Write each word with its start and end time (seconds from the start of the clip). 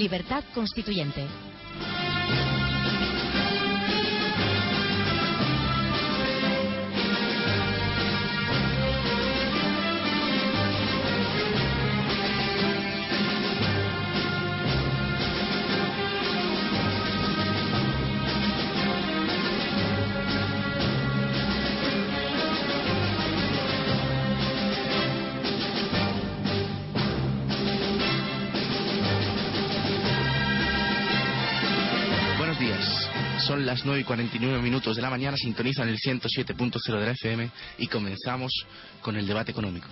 Libertad 0.00 0.44
Constituyente. 0.54 1.49
Las 33.70 33.84
9 33.84 34.00
y 34.00 34.04
49 34.04 34.60
minutos 34.60 34.96
de 34.96 35.02
la 35.02 35.10
mañana, 35.10 35.36
sintonizan 35.36 35.88
el 35.88 35.96
107.0 35.96 36.98
de 36.98 37.06
la 37.06 37.12
FM 37.12 37.48
y 37.78 37.86
comenzamos 37.86 38.52
con 39.00 39.14
el 39.14 39.28
debate 39.28 39.52
económico. 39.52 39.86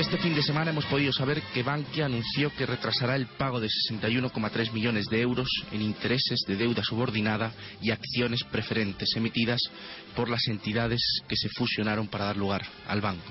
Este 0.00 0.18
fin 0.18 0.34
de 0.34 0.42
semana 0.42 0.72
hemos 0.72 0.84
podido 0.86 1.12
saber 1.12 1.40
que 1.54 1.62
Bankia 1.62 2.06
anunció 2.06 2.52
que 2.56 2.66
retrasará 2.66 3.14
el 3.14 3.26
pago 3.26 3.60
de 3.60 3.68
61,3 3.68 4.72
millones 4.72 5.06
de 5.06 5.20
euros 5.20 5.48
en 5.70 5.82
intereses 5.82 6.40
de 6.48 6.56
deuda 6.56 6.82
subordinada 6.82 7.52
y 7.80 7.92
acciones 7.92 8.42
preferentes 8.42 9.14
emitidas 9.14 9.60
por 10.16 10.28
las 10.28 10.48
entidades 10.48 11.00
que 11.28 11.36
se 11.36 11.50
fusionaron 11.50 12.08
para 12.08 12.24
dar 12.24 12.36
lugar 12.36 12.62
al 12.88 13.00
banco. 13.00 13.30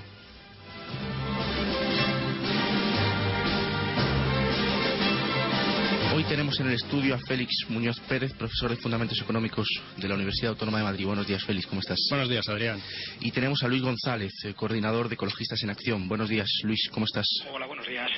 Tenemos 6.30 6.60
en 6.60 6.68
el 6.68 6.74
estudio 6.74 7.16
a 7.16 7.18
Félix 7.18 7.50
Muñoz 7.70 7.98
Pérez, 8.08 8.32
profesor 8.34 8.70
de 8.70 8.76
Fundamentos 8.76 9.20
Económicos 9.20 9.66
de 9.96 10.06
la 10.06 10.14
Universidad 10.14 10.50
Autónoma 10.50 10.78
de 10.78 10.84
Madrid. 10.84 11.04
Buenos 11.04 11.26
días, 11.26 11.42
Félix, 11.42 11.66
¿cómo 11.66 11.80
estás? 11.80 11.98
Buenos 12.08 12.28
días, 12.28 12.48
Adrián. 12.48 12.80
Y 13.20 13.32
tenemos 13.32 13.60
a 13.64 13.66
Luis 13.66 13.82
González, 13.82 14.32
eh, 14.44 14.54
coordinador 14.54 15.08
de 15.08 15.16
Ecologistas 15.16 15.60
en 15.64 15.70
Acción. 15.70 16.06
Buenos 16.06 16.28
días, 16.28 16.48
Luis, 16.62 16.88
¿cómo 16.92 17.06
estás? 17.06 17.26
Hola, 17.52 17.66
buenos 17.66 17.84
días. 17.84 18.08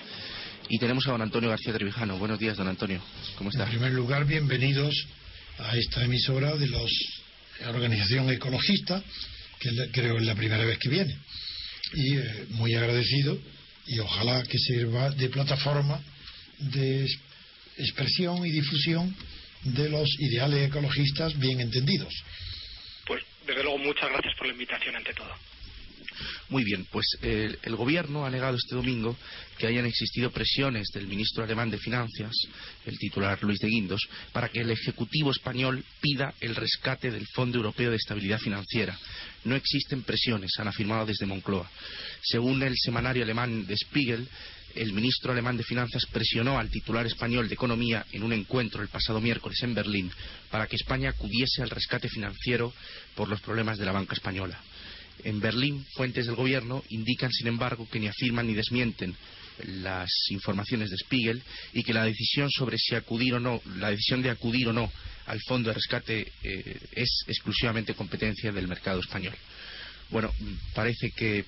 Y 0.68 0.78
tenemos 0.78 1.08
a 1.08 1.12
don 1.12 1.22
Antonio 1.22 1.48
García 1.48 1.72
Trevijano. 1.72 2.18
Buenos 2.18 2.38
días, 2.38 2.58
don 2.58 2.68
Antonio, 2.68 3.00
¿cómo 3.38 3.48
En 3.48 3.58
está? 3.58 3.70
primer 3.70 3.92
lugar, 3.92 4.26
bienvenidos 4.26 4.94
a 5.60 5.74
esta 5.74 6.04
emisora 6.04 6.54
de 6.56 6.66
los, 6.66 6.92
la 7.62 7.70
organización 7.70 8.30
ecologista, 8.30 9.02
que 9.58 9.70
creo 9.90 10.18
es 10.18 10.26
la 10.26 10.34
primera 10.34 10.66
vez 10.66 10.76
que 10.78 10.90
viene. 10.90 11.16
Y 11.94 12.18
eh, 12.18 12.46
muy 12.50 12.74
agradecido 12.74 13.38
y 13.86 13.98
ojalá 14.00 14.42
que 14.42 14.58
sirva 14.58 15.08
de 15.12 15.30
plataforma 15.30 15.98
de 16.58 17.08
expresión 17.78 18.44
y 18.46 18.50
difusión 18.50 19.14
de 19.64 19.88
los 19.88 20.08
ideales 20.18 20.68
ecologistas 20.68 21.38
bien 21.38 21.60
entendidos. 21.60 22.12
Pues 23.06 23.22
desde 23.46 23.62
luego 23.62 23.78
muchas 23.78 24.10
gracias 24.10 24.34
por 24.36 24.46
la 24.46 24.52
invitación 24.52 24.96
ante 24.96 25.14
todo. 25.14 25.34
Muy 26.48 26.64
bien, 26.64 26.86
pues 26.90 27.06
eh, 27.22 27.56
el 27.62 27.76
gobierno 27.76 28.26
ha 28.26 28.30
negado 28.30 28.56
este 28.56 28.74
domingo 28.74 29.16
que 29.58 29.66
hayan 29.66 29.86
existido 29.86 30.30
presiones 30.30 30.88
del 30.92 31.06
ministro 31.06 31.42
alemán 31.42 31.70
de 31.70 31.78
Finanzas, 31.78 32.32
el 32.84 32.98
titular 32.98 33.42
Luis 33.42 33.58
de 33.58 33.68
Guindos, 33.68 34.06
para 34.32 34.48
que 34.48 34.60
el 34.60 34.70
Ejecutivo 34.70 35.30
español 35.30 35.82
pida 36.00 36.34
el 36.40 36.54
rescate 36.54 37.10
del 37.10 37.26
Fondo 37.28 37.56
Europeo 37.58 37.90
de 37.90 37.96
Estabilidad 37.96 38.38
Financiera. 38.38 38.98
No 39.44 39.56
existen 39.56 40.02
presiones, 40.02 40.52
han 40.58 40.68
afirmado 40.68 41.06
desde 41.06 41.26
Moncloa. 41.26 41.70
Según 42.22 42.62
el 42.62 42.74
semanario 42.76 43.22
alemán 43.22 43.66
de 43.66 43.76
Spiegel, 43.76 44.28
el 44.74 44.92
ministro 44.92 45.32
alemán 45.32 45.56
de 45.56 45.64
Finanzas 45.64 46.06
presionó 46.06 46.58
al 46.58 46.70
titular 46.70 47.06
español 47.06 47.48
de 47.48 47.54
Economía 47.54 48.06
en 48.12 48.22
un 48.22 48.32
encuentro 48.32 48.82
el 48.82 48.88
pasado 48.88 49.20
miércoles 49.20 49.62
en 49.62 49.74
Berlín 49.74 50.10
para 50.50 50.66
que 50.66 50.76
España 50.76 51.10
acudiese 51.10 51.62
al 51.62 51.70
rescate 51.70 52.08
financiero 52.08 52.72
por 53.14 53.28
los 53.28 53.40
problemas 53.40 53.78
de 53.78 53.86
la 53.86 53.92
banca 53.92 54.14
española. 54.14 54.58
En 55.24 55.40
Berlín, 55.40 55.84
fuentes 55.94 56.26
del 56.26 56.34
gobierno 56.34 56.82
indican, 56.88 57.30
sin 57.30 57.46
embargo, 57.46 57.88
que 57.88 58.00
ni 58.00 58.08
afirman 58.08 58.46
ni 58.46 58.54
desmienten 58.54 59.14
las 59.82 60.10
informaciones 60.30 60.90
de 60.90 60.96
Spiegel 60.96 61.42
y 61.72 61.82
que 61.82 61.92
la 61.92 62.04
decisión 62.04 62.50
sobre 62.50 62.78
si 62.78 62.94
acudir 62.94 63.34
o 63.34 63.40
no, 63.40 63.60
la 63.76 63.90
decisión 63.90 64.22
de 64.22 64.30
acudir 64.30 64.68
o 64.68 64.72
no 64.72 64.90
al 65.26 65.40
fondo 65.42 65.68
de 65.68 65.74
rescate 65.74 66.32
eh, 66.42 66.80
es 66.92 67.24
exclusivamente 67.28 67.94
competencia 67.94 68.50
del 68.50 68.68
mercado 68.68 69.00
español. 69.00 69.34
Bueno, 70.10 70.32
parece 70.74 71.10
que 71.10 71.44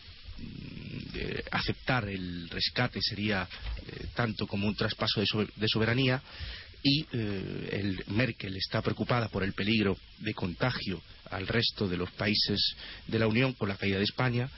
eh, 1.14 1.42
aceptar 1.50 2.08
el 2.08 2.48
rescate 2.50 3.00
sería 3.02 3.48
eh, 3.86 4.06
tanto 4.14 4.46
como 4.46 4.66
un 4.66 4.74
traspaso 4.74 5.20
de, 5.20 5.26
sobe- 5.26 5.52
de 5.56 5.68
soberanía 5.68 6.22
y 6.82 7.06
eh, 7.12 7.68
el 7.72 8.04
Merkel 8.08 8.56
está 8.56 8.82
preocupada 8.82 9.28
por 9.28 9.42
el 9.42 9.52
peligro 9.54 9.96
de 10.18 10.34
contagio 10.34 11.02
al 11.30 11.46
resto 11.46 11.88
de 11.88 11.96
los 11.96 12.10
países 12.12 12.60
de 13.06 13.18
la 13.18 13.26
Unión 13.26 13.54
con 13.54 13.68
la 13.68 13.76
caída 13.76 13.98
de 13.98 14.04
España 14.04 14.50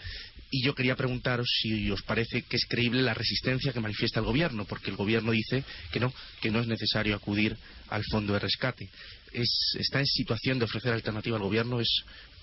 y 0.50 0.64
yo 0.64 0.74
quería 0.74 0.96
preguntaros 0.96 1.46
si 1.60 1.90
os 1.90 2.02
parece 2.02 2.42
que 2.42 2.56
es 2.56 2.66
creíble 2.66 3.02
la 3.02 3.14
resistencia 3.14 3.72
que 3.72 3.80
manifiesta 3.80 4.20
el 4.20 4.26
gobierno 4.26 4.64
porque 4.64 4.90
el 4.90 4.96
gobierno 4.96 5.32
dice 5.32 5.64
que 5.92 6.00
no 6.00 6.12
que 6.40 6.50
no 6.50 6.60
es 6.60 6.66
necesario 6.66 7.14
acudir 7.16 7.56
al 7.88 8.04
fondo 8.10 8.32
de 8.32 8.38
rescate. 8.40 8.88
Es, 9.32 9.76
está 9.78 9.98
en 10.00 10.06
situación 10.06 10.58
de 10.58 10.64
ofrecer 10.64 10.92
alternativa 10.92 11.36
al 11.36 11.42
gobierno 11.42 11.80
es 11.80 11.88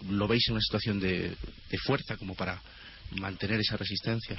lo 0.10 0.28
veis 0.28 0.44
en 0.48 0.54
una 0.54 0.62
situación 0.62 1.00
de 1.00 1.36
fuerza 1.86 2.18
como 2.18 2.36
para 2.36 2.62
mantener 3.16 3.59
esa 3.59 3.78
resistencia 3.78 4.38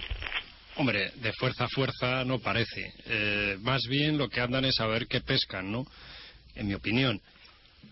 Hombre, 0.76 1.12
de 1.16 1.32
fuerza 1.34 1.64
a 1.64 1.68
fuerza 1.68 2.24
no 2.24 2.40
parece. 2.40 2.92
Eh, 3.06 3.56
más 3.60 3.82
bien 3.88 4.18
lo 4.18 4.28
que 4.28 4.40
andan 4.40 4.64
es 4.64 4.80
a 4.80 4.86
ver 4.88 5.06
qué 5.06 5.20
pescan, 5.20 5.70
¿no? 5.70 5.86
En 6.56 6.66
mi 6.66 6.74
opinión. 6.74 7.20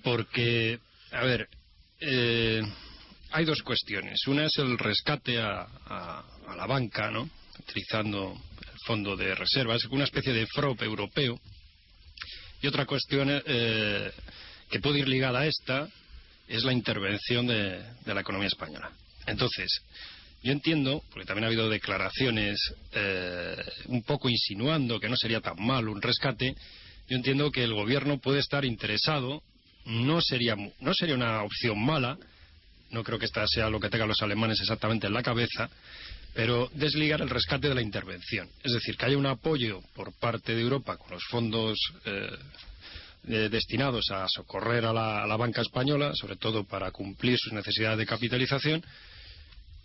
Porque, 0.03 0.81
a 1.13 1.23
ver, 1.23 1.49
eh, 2.01 2.61
hay 3.31 3.45
dos 3.45 3.63
cuestiones. 3.63 4.27
Una 4.27 4.47
es 4.47 4.57
el 4.59 4.77
rescate 4.79 5.39
a, 5.41 5.61
a- 5.87 6.25
la 6.57 6.67
banca, 6.67 7.09
¿no? 7.13 7.31
Utilizando 7.61 8.33
el 8.61 8.79
fondo 8.85 9.17
de 9.17 9.33
reservas, 9.37 9.85
una 9.85 10.03
especie 10.03 10.33
de 10.33 10.45
FROP 10.49 10.83
europeo. 10.83 11.41
Y 12.63 12.67
otra 12.67 12.85
cuestión 12.85 13.29
eh, 13.47 14.11
que 14.71 14.81
puede 14.81 14.99
ir 14.99 15.09
ligada 15.09 15.39
a 15.43 15.47
esta 15.47 15.89
es 16.49 16.65
la 16.65 16.73
intervención 16.73 17.47
de 17.47 17.85
la 18.07 18.21
economía 18.21 18.49
española. 18.49 18.91
Entonces, 19.25 19.71
yo 20.43 20.53
entiendo, 20.53 21.03
porque 21.11 21.27
también 21.27 21.45
ha 21.45 21.47
habido 21.49 21.69
declaraciones 21.69 22.59
eh, 22.93 23.57
un 23.87 24.03
poco 24.03 24.29
insinuando 24.29 24.99
que 24.99 25.09
no 25.09 25.17
sería 25.17 25.41
tan 25.41 25.65
mal 25.65 25.89
un 25.89 26.03
rescate, 26.03 26.55
yo 27.09 27.17
entiendo 27.17 27.51
que 27.51 27.63
el 27.63 27.75
gobierno 27.75 28.19
puede 28.19 28.41
estar 28.41 28.65
interesado, 28.65 29.43
no 29.85 30.21
sería, 30.21 30.57
no 30.81 30.95
sería 30.95 31.15
una 31.15 31.43
opción 31.43 31.79
mala, 31.85 32.19
no 32.91 33.05
creo 33.05 33.19
que 33.19 33.27
esta 33.27 33.47
sea 33.47 33.71
lo 33.71 33.81
que 33.81 33.89
tengan 33.89 34.09
los 34.09 34.23
alemanes 34.23 34.61
exactamente 34.61 35.07
en 35.07 35.13
la 35.13 35.23
cabeza, 35.23 35.71
pero 36.35 36.71
desligar 36.75 37.21
el 37.21 37.31
rescate 37.31 37.69
de 37.69 37.75
la 37.75 37.83
intervención. 37.83 38.49
Es 38.65 38.73
decir, 38.73 38.97
que 38.97 39.07
haya 39.07 39.19
un 39.19 39.27
apoyo 39.27 39.81
por 39.95 40.13
parte 40.19 40.55
de 40.55 40.63
Europa 40.63 40.97
con 40.97 41.11
los 41.11 41.23
fondos 41.25 41.79
eh, 42.05 43.49
destinados 43.49 44.11
a 44.11 44.27
socorrer 44.29 44.85
a 44.87 44.93
la 44.93 45.37
banca 45.37 45.61
española, 45.61 46.13
sobre 46.15 46.37
todo 46.37 46.65
para 46.65 46.91
cumplir 46.91 47.39
sus 47.39 47.53
necesidades 47.53 47.99
de 47.99 48.07
capitalización, 48.07 48.85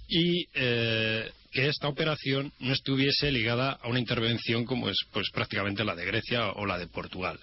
y 0.07 0.47
eh, 0.53 1.31
que 1.51 1.67
esta 1.67 1.87
operación 1.87 2.51
no 2.59 2.73
estuviese 2.73 3.31
ligada 3.31 3.71
a 3.71 3.87
una 3.87 3.99
intervención 3.99 4.65
como 4.65 4.89
es 4.89 4.97
pues 5.11 5.29
prácticamente 5.31 5.83
la 5.83 5.95
de 5.95 6.05
Grecia 6.05 6.51
o 6.51 6.65
la 6.65 6.77
de 6.77 6.87
Portugal. 6.87 7.39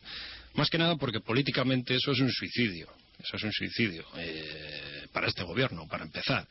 Más 0.55 0.71
que 0.71 0.79
nada 0.79 0.97
porque 0.97 1.21
políticamente 1.21 1.95
eso 1.97 2.13
es 2.13 2.21
un 2.21 2.31
suicidio. 2.31 2.89
Eso 3.19 3.37
es 3.37 3.43
un 3.43 3.53
suicidio 3.53 4.05
eh, 4.19 5.07
para 5.13 5.29
este 5.29 5.43
gobierno, 5.45 5.87
para 5.89 6.05
empezar. 6.05 6.47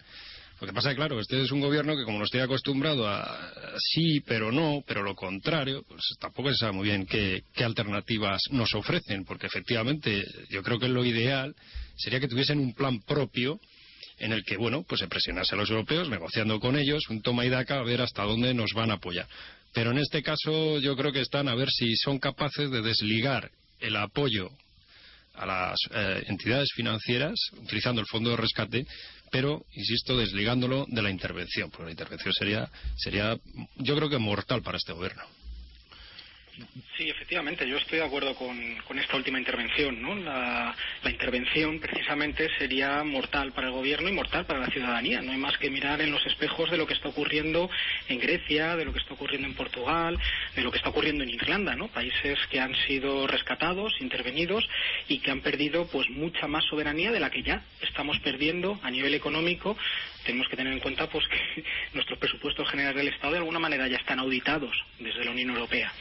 Lo 0.60 0.68
que 0.68 0.74
pasa 0.74 0.96
claro, 0.96 1.20
este 1.20 1.42
es 1.42 1.52
un 1.52 1.60
gobierno 1.60 1.96
que 1.96 2.06
como 2.06 2.20
no 2.20 2.26
estoy 2.26 2.40
acostumbrado 2.40 3.08
a 3.08 3.52
sí, 3.80 4.22
pero 4.22 4.52
no, 4.52 4.82
pero 4.88 5.04
lo 5.04 5.14
contrario, 5.14 5.84
pues 5.88 6.02
tampoco 6.20 6.50
se 6.50 6.56
sabe 6.58 6.72
muy 6.72 6.88
bien 6.88 7.06
qué, 7.06 7.44
qué 7.54 7.64
alternativas 7.64 8.42
nos 8.52 8.74
ofrecen, 8.74 9.26
porque 9.26 9.48
efectivamente 9.48 10.24
yo 10.50 10.64
creo 10.64 10.80
que 10.80 10.88
lo 10.88 11.04
ideal 11.04 11.54
sería 11.98 12.20
que 12.20 12.30
tuviesen 12.30 12.60
un 12.60 12.74
plan 12.74 13.02
propio 13.02 13.60
en 14.18 14.34
el 14.34 14.44
que, 14.44 14.58
bueno, 14.58 14.84
pues 14.84 15.00
se 15.02 15.08
presionase 15.08 15.56
a 15.56 15.58
los 15.58 15.70
europeos, 15.70 16.10
negociando 16.10 16.60
con 16.60 16.78
ellos, 16.78 17.10
un 17.10 17.22
toma 17.22 17.46
y 17.46 17.50
daca, 17.50 17.80
a 17.80 17.84
ver 17.84 18.02
hasta 18.02 18.24
dónde 18.24 18.54
nos 18.54 18.72
van 18.74 18.92
a 18.92 18.96
apoyar. 18.96 19.28
Pero 19.74 19.92
en 19.92 19.98
este 19.98 20.22
caso 20.22 20.80
yo 20.80 20.96
creo 20.96 21.12
que 21.12 21.22
están 21.22 21.48
a 21.48 21.56
ver 21.56 21.70
si 21.70 21.96
son 21.96 22.20
capaces 22.20 22.70
de 22.70 22.82
desligar 22.82 23.50
el 23.80 23.96
apoyo 23.96 24.50
a 25.34 25.46
las 25.46 25.80
eh, 25.92 26.24
entidades 26.28 26.70
financieras, 26.76 27.34
utilizando 27.58 28.02
el 28.02 28.08
fondo 28.08 28.30
de 28.30 28.38
rescate, 28.38 28.86
pero, 29.32 29.66
insisto, 29.74 30.16
desligándolo 30.16 30.86
de 30.88 31.02
la 31.02 31.10
intervención, 31.10 31.72
porque 31.72 31.86
la 31.86 31.92
intervención 31.92 32.34
sería, 32.34 32.70
sería 32.98 33.36
yo 33.78 33.96
creo 33.96 34.10
que 34.10 34.20
mortal 34.20 34.62
para 34.62 34.78
este 34.78 34.94
gobierno. 34.94 35.24
Sí, 36.98 37.10
efectivamente, 37.10 37.68
yo 37.68 37.78
estoy 37.78 37.98
de 37.98 38.06
acuerdo 38.06 38.36
con, 38.36 39.00
esta 39.00 39.18
última 39.18 39.40
intervención. 39.40 40.00
¿no? 40.00 40.16
La, 40.16 40.76
intervención 41.06 41.80
precisamente 41.80 42.50
sería 42.58 43.04
mortal 43.04 43.52
para 43.54 43.68
el 43.68 43.74
gobierno 43.74 44.10
y 44.10 44.14
mortal 44.14 44.46
para 44.46 44.60
la 44.60 44.68
ciudadanía. 44.68 45.22
No 45.22 45.32
hay 45.32 45.38
más 45.38 45.58
que 45.58 45.72
mirar 45.72 46.02
en 46.02 46.12
los 46.12 46.24
espejos 46.28 46.70
de 46.70 46.78
lo 46.78 46.86
que 46.86 46.94
está 46.94 47.10
ocurriendo 47.10 47.70
en 48.08 48.20
Grecia, 48.20 48.76
de 48.76 48.86
lo 48.86 48.94
que 48.94 49.00
está 49.00 49.16
ocurriendo 49.16 49.48
en 49.48 49.56
Portugal, 49.56 50.20
de 50.56 50.62
lo 50.62 50.72
que 50.72 50.78
está 50.78 50.90
ocurriendo 50.90 51.24
en 51.24 51.32
Irlanda, 51.32 51.76
¿no? 51.76 51.88
países 51.88 52.38
que 52.50 52.60
han 52.60 52.76
sido 52.88 53.26
rescatados, 53.26 53.94
intervenidos 54.00 54.68
y 55.08 55.20
que 55.20 55.32
han 55.32 55.42
perdido 55.42 55.88
pues 55.88 56.10
mucha 56.10 56.48
más 56.48 56.64
soberanía 56.66 57.12
de 57.12 57.20
la 57.20 57.32
que 57.32 57.42
ya 57.42 57.64
estamos 57.82 58.20
perdiendo 58.20 58.80
a 58.84 58.92
nivel 58.92 59.16
económico 59.16 59.76
tenemos 60.24 60.48
que 60.48 60.58
tener 60.58 60.74
en 60.74 60.80
cuenta 60.80 61.08
pues 61.08 61.26
que 61.28 61.64
nuestros 61.94 62.20
presupuestos 62.20 62.70
generales 62.70 62.98
del 62.98 63.14
Estado 63.14 63.34
de 63.34 63.40
alguna 63.40 63.60
manera 63.60 63.88
ya 63.88 63.98
están 63.98 64.20
auditados 64.20 64.76
desde 65.00 65.24
la 65.24 65.32
Unión 65.32 65.52
Europea. 65.52 65.92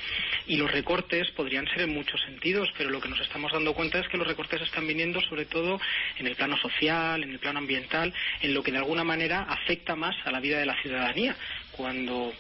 Y 0.47 0.57
los 0.57 0.71
recortes 0.71 1.31
podrían 1.33 1.67
ser 1.69 1.83
en 1.83 1.95
muchos 1.95 2.21
sentidos, 2.23 2.69
pero 2.77 2.91
lo 2.91 3.01
que 3.01 3.09
nos 3.09 3.21
estamos 3.21 3.53
dando 3.53 3.75
cuenta 3.75 3.99
es 3.99 4.09
que 4.09 4.17
los 4.17 4.27
recortes 4.27 4.61
están 4.63 4.87
viniendo 4.87 5.21
sobre 5.21 5.45
todo 5.45 5.81
en 6.19 6.27
el 6.27 6.37
plano 6.37 6.57
social, 6.57 7.23
en 7.23 7.33
el 7.33 7.39
plano 7.39 7.59
ambiental, 7.59 8.13
en 8.41 8.55
lo 8.55 8.63
que 8.63 8.73
de 8.73 8.79
alguna 8.79 9.05
manera 9.05 9.43
afecta 9.49 9.95
más 9.97 10.15
a 10.25 10.31
la 10.31 10.41
vida 10.41 10.59
de 10.59 10.67
la 10.67 10.81
ciudadanía 10.83 11.37
cuando 11.77 12.33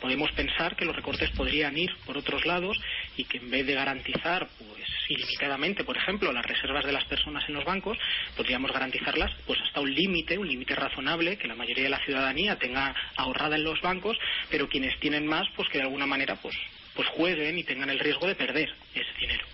podemos 0.00 0.30
pensar 0.32 0.76
que 0.76 0.84
los 0.84 0.96
recortes 0.96 1.30
podrían 1.30 1.76
ir 1.78 1.90
por 2.04 2.18
otros 2.18 2.44
lados 2.44 2.76
y 3.16 3.24
que 3.24 3.38
en 3.38 3.50
vez 3.50 3.66
de 3.66 3.74
garantizar 3.74 4.48
pues 4.58 4.84
ilimitadamente, 5.08 5.84
por 5.84 5.96
ejemplo, 5.96 6.32
las 6.32 6.44
reservas 6.44 6.84
de 6.84 6.92
las 6.92 7.04
personas 7.04 7.44
en 7.48 7.54
los 7.54 7.64
bancos, 7.64 7.98
podríamos 8.36 8.72
garantizarlas 8.72 9.30
pues 9.46 9.58
hasta 9.66 9.80
un 9.80 9.92
límite, 9.92 10.38
un 10.38 10.48
límite 10.48 10.74
razonable 10.74 11.36
que 11.36 11.48
la 11.48 11.54
mayoría 11.54 11.84
de 11.84 11.90
la 11.90 12.04
ciudadanía 12.04 12.56
tenga 12.56 12.94
ahorrada 13.16 13.56
en 13.56 13.64
los 13.64 13.80
bancos, 13.80 14.16
pero 14.50 14.68
quienes 14.68 14.98
tienen 15.00 15.26
más 15.26 15.46
pues 15.56 15.68
que 15.68 15.78
de 15.78 15.84
alguna 15.84 16.06
manera 16.06 16.36
pues 16.36 16.56
pues 16.94 17.08
jueguen 17.08 17.58
y 17.58 17.64
tengan 17.64 17.90
el 17.90 17.98
riesgo 17.98 18.26
de 18.26 18.34
perder 18.34 18.68
ese 18.94 19.20
dinero. 19.20 19.46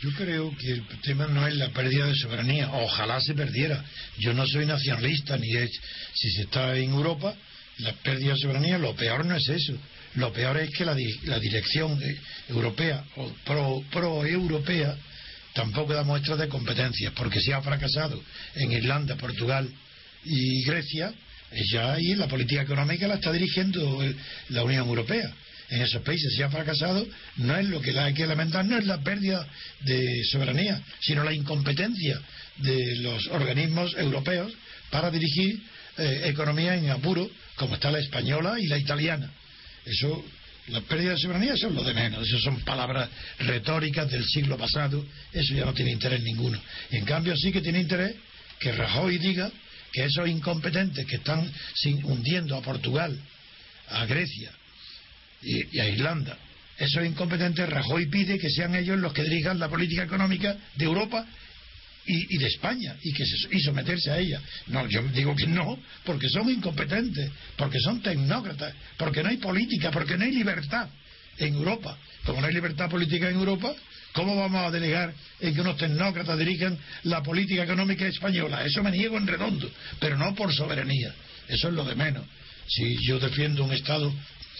Yo 0.00 0.10
creo 0.16 0.56
que 0.56 0.72
el 0.72 1.00
tema 1.02 1.26
no 1.26 1.46
es 1.46 1.54
la 1.56 1.68
pérdida 1.68 2.06
de 2.06 2.14
soberanía. 2.14 2.70
Ojalá 2.72 3.20
se 3.20 3.34
perdiera. 3.34 3.84
Yo 4.18 4.32
no 4.32 4.46
soy 4.46 4.64
nacionalista 4.64 5.36
ni 5.36 5.54
es 5.54 5.70
si 6.14 6.30
se 6.30 6.42
está 6.42 6.74
en 6.76 6.90
Europa 6.90 7.34
la 7.82 7.92
pérdida 7.94 8.32
de 8.32 8.38
soberanía, 8.38 8.78
lo 8.78 8.94
peor 8.94 9.24
no 9.24 9.36
es 9.36 9.48
eso. 9.48 9.74
Lo 10.14 10.32
peor 10.32 10.56
es 10.58 10.70
que 10.70 10.84
la, 10.84 10.94
dirección 10.94 12.00
europea 12.48 13.04
o 13.16 13.32
pro-europea 13.90 14.96
tampoco 15.54 15.94
da 15.94 16.02
muestras 16.02 16.38
de 16.38 16.48
competencia, 16.48 17.12
porque 17.12 17.40
si 17.40 17.52
ha 17.52 17.62
fracasado 17.62 18.20
en 18.54 18.72
Irlanda, 18.72 19.16
Portugal 19.16 19.68
y 20.24 20.62
Grecia, 20.64 21.12
ya 21.72 21.92
ahí 21.92 22.14
la 22.14 22.28
política 22.28 22.62
económica 22.62 23.08
la 23.08 23.14
está 23.14 23.32
dirigiendo 23.32 24.02
la 24.48 24.64
Unión 24.64 24.86
Europea. 24.86 25.32
En 25.68 25.82
esos 25.82 26.02
países 26.02 26.34
si 26.34 26.42
ha 26.42 26.50
fracasado, 26.50 27.06
no 27.36 27.56
es 27.56 27.66
lo 27.68 27.80
que 27.80 27.96
hay 27.96 28.12
que 28.12 28.26
lamentar, 28.26 28.64
no 28.64 28.76
es 28.76 28.86
la 28.86 29.02
pérdida 29.02 29.46
de 29.82 30.24
soberanía, 30.24 30.82
sino 31.00 31.22
la 31.22 31.32
incompetencia 31.32 32.20
de 32.56 32.96
los 32.96 33.28
organismos 33.28 33.94
europeos 33.96 34.52
para 34.90 35.10
dirigir 35.12 35.62
eh, 36.00 36.28
economía 36.28 36.74
en 36.74 36.90
apuro 36.90 37.30
como 37.56 37.74
está 37.74 37.90
la 37.90 37.98
española 37.98 38.58
y 38.58 38.66
la 38.66 38.78
italiana. 38.78 39.30
Eso, 39.84 40.24
la 40.68 40.80
pérdida 40.80 41.10
de 41.10 41.18
soberanía, 41.18 41.54
es 41.54 41.62
lo 41.62 41.84
de 41.84 41.94
menos. 41.94 42.26
Eso 42.26 42.38
son 42.40 42.60
palabras 42.60 43.08
retóricas 43.38 44.10
del 44.10 44.24
siglo 44.24 44.56
pasado. 44.56 45.04
Eso 45.32 45.54
ya 45.54 45.64
no 45.64 45.74
tiene 45.74 45.92
interés 45.92 46.22
ninguno. 46.22 46.60
En 46.90 47.04
cambio 47.04 47.36
sí 47.36 47.52
que 47.52 47.60
tiene 47.60 47.80
interés 47.80 48.14
que 48.58 48.72
Rajoy 48.72 49.18
diga 49.18 49.50
que 49.92 50.04
esos 50.04 50.28
incompetentes 50.28 51.04
que 51.06 51.16
están 51.16 51.50
hundiendo 52.04 52.56
a 52.56 52.62
Portugal, 52.62 53.18
a 53.88 54.06
Grecia 54.06 54.52
y, 55.42 55.76
y 55.76 55.80
a 55.80 55.88
Irlanda, 55.88 56.38
esos 56.80 57.04
incompetentes, 57.04 57.68
Rajoy 57.68 58.06
pide 58.06 58.38
que 58.38 58.48
sean 58.48 58.74
ellos 58.74 58.98
los 58.98 59.12
que 59.12 59.22
dirijan 59.22 59.58
la 59.58 59.68
política 59.68 60.04
económica 60.04 60.56
de 60.76 60.84
Europa 60.86 61.26
y, 62.06 62.38
de 62.38 62.46
España 62.46 62.96
y 63.02 63.12
que 63.12 63.24
y 63.52 63.60
someterse 63.60 64.10
a 64.10 64.18
ella. 64.18 64.40
No, 64.68 64.86
yo 64.88 65.02
digo 65.08 65.34
que 65.36 65.46
no, 65.46 65.78
porque 66.04 66.28
son 66.28 66.48
incompetentes, 66.50 67.30
porque 67.56 67.78
son 67.80 68.00
tecnócratas, 68.00 68.74
porque 68.96 69.22
no 69.22 69.28
hay 69.28 69.36
política, 69.36 69.90
porque 69.90 70.16
no 70.16 70.24
hay 70.24 70.32
libertad 70.32 70.88
en 71.38 71.54
Europa. 71.54 71.96
Como 72.24 72.40
no 72.40 72.46
hay 72.46 72.54
libertad 72.54 72.90
política 72.90 73.28
en 73.28 73.36
Europa, 73.36 73.74
¿cómo 74.12 74.36
vamos 74.36 74.66
a 74.66 74.70
delegar 74.70 75.14
en 75.40 75.54
que 75.54 75.60
unos 75.60 75.76
tecnócratas 75.76 76.38
dirijan 76.38 76.78
la 77.04 77.22
política 77.22 77.64
económica 77.64 78.06
española? 78.06 78.64
Eso 78.64 78.82
me 78.82 78.90
niego 78.90 79.16
en 79.16 79.26
redondo, 79.26 79.70
pero 79.98 80.16
no 80.16 80.34
por 80.34 80.52
soberanía. 80.52 81.14
Eso 81.48 81.68
es 81.68 81.74
lo 81.74 81.84
de 81.84 81.94
menos. 81.94 82.24
Si 82.66 82.96
yo 83.06 83.18
defiendo 83.18 83.64
un 83.64 83.72
Estado 83.72 84.12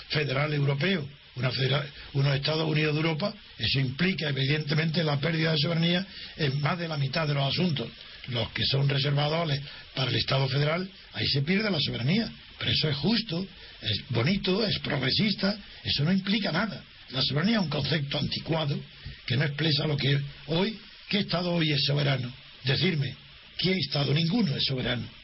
federal 0.09 0.53
europeo 0.53 1.09
unos 1.37 2.35
Estados 2.35 2.69
Unidos 2.69 2.95
de 2.95 3.01
Europa, 3.01 3.35
eso 3.59 3.81
implica 3.81 4.29
evidentemente 4.29 5.03
la 5.05 5.19
pérdida 5.19 5.53
de 5.53 5.59
soberanía 5.59 6.07
en 6.37 6.61
más 6.61 6.79
de 6.79 6.89
la 6.89 6.97
mitad 6.97 7.27
de 7.27 7.35
los 7.35 7.45
asuntos. 7.45 7.89
Los 8.29 8.51
que 8.51 8.65
son 8.67 8.89
reservados 8.89 9.51
para 9.95 10.11
el 10.11 10.17
Estado 10.17 10.47
federal, 10.49 10.89
ahí 11.15 11.27
se 11.29 11.43
pierde 11.43 11.71
la 11.71 11.81
soberanía. 11.81 12.31
Pero 12.59 12.71
eso 12.71 12.89
es 12.91 12.97
justo, 12.97 13.47
es 13.81 14.03
bonito, 14.11 14.65
es 14.65 14.79
progresista, 14.81 15.57
eso 15.83 16.05
no 16.05 16.13
implica 16.13 16.53
nada. 16.53 16.83
La 17.11 17.23
soberanía 17.23 17.57
es 17.57 17.63
un 17.63 17.71
concepto 17.71 18.19
anticuado 18.19 18.79
que 19.27 19.37
no 19.37 19.45
expresa 19.45 19.87
lo 19.87 19.97
que 19.97 20.21
hoy, 20.49 20.79
¿qué 21.09 21.21
Estado 21.21 21.53
hoy 21.53 21.73
es 21.73 21.85
soberano? 21.87 22.33
Decirme, 22.65 23.15
¿qué 23.57 23.73
Estado? 23.73 24.13
Ninguno 24.13 24.55
es 24.55 24.65
soberano 24.65 25.21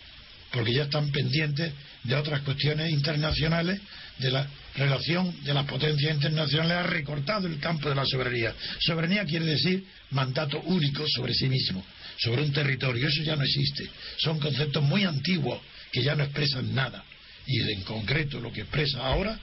porque 0.57 0.73
ya 0.73 0.85
están 0.85 1.11
pendientes 1.11 1.73
de 2.05 2.15
otras 2.15 2.41
cuestiones 2.41 2.91
internacionales, 2.91 3.81
de 4.19 4.31
la 4.31 4.47
relación 4.77 5.43
de 5.43 5.55
las 5.55 5.67
potencias 5.67 6.15
internacionales, 6.15 6.77
ha 6.77 6.83
recortado 6.85 7.47
el 7.47 7.59
campo 7.59 7.89
de 7.89 7.95
la 7.95 8.05
soberanía. 8.05 8.55
Soberanía 8.81 9.25
quiere 9.25 9.47
decir 9.47 9.85
mandato 10.11 10.61
único 10.63 11.05
sobre 11.09 11.35
sí 11.35 11.49
mismo, 11.49 11.85
sobre 12.19 12.43
un 12.43 12.53
territorio. 12.53 13.09
Eso 13.09 13.23
ya 13.23 13.37
no 13.37 13.45
existe. 13.45 13.89
Son 14.19 14.39
conceptos 14.39 14.83
muy 14.83 15.05
antiguos 15.05 15.61
que 15.91 16.03
ya 16.03 16.15
no 16.15 16.25
expresan 16.25 16.75
nada. 16.75 17.05
Y 17.47 17.61
en 17.61 17.83
concreto 17.83 18.41
lo 18.41 18.53
que 18.53 18.63
expresa 18.63 19.07
ahora 19.07 19.39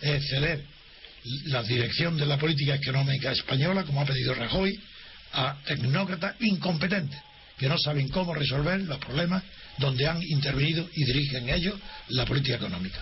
es 0.00 0.28
ceder 0.28 0.64
la 1.46 1.62
dirección 1.62 2.16
de 2.18 2.26
la 2.26 2.38
política 2.38 2.74
económica 2.74 3.32
española, 3.32 3.84
como 3.84 4.02
ha 4.02 4.04
pedido 4.04 4.34
Rajoy, 4.34 4.78
a 5.32 5.56
tecnócratas 5.64 6.36
incompetentes 6.40 7.18
que 7.58 7.68
no 7.68 7.78
saben 7.78 8.08
cómo 8.08 8.34
resolver 8.34 8.80
los 8.80 8.98
problemas 8.98 9.42
donde 9.78 10.06
han 10.06 10.22
intervenido 10.22 10.88
y 10.92 11.04
dirigen 11.04 11.48
ellos 11.48 11.74
la 12.08 12.24
política 12.24 12.56
económica. 12.56 13.00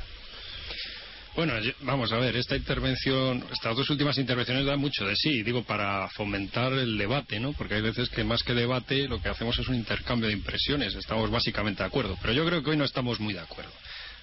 Bueno, 1.35 1.55
vamos 1.81 2.13
a 2.13 2.19
ver, 2.19 2.37
esta 2.37 2.57
intervención, 2.57 3.43
estas 3.51 3.75
dos 3.75 3.89
últimas 3.89 4.19
intervenciones 4.19 4.67
dan 4.67 4.79
mucho 4.79 5.07
de 5.07 5.17
sí, 5.17 5.43
digo, 5.43 5.63
para 5.65 6.07
fomentar 6.11 6.75
el 6.75 6.99
debate, 6.99 7.41
¿no? 7.41 7.55
Porque 7.55 7.75
hay 7.75 7.81
veces 7.81 8.11
que 8.11 8.23
más 8.23 8.43
que 8.43 8.53
debate 8.53 9.09
lo 9.09 9.21
que 9.21 9.31
hacemos 9.31 9.59
es 9.59 9.67
un 9.67 9.77
intercambio 9.77 10.29
de 10.29 10.35
impresiones, 10.35 10.95
estamos 10.95 11.31
básicamente 11.31 11.83
de 11.83 11.87
acuerdo, 11.87 12.19
pero 12.21 12.35
yo 12.35 12.45
creo 12.45 12.63
que 12.63 12.71
hoy 12.71 12.77
no 12.77 12.85
estamos 12.85 13.19
muy 13.19 13.33
de 13.33 13.41
acuerdo. 13.41 13.73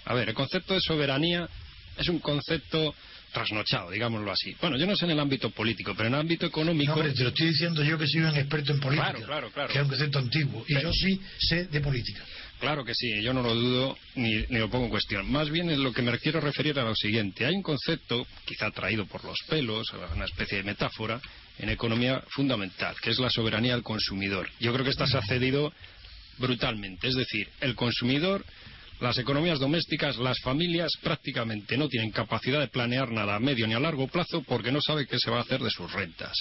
A 0.06 0.14
ver, 0.14 0.30
el 0.30 0.36
concepto 0.36 0.76
de 0.76 0.82
soberanía 0.82 1.50
es 1.98 2.08
un 2.10 2.20
concepto 2.20 2.94
trasnochado, 3.34 3.90
digámoslo 3.90 4.32
así. 4.32 4.56
Bueno, 4.62 4.78
yo 4.78 4.86
no 4.86 4.96
sé 4.96 5.06
en 5.06 5.12
el 5.12 5.20
ámbito 5.20 5.50
político, 5.50 5.94
pero 5.96 6.10
en 6.10 6.14
el 6.14 6.20
ámbito 6.20 6.46
económico... 6.46 6.96
No, 6.96 7.12
te 7.12 7.24
lo 7.24 7.30
estoy 7.30 7.48
diciendo 7.48 7.84
yo 7.84 7.98
que 7.98 8.08
soy 8.08 8.22
un 8.22 8.36
experto 8.36 8.72
en 8.72 8.80
política, 8.80 9.14
claro, 9.14 9.26
claro, 9.26 9.52
claro. 9.52 9.74
que 9.74 9.78
es 9.80 9.84
un 9.84 9.90
concepto 9.90 10.20
antiguo, 10.20 10.64
y 10.68 10.80
yo 10.80 10.94
sí 10.94 11.20
sé 11.40 11.66
de 11.66 11.82
política. 11.82 12.24
Claro 12.60 12.84
que 12.84 12.94
sí, 12.94 13.22
yo 13.22 13.34
no 13.34 13.42
lo 13.42 13.56
dudo 13.56 13.98
ni, 14.16 14.46
lo 14.48 14.70
pongo 14.70 14.86
en 14.86 14.92
cuestión. 14.92 15.32
Más 15.32 15.50
bien 15.50 15.70
en 15.70 15.82
lo 15.82 15.94
que 15.94 16.02
me 16.02 16.18
quiero 16.20 16.42
referir 16.42 16.78
a 16.78 16.84
lo 16.84 16.94
siguiente. 16.94 17.46
Hay 17.46 17.56
un 17.56 17.64
concepto, 17.64 18.28
quizá 18.46 18.70
traído 18.72 19.06
por 19.06 19.24
los 19.24 19.38
pelos, 19.48 19.94
una 20.14 20.26
especie 20.26 20.58
de 20.58 20.64
metáfora, 20.64 21.22
en 21.58 21.70
economía 21.70 22.22
fundamental, 22.30 22.96
que 23.02 23.12
es 23.12 23.20
la 23.20 23.30
soberanía 23.30 23.74
del 23.74 23.84
consumidor. 23.84 24.50
Yo 24.60 24.74
creo 24.74 24.84
que 24.84 24.92
esta 24.92 25.08
se 25.08 25.18
ha 25.18 25.22
cedido 25.22 25.72
brutalmente. 26.38 27.08
Es 27.08 27.16
decir, 27.16 27.48
el 27.62 27.76
consumidor 27.76 28.46
las 29.00 29.18
economías 29.18 29.60
domésticas, 29.60 30.18
las 30.18 30.40
familias 30.42 30.92
prácticamente 31.02 31.78
no 31.78 31.88
tienen 31.88 32.12
capacidad 32.12 32.60
de 32.60 32.68
planear 32.68 33.10
nada 33.12 33.36
a 33.36 33.40
medio 33.40 33.66
ni 33.66 33.74
a 33.74 33.80
largo 33.80 34.10
plazo 34.10 34.44
porque 34.44 34.74
no 34.74 34.82
sabe 34.82 35.08
qué 35.08 35.18
se 35.18 35.32
va 35.32 35.38
a 35.38 35.42
hacer 35.42 35.62
de 35.62 35.70
sus 35.70 35.90
rentas. 35.92 36.34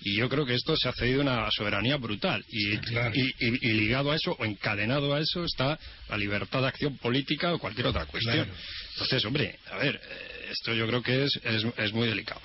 Y 0.00 0.16
yo 0.16 0.28
creo 0.28 0.44
que 0.44 0.54
esto 0.54 0.76
se 0.76 0.88
ha 0.88 0.92
cedido 0.92 1.22
una 1.22 1.50
soberanía 1.50 1.96
brutal. 1.96 2.44
Y, 2.48 2.74
y, 2.74 3.72
ligado 3.72 4.12
a 4.12 4.16
eso, 4.16 4.32
o 4.38 4.44
encadenado 4.44 5.14
a 5.14 5.20
eso, 5.20 5.44
está 5.44 5.78
la 6.08 6.16
libertad 6.16 6.60
de 6.60 6.68
acción 6.68 6.98
política 6.98 7.54
o 7.54 7.58
cualquier 7.58 7.86
otra 7.86 8.04
cuestión. 8.06 8.48
Entonces, 8.92 9.24
hombre, 9.24 9.58
a 9.70 9.78
ver, 9.78 9.96
eh, 9.96 10.48
esto 10.50 10.74
yo 10.74 10.86
creo 10.86 11.02
que 11.02 11.24
es, 11.24 11.40
es, 11.76 11.92
muy 11.92 12.08
delicado. 12.08 12.40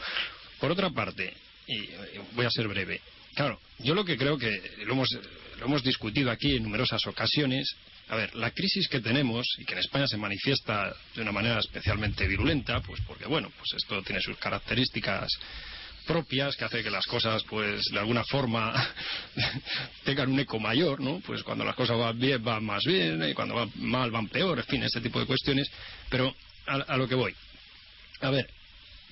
Por 0.60 0.72
otra 0.72 0.90
parte, 0.90 1.34
y 1.68 1.90
voy 2.34 2.46
a 2.46 2.50
ser 2.50 2.68
breve, 2.68 3.02
claro, 3.36 3.60
yo 3.80 3.94
lo 3.94 4.06
que 4.06 4.18
creo 4.18 4.38
que 4.38 4.62
lo 4.86 4.94
hemos, 4.94 5.10
lo 5.60 5.66
hemos 5.66 5.84
discutido 5.84 6.32
aquí 6.32 6.56
en 6.56 6.64
numerosas 6.64 7.06
ocasiones, 7.08 7.76
a 8.08 8.16
ver, 8.16 8.36
la 8.36 8.52
crisis 8.52 8.88
que 8.88 9.02
tenemos 9.02 9.46
y 9.58 9.66
que 9.66 9.74
en 9.74 9.80
España 9.80 10.08
se 10.08 10.18
manifiesta 10.18 10.96
de 11.16 11.22
una 11.22 11.32
manera 11.32 11.60
especialmente 11.60 12.28
virulenta, 12.28 12.82
pues 12.82 13.02
porque, 13.06 13.26
bueno, 13.26 13.52
pues 13.58 13.74
esto 13.78 14.02
tiene 14.02 14.22
sus 14.22 14.38
características 14.38 15.30
propias 16.10 16.56
que 16.56 16.66
hace 16.66 16.82
que 16.82 16.90
las 16.90 17.06
cosas 17.06 17.44
pues 17.44 17.86
de 17.92 18.00
alguna 18.00 18.24
forma 18.24 18.74
tengan 20.04 20.32
un 20.32 20.40
eco 20.40 20.60
mayor, 20.60 21.00
¿no? 21.00 21.20
Pues 21.20 21.44
cuando 21.44 21.64
las 21.64 21.76
cosas 21.76 22.00
van 22.00 22.18
bien 22.18 22.44
van 22.44 22.66
más 22.66 22.84
bien 22.84 23.30
y 23.30 23.36
cuando 23.36 23.54
van 23.54 23.72
mal 23.76 24.10
van 24.10 24.28
peor, 24.28 24.58
en 24.58 24.66
fin, 24.66 24.82
este 24.82 25.02
tipo 25.02 25.20
de 25.20 25.28
cuestiones, 25.28 25.70
pero 26.10 26.36
a, 26.66 26.98
lo 26.98 27.08
que 27.08 27.14
voy. 27.14 27.36
A 28.22 28.32
ver, 28.32 28.50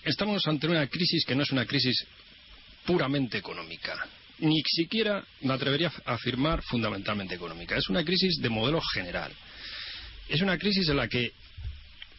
estamos 0.06 0.48
ante 0.48 0.68
una 0.68 0.88
crisis 0.88 1.24
que 1.24 1.36
no 1.36 1.44
es 1.44 1.52
una 1.52 1.68
crisis 1.68 2.04
puramente 2.84 3.38
económica, 3.38 3.96
ni 4.40 4.64
siquiera 4.66 5.24
me 5.42 5.54
atrevería 5.54 5.92
a 6.04 6.16
afirmar 6.16 6.64
fundamentalmente 6.64 7.36
económica, 7.36 7.78
es 7.78 7.90
una 7.90 8.04
crisis 8.04 8.38
de 8.42 8.50
modelo 8.50 8.82
general. 8.82 9.32
Es 10.28 10.42
una 10.42 10.58
crisis 10.58 10.90
en 10.90 10.98
la 10.98 11.08
que 11.08 11.32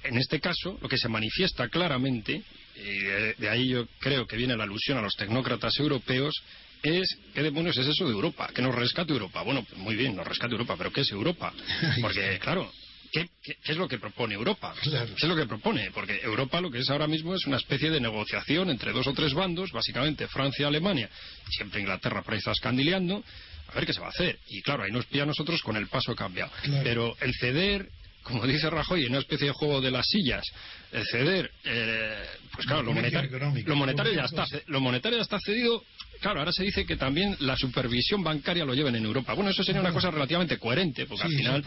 en 0.04 0.16
este 0.16 0.38
caso, 0.38 0.78
lo 0.80 0.88
que 0.88 0.96
se 0.96 1.08
manifiesta 1.08 1.68
claramente, 1.68 2.44
y 2.78 2.98
de, 3.40 3.48
ahí 3.48 3.68
yo 3.68 3.86
creo 3.98 4.26
que 4.26 4.36
viene 4.36 4.56
la 4.56 4.64
alusión 4.64 4.98
a 4.98 5.02
los 5.02 5.14
tecnócratas 5.16 5.78
europeos, 5.78 6.34
es 6.82 7.18
¿qué 7.34 7.42
demonios 7.42 7.76
es 7.76 7.86
eso 7.86 8.06
de 8.06 8.12
Europa? 8.12 8.48
¿Que 8.54 8.62
nos 8.62 8.74
rescate 8.74 9.12
Europa? 9.12 9.42
Bueno, 9.42 9.64
pues 9.64 9.80
muy 9.80 9.96
bien, 9.96 10.14
nos 10.14 10.26
rescate 10.26 10.52
Europa, 10.52 10.76
pero 10.76 10.92
¿qué 10.92 11.00
es 11.00 11.10
Europa? 11.10 11.52
Porque, 12.00 12.38
claro, 12.38 12.72
¿qué, 13.12 13.28
es 13.64 13.76
lo 13.76 13.88
que 13.88 13.98
propone 13.98 14.34
Europa? 14.34 14.74
¿Qué 14.82 14.90
es 15.16 15.24
lo 15.24 15.34
que 15.34 15.46
propone? 15.46 15.90
Porque 15.90 16.20
Europa 16.22 16.60
lo 16.60 16.70
que 16.70 16.78
es 16.78 16.90
ahora 16.90 17.08
mismo 17.08 17.34
es 17.34 17.46
una 17.46 17.56
especie 17.56 17.90
de 17.90 18.00
negociación 18.00 18.70
entre 18.70 18.92
dos 18.92 19.06
o 19.06 19.12
tres 19.12 19.34
bandos, 19.34 19.72
básicamente 19.72 20.28
Francia 20.28 20.64
y 20.64 20.66
Alemania, 20.66 21.10
siempre 21.50 21.80
Inglaterra 21.80 22.22
por 22.22 22.34
ahí 22.34 22.38
está 22.38 22.52
escandileando, 22.52 23.24
a 23.68 23.74
ver 23.74 23.84
qué 23.84 23.92
se 23.92 24.00
va 24.00 24.06
a 24.06 24.10
hacer. 24.10 24.38
Y 24.48 24.62
claro, 24.62 24.84
ahí 24.84 24.92
nos 24.92 25.06
pilla 25.06 25.24
a 25.24 25.26
nosotros 25.26 25.60
con 25.62 25.76
el 25.76 25.88
paso 25.88 26.14
cambiado. 26.14 26.52
Pero 26.84 27.16
el 27.20 27.34
ceder 27.34 27.88
como 28.28 28.46
dice 28.46 28.68
Rajoy, 28.68 29.04
en 29.04 29.10
una 29.10 29.20
especie 29.20 29.48
de 29.48 29.52
juego 29.52 29.80
de 29.80 29.90
las 29.90 30.06
sillas, 30.06 30.44
el 30.92 31.04
ceder, 31.06 31.50
eh, 31.64 32.14
pues 32.52 32.66
claro, 32.66 32.82
lo 32.82 32.92
monetario, 32.92 33.38
lo 33.64 33.76
monetario 33.76 34.12
ya 34.12 34.24
está, 34.24 34.46
lo 34.66 34.80
monetario 34.80 35.18
ya 35.18 35.22
está 35.22 35.38
cedido. 35.40 35.82
Claro, 36.20 36.40
ahora 36.40 36.52
se 36.52 36.64
dice 36.64 36.84
que 36.84 36.96
también 36.96 37.36
la 37.40 37.56
supervisión 37.56 38.24
bancaria 38.24 38.64
lo 38.64 38.74
lleven 38.74 38.96
en 38.96 39.04
Europa. 39.04 39.34
Bueno, 39.34 39.50
eso 39.50 39.62
sería 39.62 39.80
una 39.80 39.92
cosa 39.92 40.10
relativamente 40.10 40.58
coherente, 40.58 41.06
porque 41.06 41.24
al 41.24 41.30
final, 41.30 41.64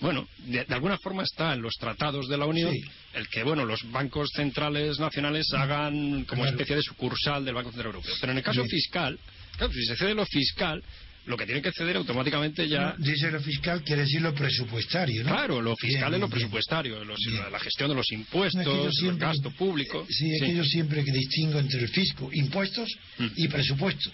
bueno, 0.00 0.26
de, 0.38 0.66
alguna 0.70 0.96
forma 0.98 1.22
está 1.22 1.52
en 1.52 1.60
los 1.60 1.74
tratados 1.74 2.26
de 2.28 2.38
la 2.38 2.46
Unión 2.46 2.74
el 3.12 3.28
que, 3.28 3.42
bueno, 3.42 3.64
los 3.64 3.90
bancos 3.90 4.30
centrales 4.34 4.98
nacionales 4.98 5.52
hagan 5.52 6.24
como 6.24 6.46
especie 6.46 6.76
de 6.76 6.82
sucursal 6.82 7.44
del 7.44 7.54
Banco 7.54 7.70
Central 7.70 7.94
Europeo. 7.94 8.14
Pero 8.20 8.32
en 8.32 8.38
el 8.38 8.44
caso 8.44 8.64
fiscal, 8.64 9.18
claro, 9.56 9.72
si 9.72 9.84
se 9.84 9.96
cede 9.96 10.14
lo 10.14 10.24
fiscal, 10.24 10.82
lo 11.26 11.36
que 11.36 11.44
tiene 11.44 11.60
que 11.60 11.72
ceder 11.72 11.96
automáticamente 11.96 12.68
ya. 12.68 12.94
Dice 12.98 13.30
lo 13.30 13.40
fiscal, 13.40 13.82
quiere 13.82 14.02
decir 14.02 14.22
lo 14.22 14.34
presupuestario, 14.34 15.24
¿no? 15.24 15.30
Claro, 15.30 15.60
lo 15.60 15.76
fiscal 15.76 16.14
es 16.14 16.20
lo 16.20 16.28
presupuestario, 16.28 17.04
la 17.04 17.60
gestión 17.60 17.90
de 17.90 17.96
los 17.96 18.10
impuestos, 18.12 19.02
el 19.02 19.18
gasto 19.18 19.50
público. 19.50 20.06
Sí, 20.08 20.32
es 20.32 20.40
que 20.40 20.54
yo 20.54 20.64
siempre 20.64 21.04
que 21.04 21.12
distingo 21.12 21.58
entre 21.58 21.80
el 21.80 21.88
fisco, 21.88 22.30
impuestos 22.32 22.96
mm. 23.18 23.26
y 23.36 23.48
presupuesto 23.48 24.10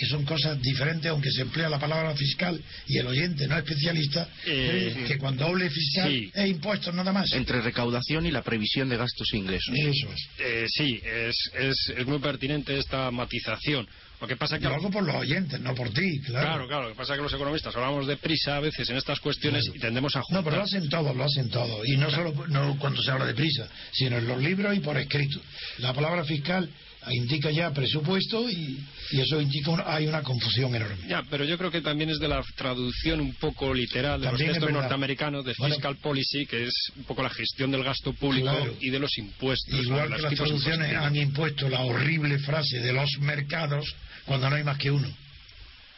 que 0.00 0.06
son 0.06 0.24
cosas 0.24 0.58
diferentes, 0.62 1.10
aunque 1.10 1.30
se 1.30 1.42
emplea 1.42 1.68
la 1.68 1.78
palabra 1.78 2.14
fiscal 2.16 2.58
y 2.86 2.96
el 2.96 3.06
oyente 3.06 3.46
no 3.46 3.58
especialista, 3.58 4.26
eh, 4.46 5.04
que 5.06 5.18
cuando 5.18 5.44
hable 5.44 5.68
fiscal 5.68 6.30
es 6.34 6.48
impuestos 6.48 6.94
nada 6.94 7.12
más. 7.12 7.30
Entre 7.32 7.60
recaudación 7.60 8.24
y 8.24 8.30
la 8.30 8.40
previsión 8.42 8.88
de 8.88 8.96
gastos 8.96 9.28
e 9.34 9.36
ingresos. 9.36 9.74
Eso 9.76 10.10
es. 10.10 10.28
Eh, 10.38 10.66
sí, 10.68 11.00
es, 11.04 11.36
es, 11.52 11.92
es 11.94 12.06
muy 12.06 12.18
pertinente 12.18 12.78
esta 12.78 13.10
matización. 13.10 13.86
Lo 14.20 14.26
que 14.26 14.36
pasa 14.36 14.58
que... 14.58 14.66
Lo 14.66 14.74
hago 14.74 14.90
por 14.90 15.02
los 15.02 15.16
oyentes, 15.16 15.60
no 15.60 15.74
por 15.74 15.90
ti, 15.90 16.20
claro. 16.20 16.46
Claro, 16.46 16.68
claro. 16.68 16.82
Lo 16.84 16.88
que 16.90 16.96
pasa 16.96 17.14
es 17.14 17.18
que 17.18 17.22
los 17.22 17.32
economistas 17.32 17.74
hablamos 17.74 18.06
de 18.06 18.16
prisa 18.16 18.56
a 18.56 18.60
veces 18.60 18.88
en 18.90 18.96
estas 18.96 19.18
cuestiones 19.20 19.64
y 19.74 19.78
tendemos 19.78 20.14
a 20.16 20.22
juntar... 20.22 20.42
No, 20.42 20.44
pero 20.44 20.56
lo 20.58 20.64
hacen 20.64 20.88
todos, 20.88 21.16
lo 21.16 21.24
hacen 21.24 21.48
todos. 21.48 21.86
Y 21.86 21.96
no 21.96 22.10
solo 22.10 22.32
no 22.48 22.76
cuando 22.78 23.02
se 23.02 23.10
habla 23.10 23.26
de 23.26 23.34
prisa, 23.34 23.66
sino 23.92 24.18
en 24.18 24.26
los 24.26 24.40
libros 24.40 24.76
y 24.76 24.80
por 24.80 24.96
escrito. 24.98 25.40
La 25.78 25.94
palabra 25.94 26.24
fiscal 26.24 26.68
indica 27.08 27.50
ya 27.50 27.72
presupuesto 27.72 28.48
y, 28.50 28.78
eso 29.12 29.40
indica 29.40 29.82
hay 29.86 30.06
una 30.06 30.22
confusión 30.22 30.74
enorme. 30.74 31.08
Ya, 31.08 31.22
pero 31.30 31.44
yo 31.44 31.56
creo 31.56 31.70
que 31.70 31.80
también 31.80 32.10
es 32.10 32.18
de 32.18 32.28
la 32.28 32.42
traducción 32.56 33.20
un 33.20 33.34
poco 33.34 33.72
literal 33.72 34.20
de 34.20 34.30
los 34.30 34.38
textos 34.38 34.70
norteamericanos 34.70 35.44
de 35.44 35.54
fiscal 35.54 35.96
policy, 35.96 36.46
que 36.46 36.64
es 36.66 36.74
un 36.96 37.04
poco 37.04 37.22
la 37.22 37.30
gestión 37.30 37.70
del 37.70 37.82
gasto 37.82 38.12
público 38.12 38.76
y 38.80 38.90
de 38.90 38.98
los 38.98 39.16
impuestos. 39.18 39.80
Igual 39.80 40.14
que 40.14 40.22
las 40.22 40.34
traducciones 40.34 40.94
han 40.94 41.16
impuesto 41.16 41.68
la 41.68 41.80
horrible 41.80 42.38
frase 42.38 42.80
de 42.80 42.92
los 42.92 43.18
mercados 43.20 43.94
cuando 44.24 44.50
no 44.50 44.56
hay 44.56 44.64
más 44.64 44.78
que 44.78 44.90
uno. 44.90 45.08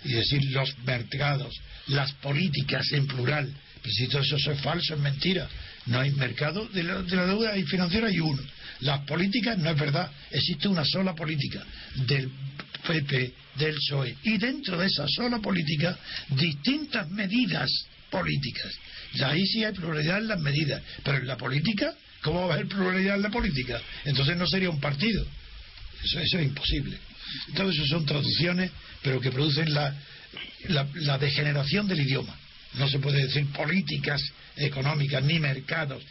Y 0.05 0.13
decir 0.13 0.43
los 0.51 0.77
mercados, 0.79 1.55
las 1.89 2.13
políticas 2.15 2.91
en 2.93 3.07
plural. 3.07 3.53
Pero 3.83 3.95
si 3.95 4.09
todo 4.09 4.23
eso 4.23 4.37
es 4.37 4.61
falso, 4.61 4.95
es 4.95 5.01
mentira. 5.01 5.49
No 5.87 5.99
hay 5.99 6.11
mercado 6.13 6.69
de 6.69 6.83
la, 6.85 7.03
deuda 7.03 7.57
y 7.57 7.65
financiera 7.65 8.09
hay 8.09 8.21
uno. 8.21 8.43
Las 8.81 9.01
políticas 9.05 9.59
no 9.59 9.71
es 9.71 9.79
verdad. 9.79 10.11
Existe 10.31 10.69
una 10.69 10.85
sola 10.85 11.15
política 11.15 11.65
del 12.07 12.31
PP, 12.87 13.35
del 13.57 13.75
PSOE. 13.75 14.17
Y 14.23 14.39
dentro 14.39 14.79
de 14.79 14.87
esa 14.87 15.07
sola 15.09 15.39
política, 15.39 15.99
distintas 16.31 17.09
medidas 17.11 17.69
políticas. 18.11 18.73
Y 19.15 19.23
ahí 19.23 19.47
sí 19.47 19.65
hay 19.65 19.73
pluralidad 19.73 20.19
en 20.19 20.29
las 20.29 20.41
medidas. 20.41 20.83
Pero 21.03 21.19
en 21.19 21.27
la 21.27 21.37
política, 21.37 21.95
¿cómo 22.23 22.47
va 22.47 22.53
a 22.53 22.55
haber 22.55 22.69
pluralidad 22.69 23.17
en 23.17 23.23
la 23.23 23.31
política? 23.31 23.81
Entonces 24.05 24.37
no 24.37 24.47
sería 24.47 24.71
un 24.71 24.81
partido. 24.81 25.27
Eso, 26.05 26.21
eso 26.21 26.39
es 26.39 26.45
imposible. 26.45 26.99
Todo 27.55 27.71
eso 27.71 27.87
son 27.87 28.07
traducciones, 28.07 28.71
pero 29.03 29.21
que 29.21 29.31
producen 29.31 29.73
la, 29.73 29.95
la, 30.69 31.19
degeneración 31.19 31.89
del 31.89 32.01
idioma. 32.01 32.35
No 32.75 32.89
se 32.89 32.99
puede 32.99 33.27
decir 33.27 33.47
políticas 33.53 34.23
económicas 34.57 35.23
ni 35.23 35.39
mercados. 35.39 36.03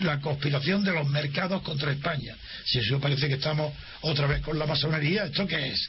La 0.00 0.20
conspiración 0.20 0.82
de 0.82 0.92
los 0.92 1.08
mercados 1.08 1.62
contra 1.62 1.92
España. 1.92 2.34
Si 2.64 2.78
eso 2.78 2.98
parece 2.98 3.28
que 3.28 3.34
estamos 3.34 3.72
otra 4.00 4.26
vez 4.26 4.40
con 4.40 4.58
la 4.58 4.66
masonería, 4.66 5.26
¿esto 5.26 5.46
qué 5.46 5.68
es? 5.68 5.88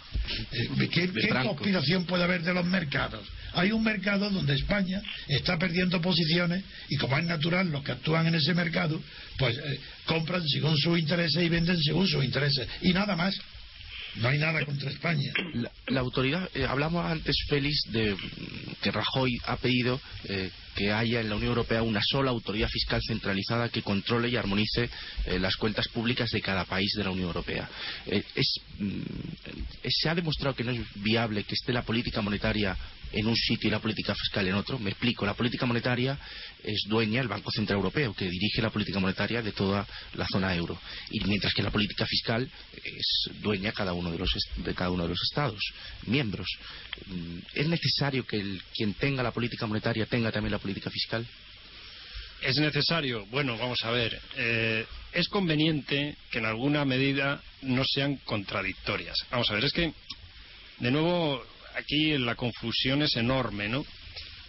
Eh, 0.52 0.90
¿Qué, 0.92 1.12
¿qué 1.12 1.30
conspiración 1.30 2.06
puede 2.06 2.24
haber 2.24 2.44
de 2.44 2.54
los 2.54 2.66
mercados? 2.66 3.28
Hay 3.54 3.72
un 3.72 3.84
mercado 3.84 4.30
donde 4.30 4.54
España 4.54 5.02
está 5.28 5.58
perdiendo 5.58 6.00
posiciones 6.00 6.64
y 6.90 6.98
como 6.98 7.18
es 7.18 7.26
natural, 7.26 7.70
los 7.72 7.84
que 7.84 7.94
actúan 7.94 8.28
en 8.28 8.36
ese 8.36 8.54
mercado, 8.54 9.02
pues 9.38 9.58
eh, 9.58 9.80
compran 10.06 10.48
según 10.48 10.78
sus 10.78 11.00
intereses 11.00 11.42
y 11.44 11.50
venden 11.50 11.82
según 11.82 12.08
sus 12.08 12.24
intereses. 12.24 12.68
Y 12.82 12.94
nada 12.94 13.16
más. 13.16 13.36
No 14.16 14.28
hay 14.28 14.38
nada 14.38 14.66
contra 14.66 14.90
España. 14.90 15.32
La, 15.88 16.00
autoridad, 16.02 16.50
eh, 16.54 16.66
hablamos 16.66 17.06
antes, 17.06 17.36
Félix, 17.48 17.84
de 17.92 18.16
que 18.82 18.92
Rajoy 18.92 19.38
ha 19.46 19.56
pedido 19.58 20.02
eh, 20.26 20.52
que 20.76 20.92
haya 20.92 21.22
en 21.22 21.30
la 21.30 21.36
Unión 21.36 21.50
Europea 21.50 21.82
una 21.82 22.02
sola 22.04 22.32
autoridad 22.32 22.68
fiscal 22.68 23.02
centralizada 23.06 23.70
que 23.70 23.82
controle 23.82 24.30
y 24.30 24.36
armonice 24.36 24.90
eh, 25.26 25.40
las 25.40 25.56
cuentas 25.56 25.88
públicas 25.88 26.30
de 26.32 26.42
cada 26.42 26.66
país 26.66 26.92
de 26.96 27.04
la 27.04 27.12
Unión 27.12 27.28
Europea. 27.28 27.70
Mm, 28.80 29.02
se 29.88 30.10
ha 30.10 30.16
demostrado 30.16 30.56
que 30.56 30.64
no 30.64 30.72
es 30.72 30.82
viable 30.96 31.44
que 31.44 31.56
esté 31.56 31.72
la 31.72 31.84
política 31.84 32.22
monetaria 32.22 32.78
en 33.14 33.28
un 33.28 33.36
sitio 33.36 33.68
y 33.68 33.72
la 33.72 33.80
política 33.80 34.16
fiscal 34.16 34.48
en 34.48 34.56
otro. 34.56 34.80
Me 34.80 34.92
explico, 34.92 35.26
la 35.26 35.34
política 35.34 35.66
monetaria 35.66 36.18
es 36.64 36.84
dueña 36.88 37.22
el 37.22 37.28
Banco 37.28 37.52
Central 37.52 37.78
Europeo, 37.78 38.14
que 38.14 38.30
dirige 38.30 38.62
la 38.62 38.70
política 38.70 39.00
monetaria 39.00 39.42
de 39.42 39.52
toda 39.52 39.88
la 40.14 40.28
zona 40.28 40.56
euro, 40.56 40.80
y 41.10 41.20
mientras 41.26 41.54
que 41.54 41.64
la 41.64 41.72
política 41.72 42.06
fiscal 42.06 42.50
es 42.84 43.30
dueña 43.42 43.72
cada 43.72 43.94
uno 43.94 44.12
de 44.12 44.18
los 44.18 44.32
de 44.58 44.74
cada 44.74 44.92
uno 44.92 45.04
de 45.04 45.10
los 45.10 45.22
estados 45.22 45.62
miembros. 46.08 46.48
Mm, 47.08 47.38
¿Es 47.54 47.68
necesario 47.68 48.26
que 48.26 48.60
quien 48.74 48.94
tenga 48.96 49.24
la 49.24 49.32
política 49.32 49.66
monetaria 49.66 50.06
tenga 50.06 50.32
también 50.32 50.52
la 50.52 50.60
política 50.60 50.90
fiscal? 50.90 51.26
Es 52.42 52.58
necesario, 52.58 53.28
bueno, 53.28 53.56
vamos 53.56 53.84
a 53.84 53.92
ver, 53.92 54.20
eh, 54.36 54.86
es 55.14 55.28
conveniente 55.28 56.16
que 56.32 56.40
en 56.40 56.46
alguna 56.46 56.86
medida 56.86 57.40
no 57.62 57.84
sean 57.86 58.16
contradictorias. 58.18 59.16
Vamos 59.30 59.52
a 59.52 59.54
ver, 59.54 59.66
es 59.66 59.74
que, 59.74 59.94
de 60.80 60.92
nuevo, 60.92 61.46
aquí 61.76 62.18
la 62.18 62.36
confusión 62.36 63.02
es 63.02 63.16
enorme, 63.16 63.70
¿no? 63.70 63.86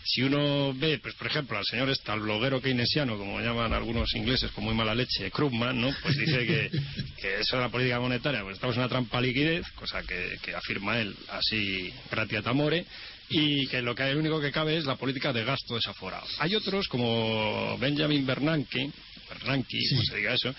Si 0.04 0.22
uno 0.22 0.74
ve, 0.74 0.98
pues 0.98 1.14
por 1.14 1.28
ejemplo, 1.28 1.56
al 1.56 1.64
señor 1.64 1.92
al 2.06 2.20
bloguero 2.20 2.60
keynesiano, 2.60 3.16
como 3.16 3.40
llaman 3.40 3.72
algunos 3.72 4.12
ingleses 4.14 4.50
con 4.50 4.64
muy 4.64 4.74
mala 4.74 4.94
leche, 4.94 5.30
Krugman, 5.30 5.80
¿no? 5.80 5.94
Pues 6.02 6.16
dice 6.16 6.44
que, 6.44 6.70
eso 7.40 7.56
de 7.56 7.62
la 7.62 7.68
política 7.68 8.00
monetaria, 8.00 8.42
pues 8.42 8.54
estamos 8.54 8.74
en 8.76 8.82
una 8.82 8.88
trampa 8.88 9.20
liquidez, 9.20 9.64
cosa 9.72 10.02
que, 10.02 10.54
afirma 10.54 11.00
él 11.00 11.14
así 11.28 11.92
gratia 12.10 12.42
tamore, 12.42 12.84
y 13.28 13.66
que 13.68 13.80
lo 13.80 13.94
que 13.94 14.10
el 14.10 14.16
único 14.16 14.40
que 14.40 14.50
cabe 14.50 14.76
es 14.76 14.84
la 14.84 14.96
política 14.96 15.32
de 15.32 15.44
gasto 15.44 15.76
desaforado. 15.76 16.26
Hay 16.38 16.54
otros 16.56 16.88
como 16.88 17.78
Benjamin 17.78 18.26
Bernanke, 18.26 18.90
Bernanke, 19.28 19.78
como 19.90 20.02
se 20.02 20.16
diga 20.16 20.34
eso, 20.34 20.52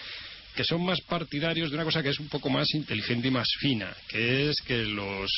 que 0.56 0.64
son 0.64 0.84
más 0.84 1.02
partidarios 1.02 1.70
de 1.70 1.76
una 1.76 1.84
cosa 1.84 2.04
que 2.04 2.10
es 2.10 2.20
un 2.20 2.30
poco 2.30 2.50
más 2.50 2.74
inteligente 2.74 3.28
y 3.28 3.32
más 3.32 3.50
fina, 3.60 3.96
que 4.08 4.50
es 4.50 4.62
que 4.62 4.86
los 4.86 5.32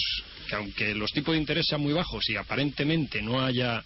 que 0.48 0.56
aunque 0.56 0.94
los 0.94 1.12
tipos 1.12 1.34
de 1.34 1.40
interés 1.40 1.66
sean 1.68 1.82
muy 1.82 1.94
bajos 1.94 2.30
y 2.30 2.36
aparentemente 2.36 3.22
no 3.22 3.44
haya 3.44 3.84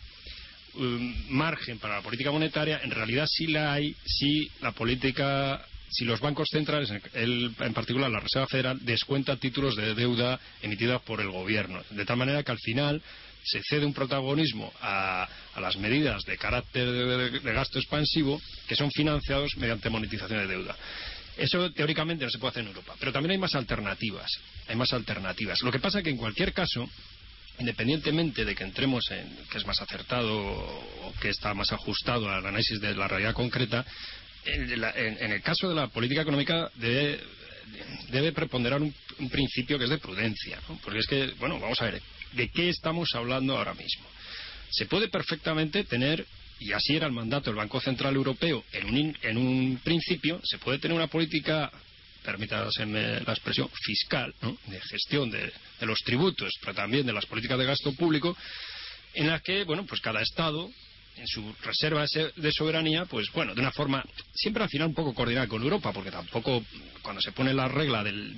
um, 0.75 1.15
margen 1.29 1.79
para 1.79 1.97
la 1.97 2.01
política 2.01 2.31
monetaria, 2.31 2.81
en 2.83 2.91
realidad 2.91 3.27
sí 3.27 3.47
la 3.47 3.73
hay 3.73 3.95
si 4.05 4.51
la 4.61 4.71
política 4.71 5.65
si 5.91 6.05
los 6.05 6.19
bancos 6.19 6.47
centrales, 6.51 6.91
en 7.13 7.73
particular 7.73 8.11
la 8.11 8.19
Reserva 8.19 8.47
Federal, 8.47 8.77
descuenta 8.81 9.37
títulos 9.37 9.75
de 9.75 9.95
deuda 9.95 10.39
emitidos 10.61 11.01
por 11.01 11.19
el 11.19 11.31
gobierno. 11.31 11.81
De 11.89 12.05
tal 12.05 12.17
manera 12.17 12.43
que 12.43 12.51
al 12.51 12.59
final 12.59 13.01
se 13.43 13.61
cede 13.63 13.85
un 13.85 13.93
protagonismo 13.93 14.71
a, 14.81 15.27
las 15.59 15.77
medidas 15.77 16.23
de 16.23 16.37
carácter 16.37 16.89
de, 16.89 17.53
gasto 17.53 17.79
expansivo 17.79 18.39
que 18.67 18.75
son 18.75 18.91
financiados 18.91 19.57
mediante 19.57 19.89
monetización 19.89 20.39
de 20.39 20.47
deuda. 20.47 20.75
Eso 21.39 21.71
teóricamente 21.71 22.25
no 22.25 22.31
se 22.31 22.37
puede 22.37 22.51
hacer 22.51 22.63
en 22.63 22.69
Europa, 22.69 22.95
pero 22.99 23.13
también 23.13 23.31
hay 23.31 23.37
más 23.37 23.55
alternativas. 23.55 24.29
Hay 24.67 24.75
más 24.75 24.91
alternativas. 24.91 25.61
Lo 25.61 25.71
que 25.71 25.79
pasa 25.79 25.99
es 25.99 26.03
que 26.03 26.09
en 26.09 26.17
cualquier 26.17 26.51
caso, 26.53 26.87
independientemente 27.59 28.43
de 28.43 28.55
que 28.55 28.63
entremos 28.65 29.09
en 29.11 29.37
que 29.49 29.57
es 29.57 29.65
más 29.65 29.81
acertado 29.81 30.35
o 30.37 31.13
que 31.21 31.29
está 31.29 31.53
más 31.53 31.71
ajustado 31.71 32.29
al 32.29 32.45
análisis 32.45 32.81
de 32.81 32.93
la 32.93 33.07
realidad 33.07 33.33
concreta, 33.33 33.85
en, 34.45 35.31
el 35.31 35.41
caso 35.41 35.69
de 35.69 35.75
la 35.75 35.87
política 35.87 36.21
económica 36.21 36.69
debe, 36.75 37.21
debe 38.11 38.31
preponderar 38.33 38.81
un, 38.81 38.93
principio 39.29 39.77
que 39.77 39.85
es 39.85 39.89
de 39.89 39.97
prudencia. 39.97 40.59
Porque 40.83 40.99
es 40.99 41.07
que, 41.07 41.33
bueno, 41.39 41.59
vamos 41.59 41.81
a 41.81 41.85
ver, 41.85 42.01
¿de 42.33 42.49
qué 42.49 42.69
estamos 42.69 43.15
hablando 43.15 43.57
ahora 43.57 43.73
mismo? 43.73 44.05
Se 44.71 44.85
puede 44.87 45.07
perfectamente 45.07 45.83
tener 45.85 46.25
y 46.59 46.73
así 46.73 46.95
era 46.95 47.07
el 47.07 47.13
mandato 47.13 47.49
del 47.49 47.57
Banco 47.57 47.79
Central 47.79 48.15
Europeo 48.15 48.63
en 48.73 48.85
un, 48.87 49.17
en 49.21 49.37
un 49.37 49.79
principio, 49.83 50.41
se 50.43 50.57
puede 50.57 50.79
tener 50.79 50.95
una 50.95 51.07
política, 51.07 51.71
permítaseme 52.23 53.21
la 53.21 53.33
expresión, 53.33 53.69
fiscal, 53.83 54.33
de 54.67 54.81
gestión 54.81 55.31
de, 55.31 55.51
de, 55.79 55.85
los 55.85 55.99
tributos, 55.99 56.53
pero 56.59 56.73
también 56.73 57.05
de 57.05 57.13
las 57.13 57.25
políticas 57.25 57.57
de 57.57 57.65
gasto 57.65 57.93
público, 57.93 58.35
en 59.13 59.27
la 59.27 59.39
que, 59.39 59.63
bueno, 59.63 59.85
pues 59.85 60.01
cada 60.01 60.21
Estado 60.21 60.69
en 61.19 61.27
su 61.27 61.53
reserva 61.63 62.05
de 62.35 62.51
soberanía, 62.51 63.05
pues 63.05 63.31
bueno, 63.33 63.53
de 63.53 63.61
una 63.61 63.71
forma 63.71 64.03
siempre 64.33 64.63
al 64.63 64.69
final 64.69 64.87
un 64.87 64.93
poco 64.93 65.13
coordinada 65.13 65.47
con 65.47 65.61
Europa, 65.61 65.91
porque 65.91 66.11
tampoco 66.11 66.63
cuando 67.01 67.21
se 67.21 67.31
pone 67.31 67.53
la 67.53 67.67
regla 67.67 68.03
del, 68.03 68.35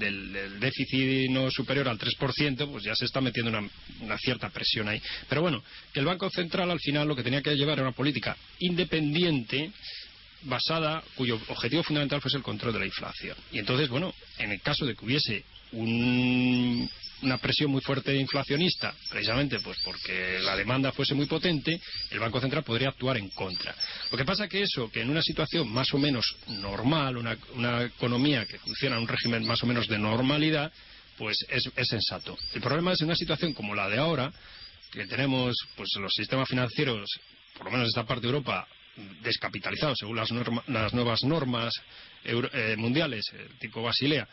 déficit 0.60 1.30
no 1.30 1.50
superior 1.52 1.88
al 1.88 2.00
3%, 2.00 2.72
pues 2.72 2.84
ya 2.84 2.96
se 2.96 3.06
está 3.06 3.22
metiendo 3.22 3.50
una, 3.50 3.70
una, 4.02 4.18
cierta 4.18 4.50
presión 4.50 4.88
ahí. 4.88 5.02
Pero 5.28 5.42
bueno, 5.42 5.64
que 5.94 6.00
el 6.00 6.06
Banco 6.06 6.30
Central 6.30 6.72
al 6.72 6.80
final 6.80 7.08
lo 7.08 7.16
que 7.16 7.24
tenía 7.24 7.42
que 7.42 7.56
llevar 7.56 7.74
era 7.74 7.88
una 7.88 7.96
política 7.96 8.36
independiente 8.60 9.72
basada, 10.44 11.04
cuyo 11.16 11.40
objetivo 11.50 11.84
fundamental 11.84 12.22
fuese 12.22 12.38
el 12.38 12.44
control 12.44 12.74
de 12.74 12.80
la 12.80 12.86
inflación. 12.86 13.38
Y 13.52 13.60
entonces, 13.60 13.90
bueno, 13.90 14.14
en 14.38 14.52
el 14.52 14.62
caso 14.62 14.86
de 14.86 14.96
que 14.96 15.06
hubiese 15.06 15.44
un, 15.74 16.90
una 17.24 17.38
presión 17.38 17.72
muy 17.72 17.82
fuerte 17.82 18.16
inflacionista, 18.16 18.94
precisamente 19.10 19.60
pues 19.60 19.78
porque 19.84 20.40
la 20.40 20.56
demanda 20.56 20.92
fuese 20.92 21.14
muy 21.14 21.26
potente, 21.26 21.80
el 22.10 22.20
Banco 22.20 22.40
Central 22.40 22.64
podría 22.64 22.90
actuar 22.90 23.18
en 23.18 23.30
contra. 23.30 23.76
Lo 24.12 24.18
que 24.18 24.26
pasa 24.26 24.48
que 24.48 24.62
eso, 24.62 24.90
que 24.92 25.02
en 25.02 25.10
una 25.10 25.22
situación 25.22 25.70
más 25.70 25.94
o 25.94 25.98
menos 25.98 26.36
normal, 26.48 27.18
una, 27.18 27.84
economía 27.84 28.46
que 28.46 28.60
funciona 28.60 28.96
en 28.96 29.04
un 29.04 29.08
régimen 29.08 29.46
más 29.46 29.62
o 29.64 29.68
menos 29.68 29.88
de 29.88 30.00
normalidad, 30.00 30.72
pues 31.18 31.38
es, 31.50 31.70
sensato. 31.88 32.38
El 32.54 32.62
problema 32.62 32.94
es 32.94 33.02
en 33.02 33.08
una 33.08 33.16
situación 33.16 33.54
como 33.54 33.76
la 33.76 33.90
de 33.90 34.00
ahora, 34.00 34.32
que 34.92 35.06
tenemos 35.06 35.56
pues 35.76 35.90
los 36.00 36.14
sistemas 36.14 36.50
financieros, 36.50 37.10
por 37.56 37.66
lo 37.66 37.72
menos 37.72 37.86
en 37.86 37.90
esta 37.90 38.06
parte 38.06 38.22
de 38.22 38.28
Europa, 38.28 38.68
descapitalizados 39.22 40.00
según 40.00 40.18
las, 40.18 40.30
las 40.68 40.94
nuevas 40.94 41.24
normas 41.24 41.74
eh, 42.24 42.76
mundiales, 42.78 43.26
el 43.34 43.58
tipo 43.60 43.82
Basilea, 43.82 44.28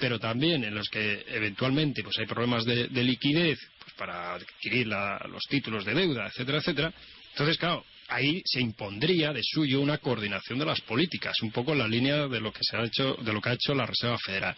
pero 0.00 0.18
también 0.18 0.64
en 0.64 0.74
los 0.74 0.88
que 0.88 1.24
eventualmente 1.28 2.02
pues 2.02 2.18
hay 2.18 2.26
problemas 2.26 2.64
de, 2.64 2.88
liquidez 2.88 3.58
pues, 3.78 3.94
para 3.94 4.34
adquirir 4.34 4.86
los 4.86 5.44
títulos 5.48 5.84
de 5.84 5.94
deuda, 5.94 6.26
etcétera, 6.26 6.58
etcétera. 6.58 6.92
Entonces, 7.32 7.58
claro, 7.58 7.84
ahí 8.08 8.42
se 8.44 8.60
impondría 8.60 9.32
de 9.32 9.42
suyo 9.44 9.80
una 9.80 9.98
coordinación 9.98 10.58
de 10.58 10.64
las 10.64 10.80
políticas, 10.80 11.40
un 11.42 11.52
poco 11.52 11.72
en 11.72 11.78
la 11.78 11.86
línea 11.86 12.26
de 12.26 12.40
lo 12.40 12.52
que 12.52 12.60
se 12.62 12.76
ha 12.76 12.84
hecho, 12.84 13.14
de 13.22 13.32
lo 13.32 13.40
que 13.40 13.50
ha 13.50 13.54
hecho 13.54 13.74
la 13.74 13.86
Reserva 13.86 14.18
Federal. 14.18 14.56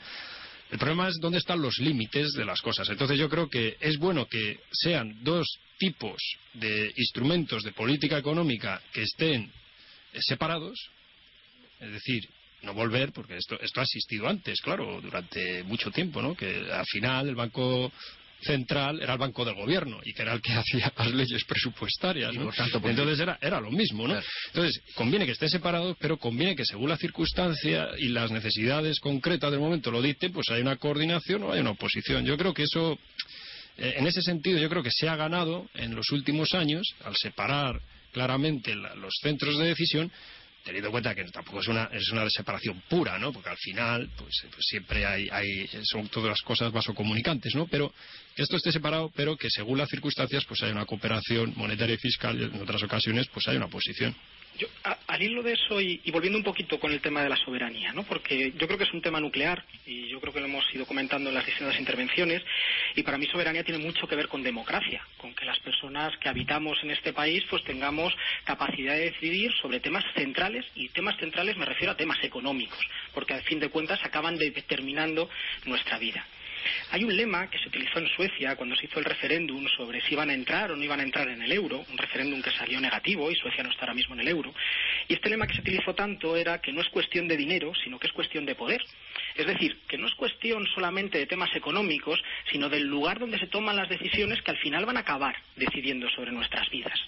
El 0.71 0.79
problema 0.79 1.09
es 1.09 1.19
dónde 1.21 1.39
están 1.39 1.61
los 1.61 1.79
límites 1.79 2.33
de 2.33 2.47
las 2.47 2.63
cosas. 2.63 2.89
Entonces 2.89 3.19
yo 3.19 3.29
creo 3.29 3.51
que 3.51 3.77
es 3.79 3.99
bueno 3.99 4.27
que 4.27 4.61
sean 4.73 5.23
dos 5.23 5.47
tipos 5.77 6.17
de 6.55 6.91
instrumentos 6.97 7.63
de 7.63 7.73
política 7.73 8.17
económica 8.17 8.81
que 8.93 9.03
estén 9.03 9.53
separados, 10.21 10.79
es 11.79 11.93
decir, 11.93 12.27
no 12.63 12.75
volver, 12.75 13.13
porque 13.13 13.37
esto, 13.37 13.59
esto 13.61 13.81
ha 13.81 13.85
existido 13.85 14.29
antes, 14.29 14.61
claro, 14.61 15.01
durante 15.01 15.63
mucho 15.65 15.91
tiempo, 15.91 16.23
¿no? 16.23 16.35
Que 16.35 16.71
al 16.73 16.87
final 16.87 17.29
el 17.29 17.35
Banco 17.35 17.93
Central 18.43 19.01
era 19.01 19.15
el 19.15 19.19
banco 19.19 19.45
del 19.45 19.55
gobierno 19.55 20.01
y 20.05 20.13
que 20.13 20.23
era 20.23 20.33
el 20.33 20.41
que 20.41 20.53
hacía 20.53 20.93
las 20.97 21.13
leyes 21.13 21.45
presupuestarias, 21.45 22.35
¿no? 22.35 22.51
Entonces 22.85 23.21
era, 23.21 23.39
era 23.41 23.61
lo 23.61 23.71
mismo, 23.71 24.07
¿no? 24.07 24.21
Entonces, 24.49 24.83
conviene 24.95 25.27
que 25.27 25.33
estén 25.33 25.49
separados, 25.49 25.97
pero 25.99 26.17
conviene 26.19 26.57
que 26.57 26.65
según 26.65 26.89
la 26.89 26.97
circunstancia 26.97 27.89
y 27.99 28.09
las 28.09 28.31
necesidades 28.31 29.01
concretas 29.01 29.51
del 29.51 29.61
momento 29.61 29.91
lo 29.91 30.03
dicten, 30.03 30.33
pues 30.33 30.49
hay 30.51 30.61
una 30.61 30.77
coordinación 30.77 31.45
o 31.45 31.53
hay 31.53 31.61
una 31.61 31.71
oposición. 31.71 32.25
Yo 32.25 32.37
creo 32.37 32.53
que 32.53 32.65
eso, 32.65 32.99
eh, 33.79 33.95
en 33.97 34.07
ese 34.07 34.23
sentido, 34.23 34.59
yo 34.59 34.69
creo 34.69 34.83
que 34.83 34.91
se 34.91 35.09
ha 35.09 35.17
ganado 35.17 35.69
en 35.75 35.95
los 35.95 36.11
últimos 36.11 36.55
años 36.55 36.83
al 37.05 37.17
separar 37.17 37.81
claramente 38.13 38.75
los 38.75 39.15
centros 39.23 39.59
de 39.59 39.69
decisión 39.69 40.13
teniendo 40.65 40.89
en 40.89 40.93
cuenta 40.93 41.15
que 41.15 41.25
tampoco 41.25 41.61
es 41.61 41.69
una, 41.69 41.85
es 41.93 42.11
una 42.11 42.29
separación 42.31 42.83
pura, 42.89 43.19
¿no? 43.19 43.33
Porque 43.33 43.51
al 43.51 43.57
final, 43.57 44.09
pues, 44.17 44.35
pues 44.51 44.65
siempre 44.67 45.05
hay, 45.05 45.29
hay, 45.31 45.69
son 45.85 46.09
todas 46.09 46.31
las 46.31 46.43
cosas 46.43 46.73
vasocomunicantes, 46.73 47.55
¿no? 47.55 47.67
Pero 47.67 47.93
que 48.35 48.43
esto 48.43 48.57
esté 48.57 48.73
separado, 48.73 49.11
pero 49.15 49.37
que 49.37 49.49
según 49.51 49.79
las 49.79 49.89
circunstancias, 49.89 50.45
pues 50.45 50.63
hay 50.63 50.71
una 50.71 50.87
cooperación 50.87 51.53
monetaria 51.57 51.95
y 51.95 51.99
fiscal 51.99 52.41
y 52.41 52.45
en 52.45 52.63
otras 52.63 52.83
ocasiones, 52.83 53.27
pues 53.29 53.49
hay 53.49 53.57
una 53.57 53.69
posición. 53.69 54.15
Yo, 54.59 54.69
al 55.07 55.23
hilo 55.23 55.43
de 55.43 55.55
eso 55.55 55.81
y, 55.81 55.99
volviendo 56.11 56.39
un 56.39 56.45
poquito 56.45 56.79
con 56.79 56.93
el 56.93 57.01
tema 57.01 57.23
de 57.23 57.29
la 57.29 57.37
soberanía, 57.37 57.93
¿no? 57.93 58.03
porque 58.03 58.53
yo 58.53 58.67
creo 58.67 58.77
que 58.77 58.85
es 58.85 58.93
un 58.93 59.01
tema 59.01 59.19
nuclear 59.19 59.65
y 59.87 60.09
yo 60.09 60.21
creo 60.21 60.33
que 60.33 60.41
lo 60.41 60.47
hemos 60.47 60.65
ido 60.75 60.85
comentando 60.85 61.31
en 61.31 61.35
las 61.35 61.47
distintas 61.47 61.79
intervenciones 61.79 62.43
y 62.95 63.03
para 63.03 63.17
mí 63.17 63.27
soberanía 63.27 63.65
tiene 63.65 63.83
mucho 63.83 64.07
que 64.07 64.15
ver 64.15 64.29
con 64.29 64.43
democracia, 64.43 65.07
con 65.17 65.35
que 65.35 65.47
las 65.47 65.59
personas 65.61 66.17
que 66.19 66.29
habitamos 66.29 66.79
en 66.83 66.91
este 66.91 67.13
país 67.13 67.43
pues 67.49 67.65
tengamos 67.65 68.15
capacidad 68.45 68.95
de 68.95 69.11
decidir 69.11 69.53
sobre 69.61 69.81
temas 69.81 70.05
centrales 70.15 70.67
y 70.75 70.89
temas 70.91 71.19
centrales 71.19 71.57
me 71.57 71.65
refiero 71.65 71.93
a 71.93 71.97
temas 71.97 72.23
económicos, 72.23 72.81
porque 73.15 73.35
al 73.35 73.43
fin 73.43 73.59
de 73.59 73.71
cuentas 73.71 74.01
acaban 74.05 74.37
determinando 74.37 75.31
nuestra 75.65 75.99
vida. 75.99 76.27
Hay 76.91 77.05
un 77.05 77.17
lema 77.17 77.49
que 77.51 77.59
se 77.59 77.69
utilizó 77.69 77.99
en 77.99 78.09
Suecia 78.09 78.57
cuando 78.57 78.77
se 78.77 78.87
hizo 78.87 78.99
el 78.99 79.05
referéndum 79.05 79.67
sobre 79.77 80.01
si 80.03 80.15
iban 80.15 80.31
a 80.31 80.35
entrar 80.35 80.71
o 80.71 80.77
no 80.77 80.85
iban 80.85 81.01
a 81.01 81.03
entrar 81.03 81.29
en 81.29 81.43
el 81.43 81.53
euro, 81.53 81.85
un 81.91 81.99
referéndum 81.99 82.43
que 82.43 82.51
salió 82.51 82.81
negativo 82.81 83.31
y 83.31 83.37
Suecia 83.37 83.63
no 83.63 83.71
está 83.71 83.83
ahora 83.83 83.95
mismo 83.95 84.15
en 84.15 84.21
el 84.21 84.29
euro. 84.29 84.55
Y 85.09 85.15
este 85.15 85.31
lema 85.31 85.47
que 85.47 85.55
se 85.55 85.61
utilizó 85.61 85.95
tanto 85.95 86.37
era 86.37 86.61
que 86.61 86.73
no 86.73 86.81
es 86.81 86.89
cuestión 86.89 87.29
de 87.29 87.37
dinero, 87.37 87.73
sino 87.83 87.99
que 87.99 88.07
es 88.07 88.13
cuestión 88.13 88.47
de 88.47 88.55
poder. 88.55 88.83
Es 89.35 89.47
decir, 89.47 89.81
que 89.89 89.99
no 89.99 90.07
es 90.07 90.15
cuestión 90.15 90.67
solamente 90.75 91.19
de 91.19 91.27
temas 91.27 91.55
económicos, 91.55 92.23
sino 92.51 92.69
del 92.69 92.85
lugar 92.85 93.19
donde 93.19 93.39
se 93.39 93.47
toman 93.47 93.77
las 93.77 93.89
decisiones 93.89 94.43
que 94.43 94.51
al 94.51 94.59
final 94.59 94.85
van 94.85 94.97
a 94.97 95.01
acabar 95.01 95.37
decidiendo 95.57 96.09
sobre 96.11 96.33
nuestras 96.33 96.69
vidas. 96.71 96.99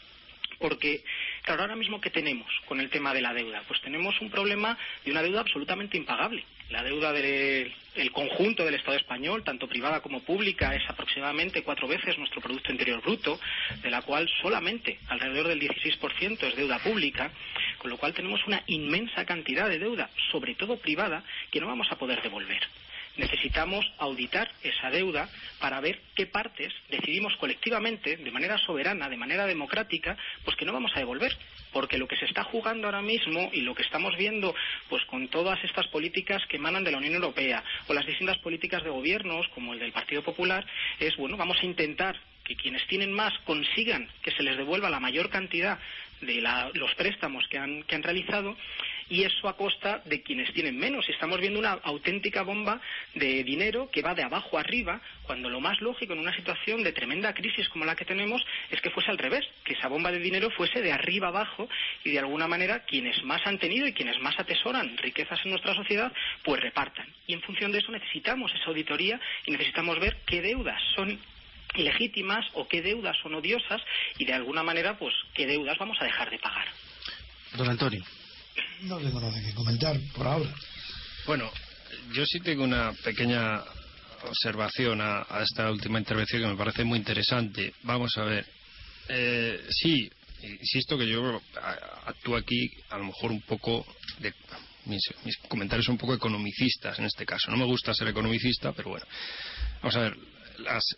Porque, 0.59 1.05
claro, 1.43 1.63
ahora 1.63 1.77
mismo, 1.77 2.01
¿qué 2.01 2.11
tenemos 2.11 2.49
con 2.67 2.81
el 2.81 2.89
tema 2.89 3.13
de 3.13 3.21
la 3.21 3.35
deuda? 3.35 3.63
Pues 3.67 3.81
tenemos 3.83 4.21
un 4.21 4.31
problema 4.31 4.79
de 5.05 5.11
una 5.11 5.23
deuda 5.23 5.41
absolutamente 5.41 5.97
impagable. 5.97 6.45
La 6.71 6.83
deuda 6.83 7.13
del 7.13 7.73
conjunto 8.13 8.65
del 8.65 8.75
Estado 8.75 8.97
español, 8.97 9.45
tanto 9.45 9.69
privada 9.69 10.01
como 10.01 10.23
pública, 10.23 10.75
es 10.75 10.83
aproximadamente 10.89 11.63
cuatro 11.63 11.87
veces 11.87 12.19
nuestro 12.19 12.41
Producto 12.41 12.73
Interior 12.73 13.03
Bruto, 13.03 13.39
de 13.83 13.91
la 13.91 14.03
cual 14.03 14.29
solamente 14.43 14.99
alrededor 15.09 15.49
del 15.49 15.61
16% 15.61 16.43
es 16.43 16.57
deuda 16.57 16.79
pública, 16.79 17.31
con 17.79 17.91
lo 17.91 17.99
cual 17.99 18.15
tenemos 18.15 18.45
una 18.47 18.63
inmensa 18.67 19.25
cantidad 19.25 19.69
de 19.69 19.79
deuda, 19.79 20.11
sobre 20.33 20.55
todo 20.55 20.79
privada, 20.79 21.23
que 21.51 21.61
no 21.61 21.67
vamos 21.67 21.89
a 21.91 21.97
poder 21.97 22.23
devolver 22.23 22.63
necesitamos 23.17 23.85
auditar 23.99 24.51
esa 24.63 24.91
deuda 24.91 25.29
para 25.61 25.81
ver 25.81 26.01
qué 26.15 26.27
partes 26.27 26.73
decidimos 26.91 27.37
colectivamente, 27.37 28.17
de 28.17 28.31
manera 28.31 28.59
soberana, 28.59 29.09
de 29.09 29.17
manera 29.17 29.47
democrática, 29.47 30.17
pues 30.45 30.57
que 30.57 30.65
no 30.65 30.73
vamos 30.73 30.93
a 30.95 30.99
devolver. 30.99 31.37
Porque 31.73 31.99
lo 31.99 32.07
que 32.07 32.17
se 32.17 32.27
está 32.27 32.45
jugando 32.45 32.87
ahora 32.87 33.03
mismo 33.03 33.51
y 33.53 33.63
lo 33.63 33.75
que 33.75 33.83
estamos 33.83 34.17
viendo, 34.17 34.55
pues 34.89 35.05
con 35.07 35.29
todas 35.29 35.63
estas 35.65 35.87
políticas 35.89 36.43
que 36.49 36.57
emanan 36.57 36.85
de 36.85 36.93
la 36.93 36.99
Unión 36.99 37.15
Europea 37.15 37.65
o 37.89 37.95
las 37.95 38.07
distintas 38.07 38.39
políticas 38.39 38.83
de 38.85 38.91
gobiernos, 38.91 39.49
como 39.49 39.73
el 39.73 39.81
del 39.81 39.93
Partido 39.93 40.23
Popular, 40.23 40.65
es, 41.01 41.17
bueno, 41.17 41.37
vamos 41.37 41.59
a 41.61 41.67
intentar 41.67 42.17
que 42.45 42.57
quienes 42.57 42.87
tienen 42.87 43.13
más 43.13 43.33
consigan 43.45 44.09
que 44.23 44.31
se 44.31 44.43
les 44.43 44.57
devuelva 44.57 44.91
la 44.91 45.01
mayor 45.01 45.31
cantidad 45.31 45.79
de 46.21 46.43
los 46.75 46.95
préstamos 46.95 47.47
que 47.49 47.59
han, 47.59 47.83
que 47.85 47.95
han 47.95 48.03
realizado 48.03 48.57
y 49.09 49.25
eso 49.25 49.49
a 49.49 49.57
costa 49.57 50.03
de 50.05 50.23
quienes 50.23 50.53
tienen 50.53 50.77
menos. 50.79 51.09
Estamos 51.09 51.41
viendo 51.41 51.59
una 51.59 51.73
auténtica 51.73 52.43
bomba 52.43 52.81
de 53.15 53.45
dinero 53.45 53.91
que 53.91 54.03
va 54.03 54.15
de 54.15 54.23
abajo 54.23 54.59
arriba, 54.59 55.01
cuando 55.23 55.49
lo 55.49 55.61
más 55.61 55.81
lógico 55.81 56.13
en 56.13 56.21
una 56.21 56.35
situación 56.35 56.83
de 56.83 56.93
tremenda 56.93 57.35
crisis 57.35 57.69
como 57.69 57.85
la 57.85 57.97
que 57.97 58.05
tenemos 58.05 58.45
es 58.71 58.81
que 58.81 58.91
fuese 58.91 59.11
al 59.11 59.19
revés, 59.19 59.45
que 59.65 59.75
esa 59.75 59.89
bomba 59.89 60.11
de 60.11 60.19
dinero 60.19 60.51
fuese 60.51 60.81
de 60.81 60.93
arriba 60.93 61.29
abajo 61.29 61.69
y 62.05 62.13
de 62.13 62.19
alguna 62.19 62.49
manera 62.49 62.85
quienes 62.85 63.23
más 63.25 63.47
han 63.47 63.59
tenido 63.59 63.87
y 63.87 63.93
quienes 63.93 64.19
más 64.21 64.39
atesoran 64.39 64.97
riquezas 64.99 65.41
en 65.45 65.51
nuestra 65.51 65.75
sociedad, 65.75 66.13
pues 66.43 66.61
repartan. 66.61 67.07
Y 67.27 67.35
en 67.35 67.43
función 67.43 67.73
de 67.73 67.79
eso 67.79 67.93
necesitamos 67.93 68.53
esa 68.55 68.67
auditoría 68.67 69.21
y 69.47 69.53
necesitamos 69.53 69.99
ver 69.99 70.19
qué 70.27 70.41
deudas 70.41 70.81
son 70.95 71.19
ilegítimas 71.75 72.47
o 72.55 72.69
qué 72.69 72.83
deudas 72.83 73.17
son 73.23 73.35
odiosas 73.35 73.83
y 74.19 74.25
de 74.25 74.33
alguna 74.33 74.63
manera 74.63 74.97
pues 74.97 75.15
qué 75.35 75.47
deudas 75.47 75.77
vamos 75.79 75.97
a 76.01 76.05
dejar 76.05 76.31
de 76.31 76.39
pagar. 76.39 76.67
Don 77.57 77.69
Antonio. 77.69 78.03
No 78.85 78.99
tengo 78.99 79.21
nada 79.21 79.41
que 79.41 79.55
comentar 79.55 79.99
por 80.15 80.27
ahora. 80.27 80.55
Bueno, 81.27 81.51
yo 82.13 82.27
sí 82.27 82.41
tengo 82.41 82.65
una 82.65 82.93
pequeña 82.93 83.63
observación 84.23 85.01
a, 85.01 85.27
esta 85.43 85.71
última 85.71 85.99
intervención 85.99 86.43
que 86.43 86.49
me 86.49 86.57
parece 86.57 86.85
muy 86.85 86.99
interesante. 86.99 87.73
Vamos 87.83 88.17
a 88.19 88.25
ver. 88.25 88.47
Eh, 89.09 89.67
sí, 89.71 90.11
insisto 90.43 90.99
que 90.99 91.09
yo 91.09 91.41
actúo 92.07 92.37
aquí 92.37 92.71
a 92.91 92.99
lo 92.99 93.05
mejor 93.05 93.31
un 93.31 93.41
poco 93.43 93.87
de 94.19 94.35
mis, 94.87 95.03
mis, 95.25 95.37
comentarios 95.49 95.87
son 95.87 95.95
un 95.95 95.99
poco 95.99 96.15
economicistas 96.15 96.99
en 96.99 97.07
este 97.07 97.25
caso. 97.25 97.51
No 97.51 97.57
me 97.57 97.65
gusta 97.65 97.95
ser 97.95 98.09
economicista, 98.09 98.73
pero 98.73 98.91
bueno. 98.91 99.07
Vamos 99.81 99.97
a 99.97 100.01
ver, 100.01 100.17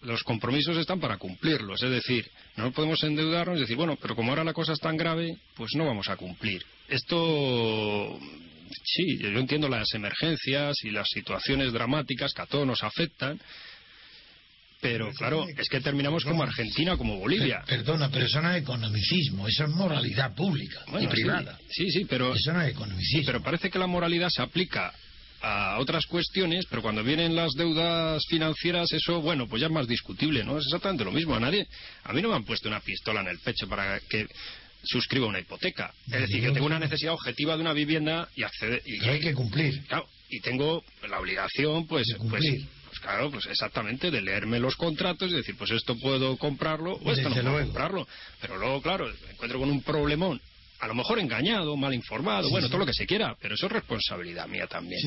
los 0.02 0.22
compromisos 0.22 0.76
están 0.76 1.00
para 1.00 1.18
cumplirlos. 1.18 1.82
Es 1.82 1.90
decir, 1.90 2.30
no 2.56 2.72
podemos 2.72 3.02
endeudarnos 3.02 3.58
y 3.58 3.60
decir, 3.62 3.76
bueno, 3.76 3.96
pero 4.00 4.14
como 4.14 4.30
ahora 4.30 4.44
la 4.44 4.52
cosa 4.52 4.72
es 4.72 4.80
tan 4.80 4.96
grave, 4.96 5.36
pues 5.54 5.74
no 5.74 5.86
vamos 5.86 6.08
a 6.08 6.16
cumplir. 6.16 6.64
Esto, 6.88 8.18
sí, 8.84 9.18
yo 9.18 9.28
entiendo 9.38 9.68
las 9.68 9.92
emergencias 9.94 10.76
y 10.84 10.90
las 10.90 11.08
situaciones 11.08 11.72
dramáticas 11.72 12.32
que 12.32 12.42
a 12.42 12.46
todos 12.46 12.66
nos 12.66 12.82
afectan. 12.82 13.40
Pero 14.78 15.10
claro, 15.12 15.46
es 15.48 15.68
que 15.68 15.80
terminamos 15.80 16.22
como 16.22 16.42
Argentina, 16.42 16.96
como 16.96 17.18
Bolivia. 17.18 17.64
Perdona, 17.66 18.10
pero 18.10 18.26
eso 18.26 18.42
no 18.42 18.52
es 18.52 18.62
economicismo, 18.62 19.48
eso 19.48 19.64
es 19.64 19.70
moralidad 19.70 20.34
pública 20.34 20.84
y 21.00 21.06
privada. 21.06 21.58
Sí, 21.70 21.90
sí, 21.90 22.04
pero. 22.04 22.34
Eso 22.34 22.52
no 22.52 22.60
es 22.60 22.72
economicismo. 22.72 23.26
pero 23.26 23.42
parece 23.42 23.70
que 23.70 23.78
la 23.78 23.86
moralidad 23.86 24.28
se 24.28 24.42
aplica 24.42 24.92
a 25.42 25.78
otras 25.78 26.06
cuestiones, 26.06 26.66
pero 26.68 26.82
cuando 26.82 27.02
vienen 27.02 27.36
las 27.36 27.52
deudas 27.52 28.24
financieras, 28.28 28.92
eso, 28.92 29.20
bueno, 29.20 29.46
pues 29.46 29.60
ya 29.60 29.66
es 29.66 29.72
más 29.72 29.86
discutible, 29.86 30.44
¿no? 30.44 30.58
Es 30.58 30.64
exactamente 30.66 31.04
lo 31.04 31.12
mismo. 31.12 31.34
A 31.34 31.40
nadie, 31.40 31.66
a 32.04 32.12
mí 32.12 32.22
no 32.22 32.30
me 32.30 32.36
han 32.36 32.44
puesto 32.44 32.68
una 32.68 32.80
pistola 32.80 33.20
en 33.20 33.28
el 33.28 33.38
pecho 33.38 33.68
para 33.68 34.00
que 34.00 34.26
suscriba 34.82 35.26
una 35.26 35.40
hipoteca. 35.40 35.92
Es 36.06 36.20
decir, 36.20 36.40
que 36.40 36.52
tengo 36.52 36.66
una 36.66 36.78
necesidad 36.78 37.12
objetiva 37.12 37.56
de 37.56 37.62
una 37.62 37.72
vivienda 37.72 38.28
y 38.34 38.42
acceder. 38.42 38.82
Y, 38.84 39.04
hay 39.08 39.20
que 39.20 39.34
cumplir. 39.34 39.82
Claro, 39.86 40.06
y 40.28 40.40
tengo 40.40 40.84
la 41.08 41.20
obligación, 41.20 41.86
pues, 41.86 42.06
pues, 42.28 42.44
pues, 42.86 43.00
claro, 43.00 43.30
pues 43.30 43.46
exactamente, 43.46 44.10
de 44.10 44.22
leerme 44.22 44.58
los 44.58 44.76
contratos 44.76 45.30
y 45.30 45.34
decir, 45.34 45.56
pues 45.56 45.70
esto 45.70 45.98
puedo 45.98 46.36
comprarlo 46.36 46.94
o 46.94 47.12
esto 47.12 47.28
no 47.28 47.34
puedo 47.34 47.64
comprarlo. 47.64 48.08
Pero 48.40 48.56
luego, 48.58 48.80
claro, 48.80 49.06
me 49.26 49.32
encuentro 49.32 49.58
con 49.58 49.70
un 49.70 49.82
problemón 49.82 50.40
a 50.80 50.86
lo 50.86 50.94
mejor 50.94 51.18
engañado, 51.18 51.76
mal 51.76 51.94
informado, 51.94 52.50
bueno, 52.50 52.68
todo 52.68 52.78
lo 52.78 52.86
que 52.86 52.94
se 52.94 53.06
quiera, 53.06 53.36
pero 53.40 53.54
eso 53.54 53.66
es 53.66 53.72
responsabilidad 53.72 54.46
mía 54.46 54.66
también. 54.66 55.00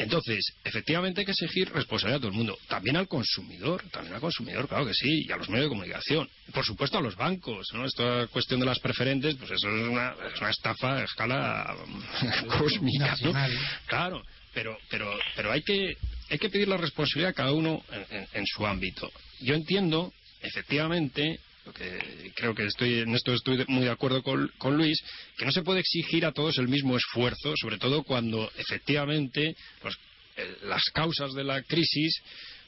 Entonces, 0.00 0.54
efectivamente 0.64 1.20
hay 1.20 1.26
que 1.26 1.32
exigir 1.32 1.70
responsabilidad 1.72 2.16
a 2.16 2.20
todo 2.20 2.30
el 2.30 2.36
mundo, 2.36 2.58
también 2.68 2.96
al 2.96 3.06
consumidor, 3.06 3.82
también 3.90 4.14
al 4.14 4.20
consumidor, 4.20 4.66
claro 4.66 4.86
que 4.86 4.94
sí, 4.94 5.26
y 5.28 5.30
a 5.30 5.36
los 5.36 5.50
medios 5.50 5.66
de 5.66 5.68
comunicación, 5.68 6.28
por 6.54 6.64
supuesto 6.64 6.96
a 6.96 7.02
los 7.02 7.16
bancos, 7.16 7.68
¿no? 7.74 7.84
Esta 7.84 8.26
cuestión 8.28 8.60
de 8.60 8.66
las 8.66 8.78
preferentes, 8.78 9.34
pues 9.34 9.50
eso 9.50 9.68
es 9.68 9.88
una, 9.88 10.14
es 10.32 10.40
una 10.40 10.50
estafa 10.50 10.96
a 10.96 11.04
escala 11.04 11.76
cósmica, 12.58 13.14
¿no? 13.20 13.32
Claro, 13.86 14.22
pero, 14.54 14.78
pero, 14.88 15.18
pero 15.36 15.52
hay 15.52 15.60
que, 15.60 15.94
hay 16.30 16.38
que 16.38 16.48
pedir 16.48 16.68
la 16.68 16.78
responsabilidad 16.78 17.32
a 17.32 17.34
cada 17.34 17.52
uno 17.52 17.82
en 18.32 18.46
su 18.46 18.66
ámbito. 18.66 19.10
Yo 19.40 19.54
entiendo, 19.54 20.14
efectivamente, 20.40 21.40
que 21.74 22.32
creo 22.34 22.54
que 22.54 22.64
estoy 22.66 23.00
en 23.00 23.14
esto 23.14 23.32
estoy 23.32 23.64
muy 23.68 23.84
de 23.84 23.90
acuerdo 23.90 24.22
con, 24.22 24.76
Luis, 24.76 24.98
que 25.36 25.44
no 25.44 25.52
se 25.52 25.62
puede 25.62 25.80
exigir 25.80 26.24
a 26.24 26.32
todos 26.32 26.58
el 26.58 26.68
mismo 26.68 26.96
esfuerzo, 26.96 27.54
sobre 27.56 27.78
todo 27.78 28.02
cuando 28.02 28.50
efectivamente 28.56 29.54
pues, 29.80 29.96
eh, 30.36 30.56
las 30.62 30.82
causas 30.92 31.32
de 31.34 31.44
la 31.44 31.62
crisis 31.62 32.22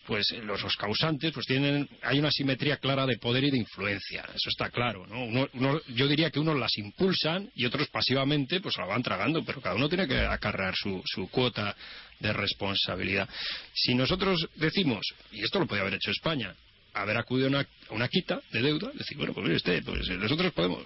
pues 0.07 0.33
los, 0.43 0.77
causantes 0.77 1.33
pues 1.33 1.47
tienen 1.47 1.89
hay 2.03 2.19
una 2.19 2.31
simetría 2.31 2.79
clara 2.79 3.07
de 3.07 3.19
poder 3.19 3.45
y 3.45 3.51
de 3.51 3.59
influencia 3.59 4.25
eso 4.35 4.49
está 4.49 4.69
claro 4.69 5.07
¿no? 5.07 5.49
yo 5.89 6.09
diría 6.09 6.31
que 6.31 6.41
unos 6.41 6.59
las 6.59 6.77
impulsan 6.77 7.49
y 7.55 7.65
otros 7.67 7.89
pasivamente 7.89 8.61
pues 8.61 8.77
la 8.79 8.87
van 8.87 9.03
tragando 9.03 9.45
pero 9.45 9.61
cada 9.61 9.77
uno 9.77 9.89
tiene 9.89 10.09
que 10.09 10.19
acarrear 10.19 10.75
su, 10.75 11.01
su 11.05 11.29
cuota 11.29 11.77
de 12.19 12.33
responsabilidad 12.33 13.29
si 13.73 13.95
nosotros 13.95 14.49
decimos 14.57 15.07
y 15.31 15.45
esto 15.45 15.61
lo 15.61 15.67
podría 15.67 15.83
haber 15.83 15.95
hecho 15.95 16.11
España 16.11 16.53
haber 16.95 17.17
acudido 17.17 17.47
a 17.47 17.51
una, 17.51 17.67
una, 17.91 18.09
quita 18.09 18.41
de 18.53 18.63
deuda, 18.63 18.91
decir, 18.95 19.17
bueno, 19.17 19.33
pues 19.33 19.45
mire 19.45 19.57
usted, 19.57 19.83
pues 19.85 20.09
nosotros 20.11 20.53
podemos, 20.53 20.83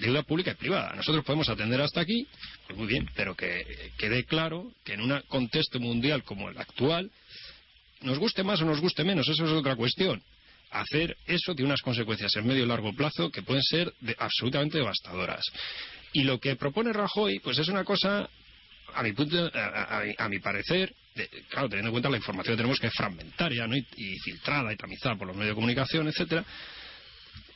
deuda 0.00 0.22
pública 0.22 0.52
y 0.52 0.54
privada, 0.54 0.94
nosotros 0.94 1.24
podemos 1.24 1.48
atender 1.48 1.80
hasta 1.80 2.00
aquí, 2.00 2.26
pues 2.66 2.78
muy 2.78 2.86
bien, 2.86 3.08
pero 3.14 3.34
que 3.34 3.92
quede 3.96 4.24
claro 4.24 4.72
que 4.84 4.94
en 4.94 5.00
un 5.00 5.20
contexto 5.28 5.78
mundial 5.80 6.24
como 6.24 6.48
el 6.50 6.58
actual, 6.58 7.10
nos 8.02 8.18
guste 8.18 8.42
más 8.42 8.60
o 8.60 8.64
nos 8.64 8.80
guste 8.80 9.04
menos, 9.04 9.28
eso 9.28 9.44
es 9.44 9.50
otra 9.50 9.76
cuestión. 9.76 10.22
Hacer 10.70 11.16
eso 11.26 11.54
tiene 11.54 11.70
unas 11.70 11.82
consecuencias 11.82 12.34
en 12.36 12.46
medio 12.46 12.64
y 12.64 12.66
largo 12.66 12.92
plazo 12.92 13.30
que 13.30 13.42
pueden 13.42 13.62
ser 13.62 13.92
absolutamente 14.18 14.78
devastadoras. 14.78 15.44
Y 16.12 16.24
lo 16.24 16.38
que 16.38 16.56
propone 16.56 16.92
Rajoy, 16.92 17.38
pues 17.40 17.58
es 17.58 17.68
una 17.68 17.84
cosa, 17.84 18.28
a 18.94 19.02
mi, 19.02 19.12
punto, 19.12 19.50
a 19.54 20.28
mi 20.28 20.38
parecer, 20.38 20.94
claro, 21.48 21.68
teniendo 21.68 21.88
en 21.88 21.92
cuenta 21.92 22.10
la 22.10 22.16
información 22.16 22.54
que 22.54 22.56
tenemos 22.56 22.78
que 22.78 22.88
es 22.88 22.94
fragmentaria 22.94 23.66
¿no? 23.66 23.76
y, 23.76 24.18
filtrada 24.20 24.72
y 24.72 24.76
tamizada 24.76 25.16
por 25.16 25.26
los 25.26 25.36
medios 25.36 25.52
de 25.52 25.54
comunicación, 25.54 26.08
etcétera, 26.08 26.44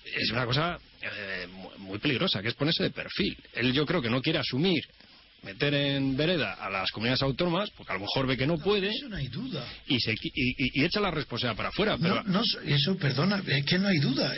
es 0.05 0.31
una 0.31 0.47
cosa 0.47 0.79
eh, 1.03 1.47
muy 1.79 1.99
peligrosa, 1.99 2.41
que 2.41 2.49
es 2.49 2.55
ponerse 2.55 2.83
de 2.83 2.91
perfil. 2.91 3.37
Él 3.53 3.73
yo 3.73 3.85
creo 3.85 4.01
que 4.01 4.11
no 4.11 4.23
quiere 4.23 4.39
asumir 4.39 4.83
meter 5.43 5.73
en 5.73 6.17
vereda 6.17 6.55
a 6.55 6.69
las 6.69 6.91
comunidades 6.91 7.23
autónomas, 7.23 7.71
porque 7.71 7.93
a 7.93 7.95
lo 7.95 8.01
mejor 8.01 8.27
ve 8.27 8.37
que 8.37 8.47
no, 8.47 8.59
puede. 8.59 8.89
Eso 8.89 9.09
no 9.09 9.17
hay 9.17 9.29
duda. 9.29 9.65
Y, 9.87 10.01
se, 10.01 10.13
y, 10.13 10.85
echa 10.85 11.01
la 11.01 11.11
responsabilidad 11.11 11.57
para 11.57 11.69
afuera. 11.69 11.97
Pero... 12.01 12.23
No, 12.25 12.43
eso, 12.65 12.97
perdona, 12.97 13.43
es 13.47 13.65
que 13.65 13.79
no 13.79 13.89
hay 13.89 13.99
duda. 13.99 14.35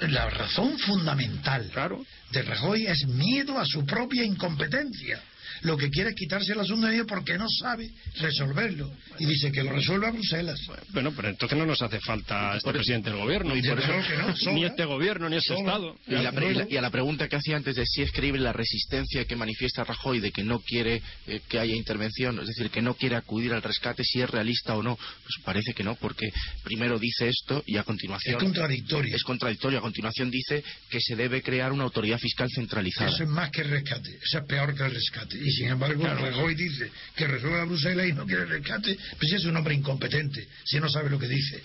La 0.00 0.28
razón 0.28 0.78
fundamental 0.78 1.70
claro. 1.72 2.04
de 2.30 2.42
Rajoy 2.42 2.86
es 2.86 3.06
miedo 3.06 3.58
a 3.58 3.64
su 3.64 3.86
propia 3.86 4.24
incompetencia 4.24 5.22
lo 5.62 5.76
que 5.76 5.90
quiere 5.90 6.10
es 6.10 6.16
quitarse 6.16 6.52
el 6.52 6.60
asunto 6.60 6.86
de 6.86 6.94
ellos 6.94 7.06
porque 7.08 7.38
no 7.38 7.46
sabe 7.48 7.90
resolverlo. 8.20 8.92
Y 9.18 9.26
dice 9.26 9.52
que 9.52 9.62
lo 9.62 9.72
resuelva 9.72 10.10
Bruselas. 10.10 10.60
Bueno, 10.90 11.12
pero 11.14 11.28
entonces 11.28 11.56
no 11.58 11.66
nos 11.66 11.80
hace 11.82 12.00
falta 12.00 12.56
este 12.56 12.72
presidente 12.72 13.10
del 13.10 13.18
gobierno. 13.18 13.56
Y 13.56 13.62
por 13.62 13.78
eso, 13.78 14.50
ni 14.52 14.64
este 14.64 14.84
gobierno, 14.84 15.28
ni 15.28 15.36
este 15.36 15.54
Estado. 15.54 15.96
Y, 16.06 16.76
a 16.76 16.82
la 16.82 16.90
pregunta 16.90 17.28
que 17.28 17.36
hacía 17.36 17.56
antes 17.56 17.76
de 17.76 17.86
si 17.86 18.02
es 18.02 18.12
creíble 18.12 18.40
la 18.40 18.52
resistencia 18.52 19.24
que 19.24 19.36
manifiesta 19.36 19.84
Rajoy 19.84 20.20
de 20.20 20.32
que 20.32 20.42
no 20.42 20.60
quiere 20.60 21.02
eh, 21.26 21.40
que 21.48 21.58
haya 21.58 21.74
intervención, 21.74 22.38
es 22.40 22.46
decir, 22.48 22.70
que 22.70 22.82
no 22.82 22.94
quiere 22.94 23.16
acudir 23.16 23.52
al 23.52 23.62
rescate, 23.62 24.04
si 24.04 24.20
es 24.20 24.30
realista 24.30 24.74
o 24.74 24.82
no, 24.82 24.96
pues 24.96 25.36
parece 25.44 25.74
que 25.74 25.84
no, 25.84 25.94
porque 25.96 26.32
primero 26.64 26.98
dice 26.98 27.28
esto 27.28 27.62
y 27.66 27.76
a 27.76 27.84
continuación. 27.84 28.36
Es 28.36 28.42
contradictorio. 28.42 29.14
Es 29.14 29.22
contradictorio. 29.22 29.78
A 29.78 29.82
continuación 29.82 30.30
dice 30.30 30.64
que 30.88 31.00
se 31.00 31.16
debe 31.16 31.42
crear 31.42 31.72
una 31.72 31.84
autoridad 31.84 32.18
fiscal 32.18 32.48
centralizada. 32.54 33.10
Eso 33.10 33.24
es 33.24 33.28
más 33.28 33.50
que 33.50 33.62
el 33.62 33.70
rescate. 33.70 34.10
Eso 34.22 34.38
es 34.38 34.44
peor 34.44 34.74
que 34.74 34.84
el 34.84 34.94
rescate 34.94 35.38
sin 35.50 35.68
embargo 35.68 36.04
Rajoy 36.04 36.54
dice 36.54 36.90
que 37.16 37.26
resuelva 37.26 37.64
Bruselas 37.64 38.06
y 38.08 38.12
no 38.12 38.26
quiere 38.26 38.44
rescate, 38.44 38.96
pues 39.18 39.32
es 39.32 39.44
un 39.44 39.56
hombre 39.56 39.74
incompetente, 39.74 40.46
si 40.64 40.78
no 40.78 40.88
sabe 40.88 41.10
lo 41.10 41.18
que 41.18 41.28
dice. 41.28 41.62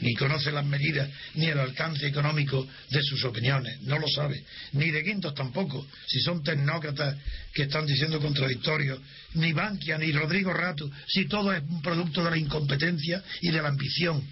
Ni 0.00 0.14
conoce 0.14 0.52
las 0.52 0.64
medidas 0.64 1.08
ni 1.34 1.46
el 1.46 1.58
alcance 1.58 2.06
económico 2.06 2.66
de 2.90 3.02
sus 3.02 3.24
opiniones, 3.24 3.80
no 3.82 3.98
lo 3.98 4.06
sabe. 4.08 4.44
Ni 4.72 4.90
de 4.90 5.02
Quintos 5.02 5.34
tampoco, 5.34 5.86
si 6.06 6.20
son 6.20 6.42
tecnócratas 6.42 7.16
que 7.52 7.62
están 7.62 7.86
diciendo 7.86 8.20
contradictorios. 8.20 9.00
Ni 9.34 9.52
Bankia, 9.52 9.98
ni 9.98 10.12
Rodrigo 10.12 10.52
Rato, 10.52 10.90
si 11.06 11.26
todo 11.26 11.52
es 11.52 11.62
un 11.62 11.82
producto 11.82 12.22
de 12.22 12.30
la 12.30 12.38
incompetencia 12.38 13.22
y 13.40 13.50
de 13.50 13.62
la 13.62 13.68
ambición. 13.68 14.22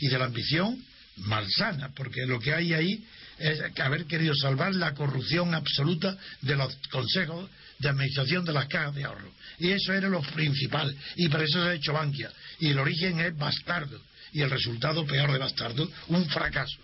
Y 0.00 0.08
de 0.08 0.18
la 0.18 0.24
ambición 0.26 0.84
malsana, 1.18 1.90
porque 1.94 2.26
lo 2.26 2.40
que 2.40 2.52
hay 2.52 2.74
ahí 2.74 3.04
es 3.38 3.60
haber 3.80 4.06
querido 4.06 4.34
salvar 4.34 4.74
la 4.74 4.94
corrupción 4.94 5.54
absoluta 5.54 6.16
de 6.40 6.56
los 6.56 6.76
consejos 6.90 7.48
de 7.82 7.88
administración 7.88 8.44
de 8.44 8.52
las 8.52 8.66
cajas 8.66 8.94
de 8.94 9.04
ahorro. 9.04 9.30
Y 9.58 9.70
eso 9.70 9.92
era 9.92 10.08
lo 10.08 10.22
principal. 10.22 10.94
Y 11.16 11.28
para 11.28 11.44
eso 11.44 11.62
se 11.62 11.68
ha 11.68 11.74
hecho 11.74 11.92
Bankia. 11.92 12.30
Y 12.60 12.70
el 12.70 12.78
origen 12.78 13.20
es 13.20 13.36
bastardo. 13.36 14.00
Y 14.32 14.40
el 14.40 14.50
resultado, 14.50 15.04
peor 15.04 15.32
de 15.32 15.38
bastardo, 15.38 15.90
un 16.08 16.26
fracaso. 16.30 16.78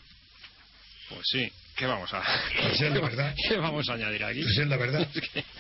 Pues 1.08 1.22
sí. 1.30 1.50
¿Qué 1.76 1.87
vamos 1.87 2.12
a, 2.12 2.20
pues 2.61 2.80
es 2.80 2.92
la 2.92 3.00
verdad. 3.00 3.34
¿Qué 3.48 3.56
vamos 3.56 3.88
a 3.88 3.92
añadir 3.92 4.24
aquí? 4.24 4.42
Pues 4.42 4.58
es 4.58 4.66
la 4.66 4.76
verdad. 4.76 5.06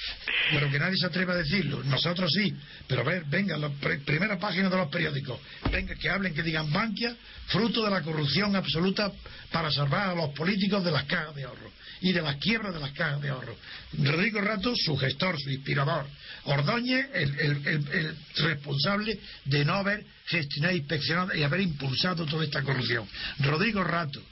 Pero 0.50 0.68
que 0.68 0.78
nadie 0.80 0.96
se 0.96 1.06
atreva 1.06 1.34
a 1.34 1.36
decirlo. 1.36 1.84
Nosotros 1.84 2.32
sí. 2.34 2.52
Pero 2.88 3.04
ver, 3.04 3.24
venga, 3.26 3.56
la 3.56 3.70
primera 4.04 4.36
página 4.36 4.68
de 4.68 4.76
los 4.76 4.88
periódicos. 4.88 5.38
Venga, 5.70 5.94
que 5.94 6.10
hablen, 6.10 6.34
que 6.34 6.42
digan 6.42 6.72
Bankia, 6.72 7.14
fruto 7.46 7.84
de 7.84 7.90
la 7.90 8.02
corrupción 8.02 8.56
absoluta 8.56 9.12
para 9.52 9.70
salvar 9.70 10.10
a 10.10 10.14
los 10.16 10.30
políticos 10.30 10.84
de 10.84 10.90
las 10.90 11.04
cajas 11.04 11.36
de 11.36 11.44
ahorro. 11.44 11.70
Y 12.00 12.12
de 12.12 12.22
las 12.22 12.36
quiebras 12.36 12.74
de 12.74 12.80
las 12.80 12.92
cajas 12.92 13.20
de 13.20 13.30
ahorro. 13.30 13.56
Rodrigo 13.98 14.40
Rato, 14.40 14.74
su 14.76 14.96
gestor, 14.96 15.40
su 15.40 15.50
inspirador. 15.50 16.06
Ordóñez, 16.44 17.06
el, 17.14 18.16
responsable 18.36 19.18
de 19.44 19.64
no 19.64 19.74
haber 19.74 20.04
gestionado, 20.26 20.76
inspeccionado 20.76 21.34
y 21.34 21.42
haber 21.42 21.60
impulsado 21.60 22.26
toda 22.26 22.44
esta 22.44 22.62
corrupción. 22.62 23.06
Rodrigo 23.40 23.82
Rato, 23.84 24.22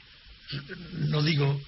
no 1.09 1.23
digo 1.23 1.61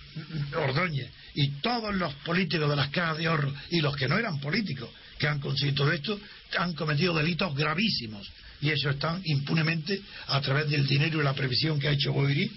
Ordóñez, 0.55 1.11
y 1.35 1.49
todos 1.61 1.95
los 1.95 2.15
políticos 2.17 2.71
de 2.71 2.77
las 2.77 2.89
cajas 2.89 3.19
de 3.19 3.27
ahorro 3.27 3.53
y 3.71 3.81
los 3.81 3.97
que 3.97 4.09
no 4.09 4.19
eran 4.19 4.41
políticos 4.41 4.91
que 5.19 5.27
han 5.27 5.41
conseguido 5.41 5.85
todo 5.85 5.93
esto 5.93 6.21
han 6.59 6.75
cometido 6.75 7.13
delitos 7.13 7.55
gravísimos 7.55 8.31
y 8.61 8.71
eso 8.71 8.91
están 8.91 9.21
impunemente 9.25 10.01
a 10.29 10.41
través 10.41 10.69
del 10.69 10.87
dinero 10.87 11.21
y 11.21 11.25
la 11.25 11.35
previsión 11.35 11.79
que 11.79 11.89
ha 11.89 11.93
hecho 11.93 12.13
Boiri 12.13 12.51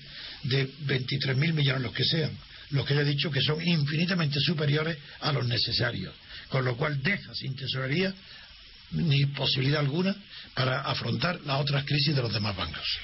de 0.43 0.67
23.000 0.85 1.53
millones, 1.53 1.81
los 1.83 1.93
que 1.93 2.03
sean, 2.03 2.31
los 2.71 2.85
que 2.85 2.93
he 2.93 3.03
dicho 3.03 3.31
que 3.31 3.41
son 3.41 3.61
infinitamente 3.61 4.39
superiores 4.39 4.97
a 5.21 5.31
los 5.31 5.47
necesarios, 5.47 6.13
con 6.49 6.65
lo 6.65 6.75
cual 6.75 7.01
deja 7.01 7.33
sin 7.35 7.55
tesorería 7.55 8.13
ni 8.91 9.25
posibilidad 9.27 9.79
alguna 9.79 10.15
para 10.53 10.81
afrontar 10.81 11.39
las 11.41 11.61
otras 11.61 11.85
crisis 11.85 12.15
de 12.15 12.21
los 12.21 12.33
demás 12.33 12.55
bancos 12.55 12.99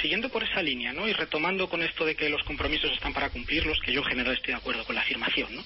siguiendo 0.00 0.28
por 0.28 0.42
esa 0.42 0.62
línea, 0.62 0.92
¿no? 0.92 1.08
Y 1.08 1.12
retomando 1.12 1.68
con 1.68 1.82
esto 1.82 2.04
de 2.04 2.14
que 2.14 2.28
los 2.28 2.42
compromisos 2.44 2.92
están 2.92 3.12
para 3.12 3.30
cumplirlos, 3.30 3.78
que 3.80 3.92
yo 3.92 4.00
en 4.00 4.06
general 4.06 4.34
estoy 4.34 4.52
de 4.52 4.58
acuerdo 4.58 4.84
con 4.84 4.94
la 4.94 5.02
afirmación, 5.02 5.54
¿no? 5.54 5.64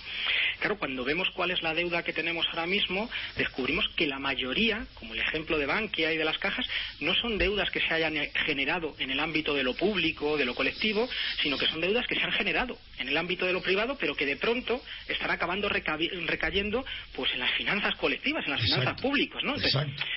Claro, 0.58 0.78
cuando 0.78 1.04
vemos 1.04 1.28
cuál 1.30 1.50
es 1.50 1.62
la 1.62 1.74
deuda 1.74 2.02
que 2.02 2.12
tenemos 2.12 2.46
ahora 2.48 2.66
mismo, 2.66 3.10
descubrimos 3.36 3.88
que 3.96 4.06
la 4.06 4.18
mayoría, 4.18 4.86
como 4.94 5.14
el 5.14 5.20
ejemplo 5.20 5.58
de 5.58 5.66
Bankia 5.66 6.12
y 6.12 6.16
de 6.16 6.24
las 6.24 6.38
cajas, 6.38 6.66
no 7.00 7.14
son 7.14 7.38
deudas 7.38 7.70
que 7.70 7.80
se 7.80 7.94
hayan 7.94 8.14
generado 8.46 8.94
en 8.98 9.10
el 9.10 9.20
ámbito 9.20 9.54
de 9.54 9.62
lo 9.62 9.74
público, 9.74 10.36
de 10.36 10.44
lo 10.44 10.54
colectivo, 10.54 11.08
sino 11.42 11.56
que 11.56 11.66
son 11.66 11.80
deudas 11.80 12.06
que 12.06 12.14
se 12.14 12.22
han 12.22 12.32
generado 12.32 12.76
en 12.98 13.08
el 13.08 13.16
ámbito 13.16 13.46
de 13.46 13.52
lo 13.52 13.62
privado, 13.62 13.96
pero 13.98 14.14
que 14.14 14.26
de 14.26 14.36
pronto 14.36 14.82
están 15.08 15.30
acabando 15.30 15.68
recayendo 15.68 16.84
pues 17.14 17.32
en 17.32 17.40
las 17.40 17.52
finanzas 17.52 17.94
colectivas, 17.96 18.44
en 18.44 18.52
las 18.52 18.62
finanzas 18.62 19.00
públicas, 19.00 19.42
¿no? 19.42 19.54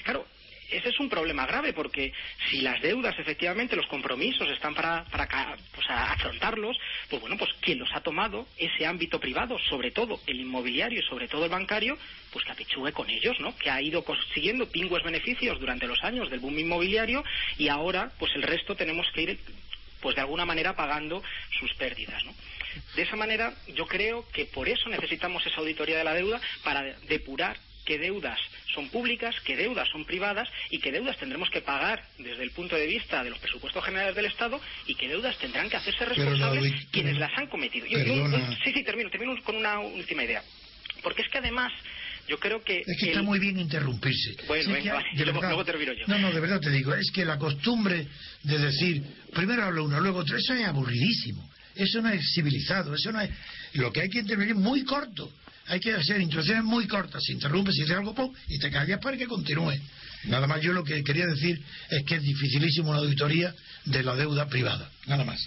claro, 0.04 0.28
ese 0.78 0.90
es 0.90 1.00
un 1.00 1.10
problema 1.10 1.46
grave 1.46 1.74
porque 1.74 2.14
si 2.50 2.62
las 2.62 2.82
deudas, 2.82 3.18
efectivamente, 3.20 3.76
los 3.76 3.88
compromisos 3.88 4.50
están 4.50 4.74
para, 4.74 5.06
para 5.06 5.56
pues, 5.74 5.86
afrontarlos, 5.90 6.78
pues 7.10 7.22
bueno, 7.22 7.38
pues 7.38 7.52
quien 7.62 7.80
los 7.80 7.90
ha 7.94 8.02
tomado, 8.02 8.48
ese 8.58 8.86
ámbito 8.86 9.20
privado, 9.20 9.58
sobre 9.70 9.92
todo 9.92 10.20
el 10.28 10.40
inmobiliario 10.40 11.00
y 11.00 11.04
sobre 11.04 11.28
todo 11.28 11.46
el 11.46 11.52
bancario, 11.52 11.98
pues 12.32 12.44
que 12.46 12.52
apechugue 12.52 12.92
con 12.92 13.10
ellos, 13.10 13.40
¿no? 13.40 13.56
Que 13.58 13.70
ha 13.70 13.82
ido 13.82 14.04
consiguiendo 14.04 14.70
pingües 14.70 15.04
beneficios 15.04 15.60
durante 15.60 15.88
los 15.88 16.04
años 16.04 16.30
del 16.30 16.40
boom 16.40 16.58
inmobiliario 16.60 17.24
y 17.58 17.68
ahora, 17.68 18.12
pues 18.18 18.32
el 18.36 18.44
resto 18.44 18.76
tenemos 18.76 19.08
que 19.14 19.22
ir, 19.22 19.40
pues 20.02 20.16
de 20.16 20.22
alguna 20.22 20.46
manera 20.46 20.76
pagando 20.76 21.24
sus 21.60 21.74
pérdidas, 21.76 22.24
¿no? 22.26 22.34
De 22.96 23.04
esa 23.04 23.16
manera, 23.16 23.54
yo 23.68 23.86
creo 23.86 24.28
que 24.32 24.46
por 24.46 24.68
eso 24.68 24.90
necesitamos 24.90 25.46
esa 25.46 25.58
auditoría 25.58 25.98
de 25.98 26.04
la 26.04 26.14
deuda 26.14 26.42
para 26.64 26.82
depurar 27.08 27.58
qué 27.86 27.98
deudas 27.98 28.40
son 28.74 28.90
públicas, 28.90 29.36
qué 29.46 29.56
deudas 29.56 29.88
son 29.90 30.06
privadas 30.06 30.50
y 30.70 30.80
qué 30.80 30.92
deudas 30.92 31.18
tendremos 31.18 31.50
que 31.50 31.62
pagar 31.62 32.04
desde 32.18 32.44
el 32.44 32.52
punto 32.52 32.76
de 32.76 32.88
vista 32.88 33.24
de 33.24 33.30
los 33.30 33.40
presupuestos 33.40 33.84
generales 33.84 34.16
del 34.16 34.26
Estado 34.26 34.60
y 34.88 34.96
qué 34.96 35.08
deudas 35.08 35.38
tendrán 35.38 35.70
que 35.70 35.78
hacerse 35.78 36.06
responsables 36.06 36.74
quienes 36.92 37.18
las 37.18 37.32
han 37.38 37.48
cometido. 37.48 37.86
sí, 37.88 38.72
sí, 38.74 38.84
termino, 38.84 39.10
termino 39.10 39.36
con 39.44 39.56
una 39.56 39.80
última 39.80 40.24
idea. 40.24 40.44
Porque 41.02 41.22
es 41.22 41.30
que 41.30 41.40
además 41.40 41.72
yo 42.28 42.40
creo 42.40 42.64
que... 42.64 42.84
Es 42.86 42.98
que 43.00 43.08
está 43.08 43.22
muy 43.22 43.40
bien 43.40 43.60
interrumpirse. 43.60 44.38
Bueno, 44.48 44.72
venga, 44.72 45.04
luego, 45.16 45.66
termino 45.66 45.94
yo. 45.94 46.08
No, 46.08 46.18
no, 46.18 46.32
de 46.32 46.40
verdad 46.40 46.62
te 46.62 46.70
digo, 46.70 46.94
es 46.94 47.12
que 47.12 47.26
la 47.26 47.38
costumbre 47.38 48.08
de 48.44 48.58
decir, 48.58 49.04
primero 49.34 49.64
habla 49.64 49.82
uno, 49.82 50.00
luego 50.00 50.20
otro, 50.20 50.38
eso 50.38 50.54
es 50.54 50.66
aburridísimo. 50.66 51.50
Eso 51.76 52.02
no 52.02 52.10
es 52.10 52.22
civilizado, 52.34 52.94
eso 52.94 53.12
no 53.12 53.20
es... 53.20 53.30
Lo 53.74 53.92
que 53.92 54.02
hay 54.02 54.10
que 54.10 54.20
intervenir 54.20 54.56
muy 54.56 54.84
corto 54.84 55.32
hay 55.68 55.80
que 55.80 55.94
hacer 55.94 56.22
instrucciones 56.22 56.64
muy 56.64 56.88
cortas, 56.88 57.24
si 57.24 57.34
interrumpes, 57.34 57.76
si 57.76 57.82
dices 57.82 57.98
algo, 57.98 58.14
pum, 58.14 58.34
y 58.48 58.60
te 58.60 58.70
callas 58.70 59.00
para 59.00 59.18
que 59.18 59.28
continúe. 59.28 59.74
Nada 60.26 60.48
más 60.48 60.62
yo 60.62 60.74
lo 60.74 60.84
que 60.84 61.04
quería 61.04 61.26
decir 61.26 61.62
es 61.90 62.04
que 62.06 62.16
es 62.16 62.24
dificilísimo 62.24 62.92
una 62.92 63.00
auditoría 63.00 63.54
de 63.86 64.04
la 64.04 64.16
deuda 64.16 64.48
privada, 64.48 64.90
nada 65.06 65.24
más. 65.24 65.46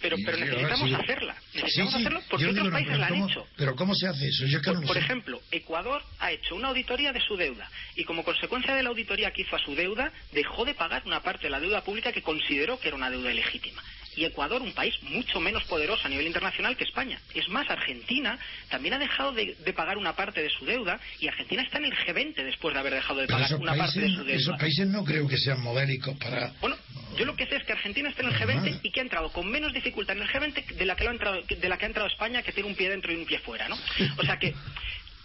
Pero, 0.00 0.16
pero 0.24 0.36
necesitamos 0.36 1.00
hacerla. 1.00 1.36
Necesitamos 1.54 1.94
hacerlo 1.94 2.22
porque 2.28 2.46
otros 2.46 2.68
países 2.70 2.98
la 2.98 3.06
han 3.06 3.22
hecho. 3.22 3.46
Pero 3.56 3.76
¿cómo 3.76 3.94
se 3.94 4.08
hace 4.08 4.26
eso? 4.26 4.46
Yo 4.46 4.60
por, 4.60 4.84
por 4.84 4.96
ejemplo, 4.96 5.40
Ecuador 5.52 6.02
ha 6.18 6.32
hecho 6.32 6.56
una 6.56 6.68
auditoría 6.68 7.12
de 7.12 7.20
su 7.20 7.36
deuda 7.36 7.70
y 7.94 8.04
como 8.04 8.24
consecuencia 8.24 8.74
de 8.74 8.82
la 8.82 8.88
auditoría 8.88 9.30
que 9.30 9.42
hizo 9.42 9.54
a 9.54 9.60
su 9.60 9.76
deuda, 9.76 10.12
dejó 10.32 10.64
de 10.64 10.74
pagar 10.74 11.02
una 11.06 11.22
parte 11.22 11.44
de 11.44 11.50
la 11.50 11.60
deuda 11.60 11.84
pública 11.84 12.12
que 12.12 12.20
consideró 12.20 12.80
que 12.80 12.88
era 12.88 12.96
una 12.96 13.10
deuda 13.10 13.30
ilegítima 13.30 13.82
y 14.16 14.24
Ecuador 14.24 14.62
un 14.62 14.72
país 14.72 14.94
mucho 15.02 15.40
menos 15.40 15.64
poderoso 15.64 16.06
a 16.06 16.08
nivel 16.08 16.26
internacional 16.26 16.76
que 16.76 16.84
España. 16.84 17.20
Es 17.34 17.48
más, 17.48 17.68
Argentina 17.70 18.38
también 18.68 18.94
ha 18.94 18.98
dejado 18.98 19.32
de, 19.32 19.54
pagar 19.74 19.96
una 19.96 20.14
parte 20.14 20.42
de 20.42 20.50
su 20.50 20.64
deuda 20.64 21.00
y 21.18 21.28
Argentina 21.28 21.62
está 21.62 21.78
en 21.78 21.86
el 21.86 21.92
G20 21.92 22.34
después 22.44 22.74
de 22.74 22.80
haber 22.80 22.94
dejado 22.94 23.20
de 23.20 23.26
pagar 23.26 23.54
una 23.54 23.74
parte 23.74 24.00
de 24.00 24.08
su 24.08 24.24
deuda. 24.24 24.38
Esos 24.38 24.58
países 24.58 24.86
no 24.86 25.04
creo 25.04 25.26
que 25.26 25.38
sean 25.38 25.60
modélicos 25.62 26.16
para... 26.18 26.52
Bueno, 26.60 26.76
yo 27.16 27.24
lo 27.24 27.36
que 27.36 27.46
sé 27.46 27.56
es 27.56 27.64
que 27.64 27.72
Argentina 27.72 28.08
está 28.08 28.22
en 28.22 28.28
el 28.28 28.34
G20 28.34 28.80
y 28.82 28.90
que 28.90 29.00
ha 29.00 29.02
entrado 29.02 29.30
con 29.32 29.50
menos 29.50 29.72
dificultad 29.72 30.16
en 30.16 30.22
el 30.22 30.28
G20 30.28 30.66
de 30.66 30.86
la 30.86 30.96
que, 30.96 31.04
lo 31.04 31.10
ha 31.10 31.12
entrado, 31.12 31.42
de 31.42 31.68
la 31.68 31.76
que 31.78 31.84
ha 31.84 31.88
entrado 31.88 32.08
España 32.08 32.42
que 32.42 32.52
tiene 32.52 32.68
un 32.68 32.74
pie 32.74 32.90
dentro 32.90 33.12
y 33.12 33.16
un 33.16 33.26
pie 33.26 33.38
fuera, 33.38 33.68
¿no? 33.68 33.76
O 34.18 34.22
sea 34.22 34.38
que 34.38 34.54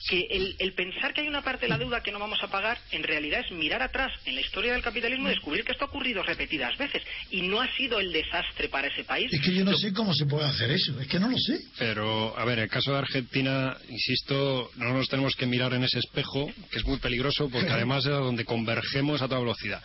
que 0.09 0.55
el, 0.59 0.73
pensar 0.73 1.13
que 1.13 1.21
hay 1.21 1.27
una 1.27 1.41
parte 1.41 1.65
de 1.65 1.69
la 1.69 1.77
deuda 1.77 2.01
que 2.01 2.11
no 2.11 2.19
vamos 2.19 2.39
a 2.43 2.47
pagar 2.47 2.77
en 2.91 3.03
realidad 3.03 3.41
es 3.45 3.51
mirar 3.51 3.81
atrás 3.81 4.11
en 4.25 4.35
la 4.35 4.41
historia 4.41 4.73
del 4.73 4.81
capitalismo 4.81 5.27
y 5.27 5.31
descubrir 5.31 5.63
que 5.63 5.71
esto 5.71 5.85
ha 5.85 5.87
ocurrido 5.87 6.23
repetidas 6.23 6.77
veces 6.77 7.01
y 7.31 7.41
no 7.41 7.61
ha 7.61 7.67
sido 7.75 7.99
el 7.99 8.11
desastre 8.11 8.69
para 8.69 8.87
ese 8.87 9.03
país. 9.03 9.31
Es 9.33 9.41
que 9.41 9.53
yo 9.53 9.65
no 9.65 9.75
sé 9.75 9.93
cómo 9.93 10.13
se 10.13 10.25
puede 10.25 10.45
hacer 10.45 10.71
eso, 10.71 10.99
es 10.99 11.07
que 11.07 11.19
no 11.19 11.29
lo 11.29 11.37
sé. 11.37 11.59
Pero, 11.77 12.37
a 12.37 12.45
ver, 12.45 12.59
el 12.59 12.69
caso 12.69 12.91
de 12.91 12.99
Argentina, 12.99 13.75
insisto, 13.89 14.71
no 14.75 14.93
nos 14.93 15.07
tenemos 15.09 15.35
que 15.35 15.45
mirar 15.45 15.73
en 15.73 15.83
ese 15.83 15.99
espejo, 15.99 16.51
que 16.71 16.77
es 16.77 16.85
muy 16.85 16.99
peligroso 16.99 17.49
porque 17.49 17.69
además 17.71 18.05
es 18.05 18.11
donde 18.11 18.45
convergemos 18.45 19.21
a 19.21 19.27
toda 19.27 19.41
velocidad. 19.41 19.81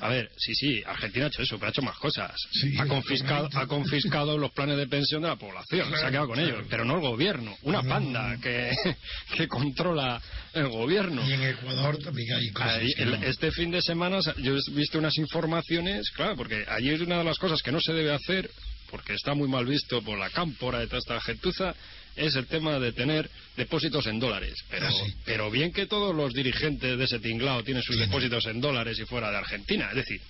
A 0.00 0.08
ver, 0.08 0.30
sí, 0.36 0.54
sí, 0.54 0.82
Argentina 0.86 1.26
ha 1.26 1.28
hecho 1.28 1.42
eso, 1.42 1.56
pero 1.56 1.68
ha 1.68 1.70
hecho 1.70 1.82
más 1.82 1.96
cosas. 1.98 2.32
ha, 2.78 2.86
confiscado, 2.86 3.48
ha 3.54 3.66
confiscado 3.66 4.38
los 4.38 4.52
planes 4.52 4.76
de 4.76 4.86
pensión 4.86 5.22
de 5.22 5.28
la 5.28 5.36
población, 5.36 5.90
se 5.96 6.04
ha 6.04 6.10
quedado 6.10 6.28
con 6.28 6.38
ellos, 6.38 6.64
pero 6.68 6.84
no 6.84 6.96
el 6.96 7.00
gobierno, 7.00 7.56
una 7.62 7.82
panda 7.82 8.36
que, 8.42 8.74
que 9.36 9.45
controla 9.48 10.20
el 10.52 10.68
gobierno. 10.68 11.26
Y 11.28 11.32
en 11.32 11.42
Ecuador 11.42 11.98
también 11.98 12.34
hay 12.34 12.50
cosas. 12.50 12.82
Este 13.22 13.50
fin 13.52 13.70
de 13.70 13.82
semana 13.82 14.20
yo 14.38 14.56
he 14.56 14.70
visto 14.72 14.98
unas 14.98 15.16
informaciones, 15.18 16.10
claro, 16.10 16.36
porque 16.36 16.64
allí 16.68 16.90
es 16.90 17.00
una 17.00 17.18
de 17.18 17.24
las 17.24 17.38
cosas 17.38 17.62
que 17.62 17.72
no 17.72 17.80
se 17.80 17.92
debe 17.92 18.12
hacer, 18.12 18.50
porque 18.90 19.14
está 19.14 19.34
muy 19.34 19.48
mal 19.48 19.66
visto 19.66 20.02
por 20.02 20.18
la 20.18 20.30
cámpora 20.30 20.78
de 20.80 20.86
toda 20.86 20.98
esta 20.98 21.20
gentuza, 21.20 21.74
es 22.16 22.34
el 22.34 22.46
tema 22.46 22.78
de 22.78 22.92
tener 22.92 23.28
depósitos 23.56 24.06
en 24.06 24.18
dólares. 24.18 24.54
Pero, 24.70 24.86
ah, 24.88 25.06
pero 25.24 25.50
bien 25.50 25.72
que 25.72 25.86
todos 25.86 26.14
los 26.14 26.32
dirigentes 26.32 26.96
de 26.96 27.04
ese 27.04 27.18
tinglado 27.18 27.62
tienen 27.62 27.82
sus 27.82 27.98
depósitos 27.98 28.46
en 28.46 28.60
dólares 28.60 28.98
y 28.98 29.04
fuera 29.04 29.30
de 29.30 29.36
Argentina. 29.36 29.88
Es 29.90 29.96
decir, 29.96 30.20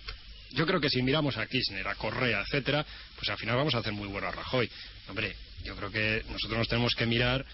yo 0.53 0.67
creo 0.67 0.81
que 0.81 0.91
si 0.91 1.03
miramos 1.03 1.37
a 1.37 1.47
Kirchner, 1.47 1.87
a 1.87 1.95
Correa, 1.95 2.41
etcétera, 2.41 2.85
pues 3.15 3.29
al 3.29 3.39
final 3.39 3.57
vamos 3.57 3.75
a 3.75 3.79
hacer 3.79 3.93
muy 3.93 4.09
bueno 4.09 4.27
a 4.27 4.33
Rajoy. 4.33 4.69
Hombre, 5.09 5.37
yo 5.65 5.77
creo 5.77 5.91
que 5.91 6.25
nosotros 6.29 6.59
nos 6.59 6.69
tenemos 6.69 6.95
que 6.95 7.07
mirar 7.07 7.45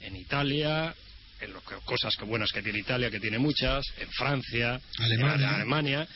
en 0.00 0.16
Italia, 0.16 0.94
en 1.40 1.52
lo 1.52 1.60
que, 1.60 1.74
cosas 1.84 2.16
que 2.16 2.24
buenas 2.24 2.52
que 2.52 2.62
tiene 2.62 2.78
Italia, 2.78 3.10
que 3.10 3.20
tiene 3.20 3.38
muchas, 3.38 3.84
en 3.98 4.10
Francia, 4.10 4.80
Alemania, 4.98 5.48
en 5.48 5.54
Alemania 5.54 6.08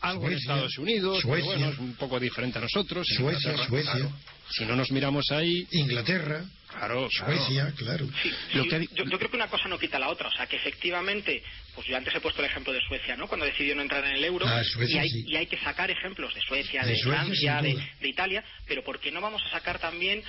algo 0.00 0.28
en 0.28 0.34
Estados 0.34 0.76
Unidos, 0.78 1.20
Suecia, 1.20 1.44
bueno, 1.44 1.70
es 1.70 1.78
un 1.78 1.94
poco 1.94 2.20
diferente 2.20 2.58
a 2.58 2.62
nosotros. 2.62 3.06
Suecia, 3.08 3.56
Suecia. 3.66 4.08
Si 4.50 4.64
no 4.64 4.76
nos 4.76 4.90
miramos 4.92 5.30
ahí. 5.32 5.66
Inglaterra. 5.72 6.44
Claro, 6.68 7.08
Suecia, 7.10 7.72
claro. 7.76 8.06
yo, 8.52 8.64
yo, 8.64 9.18
creo 9.18 9.30
que 9.30 9.36
una 9.36 9.48
cosa 9.48 9.66
no 9.66 9.78
quita 9.78 9.98
la 9.98 10.08
otra. 10.08 10.28
O 10.28 10.32
sea, 10.32 10.46
que 10.46 10.56
efectivamente, 10.56 11.42
pues 11.74 11.86
yo 11.86 11.96
antes 11.96 12.14
he 12.14 12.20
puesto 12.20 12.42
el 12.42 12.50
ejemplo 12.50 12.72
de 12.72 12.80
Suecia, 12.86 13.16
¿no? 13.16 13.28
Cuando 13.28 13.46
decidió 13.46 13.74
no 13.74 13.82
entrar 13.82 14.04
en 14.04 14.16
el 14.16 14.24
euro. 14.24 14.46
Ah, 14.46 14.62
y, 14.86 14.98
hay, 14.98 15.08
y, 15.26 15.36
hay, 15.36 15.46
que 15.46 15.58
sacar 15.58 15.90
ejemplos 15.90 16.34
de 16.34 16.40
Suecia, 16.42 16.84
de, 16.84 16.96
Francia, 16.98 17.62
de, 17.62 17.74
de, 18.00 18.08
Italia. 18.08 18.44
Pero 18.66 18.84
¿por 18.84 19.00
qué 19.00 19.10
no 19.10 19.20
vamos 19.22 19.42
a 19.46 19.50
sacar 19.50 19.78
también 19.78 20.22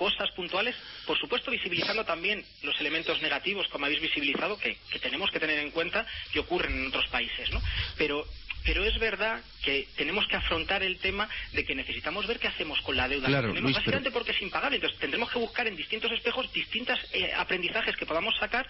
cosas 0.00 0.30
puntuales, 0.30 0.74
por 1.04 1.18
supuesto 1.18 1.50
visibilizando 1.50 2.06
también 2.06 2.42
los 2.62 2.80
elementos 2.80 3.20
negativos, 3.20 3.68
como 3.68 3.84
habéis 3.84 4.00
visibilizado, 4.00 4.56
que, 4.56 4.78
tenemos 4.98 5.30
que 5.30 5.38
tener 5.38 5.58
en 5.58 5.70
cuenta 5.72 6.06
que 6.32 6.40
ocurren 6.40 6.72
en 6.72 6.86
otros 6.86 7.06
países, 7.08 7.50
¿no? 7.52 7.60
Pero 7.98 8.26
pero 8.64 8.84
es 8.84 8.98
verdad 8.98 9.40
que 9.62 9.88
tenemos 9.96 10.26
que 10.26 10.36
afrontar 10.36 10.82
el 10.82 10.98
tema 10.98 11.28
de 11.52 11.64
que 11.64 11.74
necesitamos 11.74 12.26
ver 12.26 12.38
qué 12.38 12.48
hacemos 12.48 12.80
con 12.82 12.96
la 12.96 13.08
deuda 13.08 13.28
claro, 13.28 13.48
tenemos, 13.48 13.72
básicamente 13.72 14.10
porque 14.10 14.32
es 14.32 14.42
impagable. 14.42 14.76
Entonces 14.76 14.98
tendremos 14.98 15.30
que 15.30 15.38
buscar 15.38 15.66
en 15.66 15.76
distintos 15.76 16.10
espejos 16.12 16.50
distintos 16.52 16.98
eh, 17.12 17.32
aprendizajes 17.36 17.96
que 17.96 18.06
podamos 18.06 18.36
sacar 18.38 18.66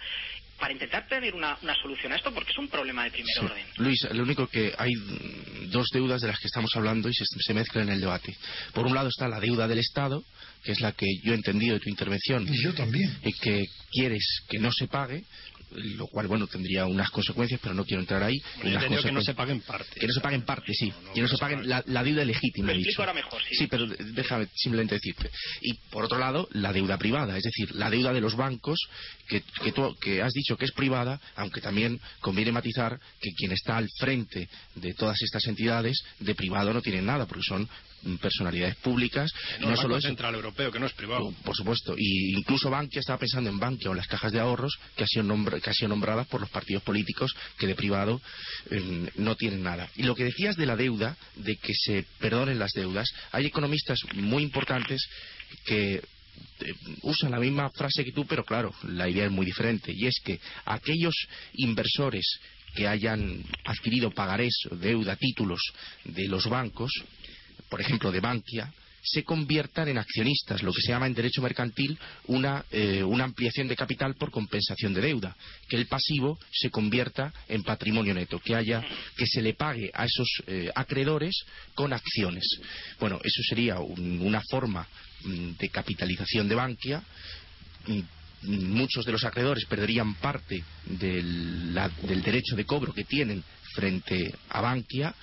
para 0.59 0.73
intentar 0.73 1.07
tener 1.07 1.33
una, 1.33 1.57
solución 1.81 2.13
a 2.13 2.17
esto, 2.17 2.31
porque 2.33 2.51
es 2.51 2.57
un 2.57 2.67
problema 2.67 3.03
de 3.03 3.11
primer 3.11 3.39
orden. 3.39 3.65
Luis, 3.77 3.99
lo 4.11 4.23
único 4.23 4.47
que 4.47 4.73
hay 4.77 4.91
dos 5.67 5.87
deudas 5.91 6.21
de 6.21 6.27
las 6.27 6.39
que 6.39 6.47
estamos 6.47 6.75
hablando 6.75 7.09
y 7.09 7.13
se, 7.13 7.25
se 7.25 7.53
mezclan 7.53 7.87
en 7.87 7.95
el 7.95 8.01
debate. 8.01 8.35
Por 8.73 8.85
un 8.85 8.93
lado 8.93 9.09
está 9.09 9.27
la 9.27 9.39
deuda 9.39 9.67
del 9.67 9.79
Estado, 9.79 10.23
que 10.63 10.73
es 10.73 10.81
la 10.81 10.91
que 10.91 11.07
yo 11.23 11.33
he 11.33 11.35
entendido 11.35 11.73
de 11.73 11.79
tu 11.79 11.89
intervención. 11.89 12.47
Y 12.47 12.63
yo 12.63 12.73
también. 12.73 13.17
Y 13.23 13.33
que 13.33 13.65
quieres 13.91 14.43
que 14.47 14.59
no 14.59 14.71
se 14.71 14.87
pague. 14.87 15.23
Lo 15.71 16.07
cual, 16.07 16.27
bueno, 16.27 16.47
tendría 16.47 16.85
unas 16.85 17.09
consecuencias, 17.09 17.59
pero 17.61 17.73
no 17.73 17.85
quiero 17.85 18.01
entrar 18.01 18.23
ahí. 18.23 18.41
que 18.61 19.11
no 19.11 19.21
se 19.21 19.33
paguen 19.33 19.61
parte. 19.61 19.99
Que 19.99 20.07
no 20.07 20.13
se 20.13 20.21
paguen 20.21 20.41
parte, 20.43 20.73
sí. 20.73 20.91
que 21.13 21.21
no, 21.21 21.27
se 21.27 21.37
paguen 21.37 21.67
la, 21.67 22.03
deuda 22.03 22.25
legítima. 22.25 22.73
Lo 22.73 22.81
ahora 22.99 23.13
mejor, 23.13 23.41
sí. 23.43 23.55
Sí, 23.55 23.67
pero 23.67 23.87
déjame 23.87 24.47
simplemente 24.55 24.95
decirte. 24.95 25.29
Y 25.61 25.73
por 25.89 26.05
otro 26.05 26.17
lado, 26.17 26.47
la 26.51 26.73
deuda 26.73 26.97
privada, 26.97 27.37
es 27.37 27.43
decir, 27.43 27.73
la 27.75 27.89
deuda 27.89 28.13
de 28.13 28.21
los 28.21 28.35
bancos, 28.35 28.79
que, 29.27 29.41
que 29.63 29.71
tú 29.71 29.95
que 29.99 30.21
has 30.21 30.33
dicho 30.33 30.57
que 30.57 30.65
es 30.65 30.71
privada, 30.71 31.19
aunque 31.35 31.61
también 31.61 31.99
conviene 32.19 32.51
matizar 32.51 32.99
que 33.19 33.31
quien 33.33 33.51
está 33.51 33.77
al 33.77 33.89
frente 33.99 34.49
de 34.75 34.93
todas 34.93 35.21
estas 35.21 35.45
entidades, 35.47 36.01
de 36.19 36.35
privado 36.35 36.73
no 36.73 36.81
tienen 36.81 37.05
nada, 37.05 37.25
porque 37.25 37.43
son 37.43 37.67
personalidades 38.19 38.75
públicas. 38.77 39.31
No, 39.59 39.69
no 39.69 39.77
solo 39.77 40.01
Central 40.01 40.35
Europeo, 40.35 40.71
que 40.71 40.79
no 40.79 40.85
es 40.85 40.93
privado. 40.93 41.33
Por 41.43 41.55
supuesto. 41.55 41.95
Y 41.97 42.37
incluso 42.37 42.69
Bankia 42.69 42.99
estaba 42.99 43.19
pensando 43.19 43.49
en 43.49 43.59
Bankia 43.59 43.89
o 43.89 43.93
en 43.93 43.97
las 43.97 44.07
cajas 44.07 44.31
de 44.31 44.39
ahorros 44.39 44.77
que 44.95 45.03
han 45.03 45.07
sido, 45.07 45.61
que 45.61 45.73
sido 45.73 45.89
nombradas 45.89 46.27
por 46.27 46.41
los 46.41 46.49
partidos 46.49 46.83
políticos 46.83 47.33
que 47.57 47.67
de 47.67 47.75
privado 47.75 48.21
em, 48.69 49.07
no 49.15 49.35
tienen 49.35 49.63
nada. 49.63 49.89
Y 49.95 50.03
lo 50.03 50.15
que 50.15 50.25
decías 50.25 50.55
de 50.55 50.65
la 50.65 50.75
deuda, 50.75 51.15
de 51.35 51.55
que 51.57 51.73
se 51.73 52.05
perdonen 52.19 52.59
las 52.59 52.71
deudas, 52.71 53.09
hay 53.31 53.45
economistas 53.45 53.99
muy 54.15 54.43
importantes 54.43 55.01
que 55.65 55.95
eh, 55.95 56.73
usan 57.03 57.31
la 57.31 57.39
misma 57.39 57.69
frase 57.69 58.03
que 58.03 58.11
tú, 58.11 58.25
pero 58.25 58.43
claro, 58.43 58.73
la 58.83 59.09
idea 59.09 59.25
es 59.25 59.31
muy 59.31 59.45
diferente. 59.45 59.91
Y 59.93 60.07
es 60.07 60.19
que 60.23 60.39
aquellos 60.65 61.15
inversores 61.53 62.25
que 62.75 62.87
hayan 62.87 63.43
adquirido 63.65 64.11
pagarés, 64.11 64.53
deuda, 64.71 65.15
títulos 65.15 65.61
de 66.05 66.27
los 66.27 66.47
bancos, 66.47 66.91
por 67.71 67.79
ejemplo, 67.79 68.11
de 68.11 68.19
Bankia, 68.19 68.69
se 69.01 69.23
conviertan 69.23 69.87
en 69.87 69.97
accionistas, 69.97 70.61
lo 70.61 70.73
que 70.73 70.81
se 70.81 70.91
llama 70.91 71.07
en 71.07 71.13
derecho 71.13 71.41
mercantil 71.41 71.97
una, 72.27 72.65
eh, 72.69 73.01
ampliación 73.21 73.69
de 73.69 73.77
capital 73.77 74.13
por 74.15 74.29
compensación 74.29 74.93
de 74.93 75.01
deuda, 75.01 75.35
que 75.69 75.77
el 75.77 75.87
pasivo 75.87 76.37
se 76.51 76.69
convierta 76.69 77.33
en 77.47 77.63
patrimonio 77.63 78.13
neto, 78.13 78.39
que 78.39 78.55
haya 78.55 78.83
que 79.15 79.25
se 79.25 79.41
le 79.41 79.53
pague 79.53 79.89
a 79.93 80.05
esos 80.05 80.27
eh, 80.47 80.69
acreedores 80.75 81.33
con 81.73 81.93
acciones. 81.93 82.43
Bueno, 82.99 83.21
eso 83.23 83.41
sería 83.47 83.79
una 83.79 84.41
forma 84.51 84.85
mm, 85.23 85.51
de 85.51 85.69
capitalización 85.69 86.49
de 86.49 86.55
Bankia. 86.55 87.01
Mm, 87.87 88.01
muchos 88.43 89.05
de 89.05 89.13
los 89.13 89.23
acreedores 89.23 89.65
perderían 89.65 90.15
parte 90.15 90.61
del, 90.85 91.73
del 92.03 92.21
derecho 92.21 92.55
de 92.55 92.65
cobro 92.65 92.91
que 92.93 93.05
tienen 93.05 93.41
frente 93.73 94.35
a 94.49 94.59
Bankia 94.61 95.15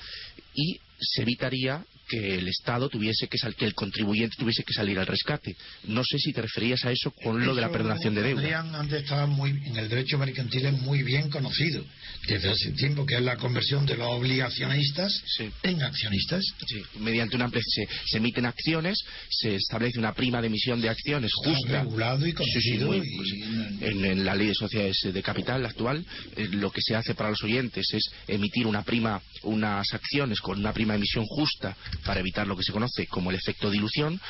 y 0.55 0.81
se 0.99 1.23
evitaría 1.23 1.85
que 2.09 2.35
el 2.37 2.49
Estado 2.49 2.89
tuviese 2.89 3.29
que 3.29 3.39
salir, 3.39 3.57
que 3.57 3.65
el 3.67 3.75
contribuyente 3.75 4.37
tuviese 4.39 4.65
que 4.65 4.73
salir 4.73 4.99
al 4.99 5.07
rescate. 5.07 5.57
No 5.85 6.03
sé 6.05 6.19
si 6.19 6.33
te 6.33 6.43
referías 6.43 6.85
a 6.85 6.91
eso 6.91 7.11
con 7.11 7.45
lo 7.45 7.55
de 7.55 7.61
la 7.61 7.71
perdonación 7.71 8.15
de 8.15 8.23
deuda. 8.23 8.41
Adrián 8.41 8.75
antes 8.75 9.03
estaba 9.03 9.27
muy, 9.27 9.51
en 9.51 9.77
el 9.77 9.89
derecho 9.89 10.19
mercantil 10.19 10.67
es 10.67 10.81
muy 10.81 11.03
bien 11.03 11.31
conocido 11.31 11.85
desde 12.27 12.51
hace 12.51 12.73
tiempo, 12.73 13.07
que 13.07 13.17
es 13.17 13.23
la 13.23 13.37
conversión 13.37 13.87
de 13.87 13.97
los 13.97 14.09
obligacionistas 14.09 15.23
en 15.63 15.83
accionistas. 15.83 16.45
Sí, 16.67 16.83
mediante 16.99 17.37
una 17.37 17.49
se, 17.51 17.89
se, 18.07 18.19
emiten 18.19 18.47
acciones, 18.47 18.99
se 19.31 19.55
establece 19.55 19.99
una 19.99 20.13
prima 20.13 20.41
de 20.41 20.49
emisión 20.49 20.81
de 20.81 20.89
acciones 20.89 21.33
justa. 21.35 21.83
regulado 21.85 22.27
y 22.27 22.33
conocido. 22.33 22.89
Pues, 22.89 23.33
en, 23.81 24.25
la 24.25 24.35
ley 24.35 24.49
de 24.49 24.55
sociedades 24.55 24.97
de 25.13 25.23
capital 25.23 25.65
actual, 25.65 26.05
eh, 26.37 26.49
lo 26.53 26.71
que 26.71 26.81
se 26.83 26.95
hace 26.95 27.15
para 27.15 27.31
los 27.31 27.43
oyentes 27.43 27.87
es 27.93 28.03
emitir 28.27 28.67
una 28.67 28.83
prima, 28.83 29.21
unas 29.43 29.93
acciones 29.93 30.41
con 30.41 30.59
una 30.59 30.73
prima 30.73 30.95
de 30.95 30.99
emisión 30.99 31.25
justa 31.27 31.77
para 32.05 32.21
evitar 32.21 32.47
lo 32.47 32.57
que 32.57 32.63
se 32.63 32.73
conoce 32.73 33.07
como 33.07 33.31
el 33.31 33.37
efecto 33.37 33.71
dilución 33.71 34.21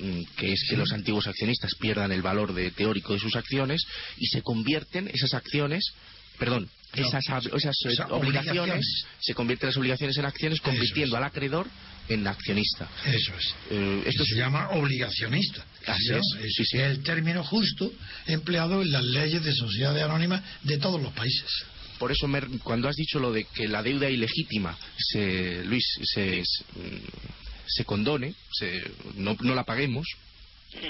mm, 0.00 0.22
que 0.36 0.52
es 0.52 0.66
que 0.68 0.76
los 0.76 0.92
antiguos 0.92 1.26
accionistas 1.26 1.74
pierdan 1.76 2.12
el 2.12 2.22
valor 2.22 2.54
de, 2.54 2.70
teórico 2.70 3.12
de 3.12 3.20
sus 3.20 3.36
acciones 3.36 3.84
y 4.16 4.26
se 4.26 4.42
convierten 4.42 5.08
esas 5.12 5.34
acciones 5.34 5.84
perdón 6.38 6.68
esas, 6.96 7.24
obligaciones, 8.10 9.04
se 9.20 9.34
convierten 9.34 9.68
las 9.68 9.76
obligaciones 9.76 10.16
en 10.16 10.26
acciones 10.26 10.60
convirtiendo 10.60 11.16
al 11.16 11.24
acreedor 11.24 11.66
en 12.08 12.26
accionista. 12.26 12.88
Eso 13.06 13.32
es. 13.34 13.54
Eh, 13.70 14.02
esto 14.06 14.24
se 14.24 14.36
llama 14.36 14.70
obligacionista. 14.70 15.64
es. 15.86 16.74
el 16.74 17.02
término 17.02 17.42
justo 17.42 17.92
empleado 18.26 18.82
en 18.82 18.92
las 18.92 19.04
leyes 19.04 19.42
de 19.42 19.54
sociedades 19.54 20.02
anónimas 20.02 20.42
de 20.62 20.78
todos 20.78 21.00
los 21.00 21.12
países 21.12 21.50
por 21.98 22.12
eso 22.12 22.28
cuando 22.62 22.88
has 22.88 22.96
dicho 22.96 23.18
lo 23.18 23.32
de 23.32 23.44
que 23.44 23.68
la 23.68 23.82
deuda 23.82 24.10
ilegítima, 24.10 24.76
se, 24.98 25.64
Luis, 25.64 25.84
se, 26.02 26.42
se 27.66 27.84
condone, 27.84 28.34
no, 29.16 29.36
no 29.40 29.54
la 29.54 29.64
paguemos, 29.64 30.06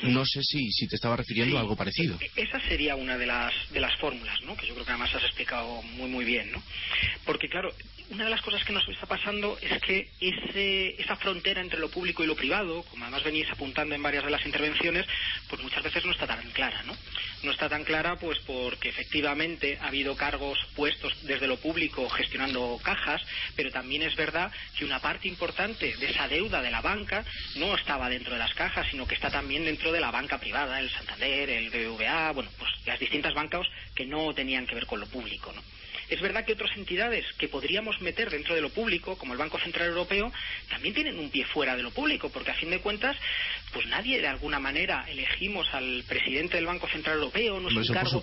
no 0.02 0.24
sé 0.24 0.42
si, 0.42 0.70
si 0.72 0.88
te 0.88 0.96
estaba 0.96 1.16
refiriendo 1.16 1.56
a 1.56 1.60
algo 1.60 1.76
parecido. 1.76 2.18
E, 2.20 2.42
esa 2.42 2.60
sería 2.68 2.96
una 2.96 3.18
de 3.18 3.26
las, 3.26 3.52
de 3.70 3.80
las 3.80 3.94
fórmulas, 3.98 4.40
¿no? 4.42 4.56
que 4.56 4.66
yo 4.66 4.74
creo 4.74 4.84
que 4.84 4.92
además 4.92 5.14
has 5.14 5.24
explicado 5.24 5.82
muy, 5.82 6.08
muy 6.08 6.24
bien. 6.24 6.50
¿no? 6.52 6.62
Porque, 7.24 7.48
claro, 7.48 7.74
una 8.10 8.24
de 8.24 8.30
las 8.30 8.42
cosas 8.42 8.64
que 8.64 8.72
nos 8.72 8.86
está 8.88 9.06
pasando 9.06 9.56
es 9.60 9.80
que 9.80 10.10
ese, 10.20 11.00
esa 11.00 11.16
frontera 11.16 11.60
entre 11.60 11.78
lo 11.78 11.90
público 11.90 12.22
y 12.22 12.26
lo 12.26 12.36
privado, 12.36 12.82
como 12.84 13.04
además 13.04 13.24
venís 13.24 13.50
apuntando 13.50 13.94
en 13.94 14.02
varias 14.02 14.24
de 14.24 14.30
las 14.30 14.44
intervenciones, 14.44 15.06
pues 15.48 15.62
muchas 15.62 15.82
veces 15.82 16.04
no 16.04 16.12
está 16.12 16.26
tan 16.26 16.50
clara, 16.50 16.82
¿no? 16.82 16.96
No 17.42 17.50
está 17.50 17.68
tan 17.68 17.84
clara 17.84 18.16
pues 18.16 18.38
porque 18.40 18.90
efectivamente 18.90 19.78
ha 19.80 19.88
habido 19.88 20.16
cargos 20.16 20.58
puestos 20.76 21.14
desde 21.22 21.46
lo 21.46 21.56
público 21.56 22.08
gestionando 22.10 22.78
cajas, 22.82 23.22
pero 23.56 23.70
también 23.70 24.02
es 24.02 24.14
verdad 24.16 24.52
que 24.76 24.84
una 24.84 25.00
parte 25.00 25.28
importante 25.28 25.96
de 25.96 26.10
esa 26.10 26.28
deuda 26.28 26.62
de 26.62 26.70
la 26.70 26.82
banca 26.82 27.24
no 27.56 27.74
estaba 27.74 28.08
dentro 28.08 28.32
de 28.32 28.38
las 28.38 28.54
cajas, 28.54 28.86
sino 28.90 29.06
que 29.06 29.14
está 29.14 29.30
también 29.30 29.64
dentro 29.64 29.92
de 29.92 30.00
la 30.00 30.10
banca 30.10 30.38
privada, 30.38 30.78
el 30.78 30.90
Santander, 30.90 31.48
el 31.48 31.70
BBVA, 31.70 32.32
bueno, 32.32 32.50
pues 32.58 32.70
las 32.86 33.00
distintas 33.00 33.34
bancas 33.34 33.66
que 33.94 34.04
no 34.04 34.34
tenían 34.34 34.66
que 34.66 34.74
ver 34.74 34.86
con 34.86 35.00
lo 35.00 35.06
público, 35.06 35.52
¿no? 35.52 35.62
Es 36.08 36.20
verdad 36.20 36.44
que 36.44 36.52
otras 36.52 36.76
entidades 36.76 37.24
que 37.38 37.48
podríamos 37.48 38.00
meter 38.00 38.30
dentro 38.30 38.54
de 38.54 38.60
lo 38.60 38.70
público, 38.70 39.16
como 39.16 39.32
el 39.32 39.38
Banco 39.38 39.58
Central 39.58 39.88
Europeo, 39.88 40.32
también 40.68 40.94
tienen 40.94 41.18
un 41.18 41.30
pie 41.30 41.44
fuera 41.46 41.76
de 41.76 41.82
lo 41.82 41.90
público, 41.90 42.28
porque 42.30 42.50
a 42.50 42.54
fin 42.54 42.70
de 42.70 42.80
cuentas, 42.80 43.16
pues 43.72 43.86
nadie 43.86 44.20
de 44.20 44.28
alguna 44.28 44.58
manera 44.58 45.04
elegimos 45.08 45.66
al 45.72 46.04
presidente 46.06 46.56
del 46.56 46.66
Banco 46.66 46.88
Central 46.88 47.16
Europeo, 47.16 47.60
no 47.60 47.68
es 47.68 47.88
un 47.88 47.94
cargo 47.94 48.22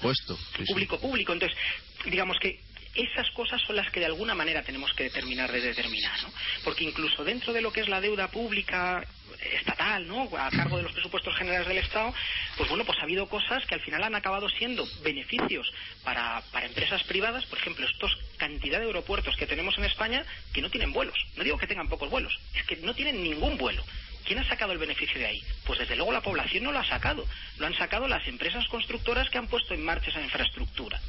público 0.67 1.00
público. 1.00 1.34
Entonces, 1.34 1.58
digamos 2.06 2.38
que 2.39 2.60
esas 2.95 3.30
cosas 3.32 3.62
son 3.62 3.75
las 3.75 3.89
que 3.89 3.99
de 3.99 4.08
alguna 4.08 4.36
manera 4.36 4.63
tenemos 4.63 4.93
que 4.93 5.04
determinar 5.04 5.51
de 5.51 5.62
determinar, 5.62 6.21
¿no? 6.23 6.34
Porque 6.63 6.84
incluso 6.84 7.23
dentro 7.23 7.54
de 7.54 7.62
lo 7.62 7.71
que 7.71 7.82
es 7.82 7.88
la 7.88 8.01
deuda 8.01 8.30
pública 8.30 9.06
estatal, 9.41 10.08
¿no? 10.08 10.30
A 10.38 10.49
cargo 10.51 10.77
de 10.77 10.84
los 10.84 10.91
presupuestos 10.91 11.36
generales 11.36 11.67
del 11.67 11.77
Estado, 11.77 12.13
pues 12.58 12.69
bueno, 12.69 12.86
pues 12.86 12.99
ha 12.99 13.04
habido 13.04 13.27
cosas 13.27 13.65
que 13.65 13.75
al 13.75 13.82
final 13.82 14.04
han 14.04 14.15
acabado 14.15 14.49
siendo 14.49 14.86
beneficios 15.04 15.71
para, 16.04 16.41
para 16.51 16.65
empresas 16.65 17.04
privadas, 17.04 17.45
por 17.45 17.60
ejemplo, 17.60 17.88
estos 17.88 18.17
cantidad 18.38 18.80
de 18.80 18.86
aeropuertos 18.88 19.36
que 19.36 19.47
tenemos 19.47 19.77
en 19.77 19.86
España 19.86 20.25
que 20.54 20.62
no 20.62 20.69
tienen 20.69 20.93
vuelos. 20.93 21.17
No 21.36 21.43
digo 21.43 21.58
que 21.58 21.67
tengan 21.67 21.88
pocos 21.88 22.10
vuelos, 22.10 22.39
es 22.56 22.63
que 22.65 22.77
no 22.77 22.93
tienen 22.93 23.23
ningún 23.23 23.58
vuelo. 23.58 23.84
¿Quién 24.25 24.38
ha 24.39 24.47
sacado 24.47 24.71
el 24.71 24.77
beneficio 24.77 25.19
de 25.19 25.25
ahí? 25.25 25.43
Pues 25.65 25.80
desde 25.80 25.95
luego 25.95 26.12
la 26.12 26.21
población 26.21 26.63
no 26.63 26.71
lo 26.71 26.80
ha 26.80 26.86
sacado. 26.86 27.25
Lo 27.58 27.65
han 27.65 27.73
sacado 27.73 28.08
las 28.08 28.27
empresas 28.27 28.67
constructoras 28.67 29.30
que 29.30 29.39
han 29.39 29.47
puesto 29.47 29.73
en 29.73 29.84
marcha 29.84 30.10
esa 30.10 30.21
infraestructura. 30.21 31.01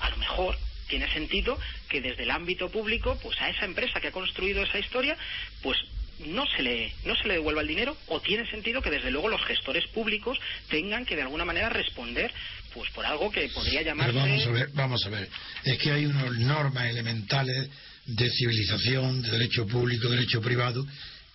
A 0.00 0.08
lo 0.10 0.16
mejor 0.16 0.58
tiene 0.88 1.12
sentido 1.12 1.58
que 1.88 2.00
desde 2.00 2.24
el 2.24 2.30
ámbito 2.30 2.70
público, 2.70 3.18
pues 3.22 3.40
a 3.40 3.48
esa 3.48 3.64
empresa 3.64 4.00
que 4.00 4.08
ha 4.08 4.12
construido 4.12 4.62
esa 4.62 4.78
historia, 4.78 5.16
pues 5.62 5.78
no 6.26 6.44
se 6.46 6.62
le 6.62 6.92
no 7.04 7.14
se 7.14 7.28
le 7.28 7.34
devuelva 7.34 7.62
el 7.62 7.68
dinero 7.68 7.96
o 8.08 8.20
tiene 8.20 8.48
sentido 8.50 8.82
que 8.82 8.90
desde 8.90 9.10
luego 9.10 9.28
los 9.28 9.44
gestores 9.44 9.86
públicos 9.88 10.38
tengan 10.68 11.04
que 11.04 11.14
de 11.14 11.22
alguna 11.22 11.44
manera 11.44 11.68
responder 11.68 12.32
pues 12.74 12.90
por 12.90 13.06
algo 13.06 13.30
que 13.30 13.48
podría 13.50 13.82
llamarse 13.82 14.16
vamos 14.16 14.46
a 14.46 14.50
ver 14.50 14.68
vamos 14.74 15.06
a 15.06 15.08
ver. 15.10 15.28
Es 15.64 15.78
que 15.78 15.92
hay 15.92 16.06
unas 16.06 16.32
normas 16.32 16.90
elementales 16.90 17.68
de 18.04 18.30
civilización 18.30 19.22
de 19.22 19.30
derecho 19.30 19.66
público 19.66 20.08
derecho 20.08 20.40
privado 20.40 20.84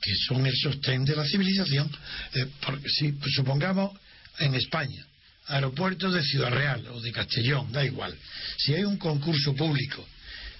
que 0.01 0.15
son 0.27 0.45
el 0.45 0.55
sostén 0.57 1.05
de 1.05 1.15
la 1.15 1.25
civilización. 1.25 1.89
Eh, 2.33 2.45
porque 2.65 2.89
si 2.89 3.13
supongamos 3.33 3.97
en 4.39 4.53
España 4.55 5.05
aeropuertos 5.47 6.13
de 6.13 6.23
Ciudad 6.23 6.51
Real 6.51 6.85
o 6.87 7.01
de 7.01 7.11
Castellón, 7.11 7.71
da 7.71 7.83
igual. 7.83 8.15
Si 8.57 8.73
hay 8.73 8.83
un 8.83 8.97
concurso 8.97 9.55
público 9.55 10.05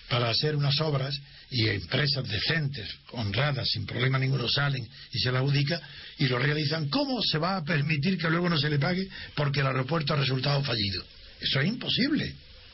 para 0.10 0.30
hacer 0.30 0.56
unas 0.56 0.80
obras 0.82 1.20
y 1.50 1.68
empresas 1.68 2.28
decentes, 2.28 2.88
honradas, 3.12 3.70
sin 3.70 3.86
problema 3.86 4.20
ninguno 4.20 4.48
salen 4.50 4.88
y 5.12 5.20
se 5.20 5.32
la 5.32 5.40
adjudica 5.40 5.82
y 6.18 6.28
lo 6.28 6.40
realizan, 6.40 6.90
¿cómo 6.90 7.22
se 7.22 7.38
va 7.38 7.58
a 7.58 7.64
permitir 7.64 8.18
que 8.18 8.30
luego 8.30 8.50
no 8.50 8.58
se 8.58 8.70
le 8.70 8.80
pague 8.80 9.08
porque 9.36 9.62
el 9.62 9.68
aeropuerto 9.68 10.14
ha 10.14 10.18
resultado 10.18 10.64
fallido? 10.64 11.04
Eso 11.40 11.60
es 11.60 11.68
imposible. 11.68 12.34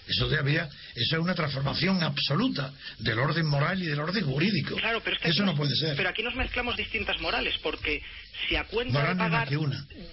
Eso 0.09 0.27
eso 0.27 0.69
es 0.95 1.13
una 1.13 1.35
transformación 1.35 2.01
absoluta 2.01 2.73
del 2.97 3.19
orden 3.19 3.45
moral 3.45 3.81
y 3.81 3.85
del 3.85 3.99
orden 3.99 4.25
jurídico. 4.25 4.75
Claro, 4.75 5.01
pero 5.03 5.17
eso 5.21 5.45
no 5.45 5.55
puede 5.55 5.75
ser. 5.75 5.95
Pero 5.95 6.09
aquí 6.09 6.23
nos 6.23 6.35
mezclamos 6.35 6.75
distintas 6.75 7.19
morales, 7.21 7.55
porque 7.61 8.01
si 8.47 8.55
a 8.55 8.63
cuenta 8.63 9.07
de 9.07 9.15
pagar, 9.15 9.51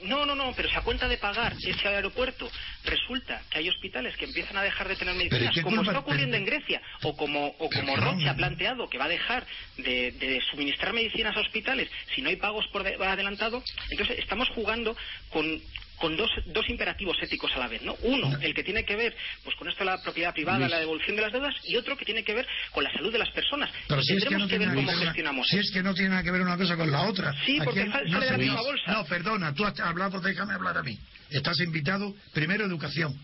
no, 0.05 0.27
no, 0.27 0.35
no, 0.35 0.53
pero 0.55 0.69
si 0.69 0.77
a 0.77 0.83
cuenta 0.83 1.09
de 1.09 1.17
pagar 1.17 1.55
ese 1.59 1.89
aeropuerto 1.89 2.51
resulta 2.85 3.43
que 3.51 3.59
hay 3.59 3.69
hospitales 3.69 4.17
que 4.17 4.27
empiezan 4.27 4.59
a 4.59 4.63
dejar 4.63 4.89
de 4.89 4.97
tener 4.97 5.15
medicinas, 5.15 5.55
como 5.63 5.83
está 5.83 5.99
ocurriendo 5.99 6.37
en 6.37 6.45
Grecia, 6.45 6.83
o 7.03 7.17
como, 7.17 7.47
o 7.59 7.71
como 7.71 7.97
Roche 7.97 8.29
ha 8.29 8.37
planteado 8.37 8.89
que 8.89 8.99
va 8.99 9.07
a 9.07 9.09
dejar 9.09 9.47
de, 9.79 10.41
suministrar 10.51 10.93
medicinas 10.93 11.37
a 11.37 11.41
hospitales 11.41 11.89
si 12.15 12.23
no 12.23 12.29
hay 12.29 12.37
pagos 12.37 12.67
por 12.69 12.87
adelantado, 12.87 13.63
entonces 13.91 14.19
estamos 14.19 14.49
jugando 14.51 14.97
con 15.31 15.61
con 15.97 16.17
dos, 16.17 16.31
dos 16.47 16.69
imperativos 16.69 17.17
éticos 17.23 17.51
a 17.55 17.59
la 17.59 17.69
vez, 17.69 17.83
¿no? 17.83 17.97
Uno, 18.03 18.37
el 18.41 18.55
que 18.55 18.63
tiene 18.63 18.85
que 18.85 18.97
ver 18.97 19.17
pues 19.45 19.57
con 19.57 19.69
esto 19.69 19.81
de 19.81 19.91
la 19.91 20.03
propiedad 20.03 20.33
privada, 20.33 20.69
la 20.69 20.79
devolución 20.79 21.17
de 21.17 21.23
las 21.23 21.33
deudas, 21.33 21.55
y 21.65 21.77
otro 21.77 21.97
que 21.97 22.05
tiene 22.05 22.23
que 22.23 22.35
ver 22.35 22.47
con 22.73 22.85
la 22.85 22.93
salud 22.93 23.13
de 23.13 23.19
las 23.19 23.31
personas. 23.31 23.71
Pero 23.89 24.03
si 24.03 24.15
es 24.15 24.25
que 24.25 24.37
no 24.37 24.47
tiene 24.47 24.67
cómo 24.75 24.93
gestionamos 24.93 25.47
si 25.49 25.59
es 25.59 25.71
que 25.71 25.83
no 25.83 25.95
tiene 25.95 26.11
nada 26.11 26.23
que 26.23 26.31
ver 26.31 26.43
una 26.43 26.57
cosa 26.57 26.77
con 26.77 26.91
la 26.91 27.03
otra. 27.05 27.35
Sí, 27.45 27.59
porque 27.63 27.87
sale 27.91 28.27
de 28.27 28.31
la 28.33 28.39
misma 28.39 28.63
bolsa. 28.63 28.93
No, 28.93 29.05
perdona, 29.05 29.55
tú 29.55 29.65
has 29.65 29.79
hablado, 29.81 30.21
déjame 30.21 30.55
hablar 30.55 30.79
a 30.79 30.83
mí. 30.83 30.99
Estás 31.31 31.61
invitado, 31.61 32.15
primero 32.33 32.65
educación. 32.65 33.17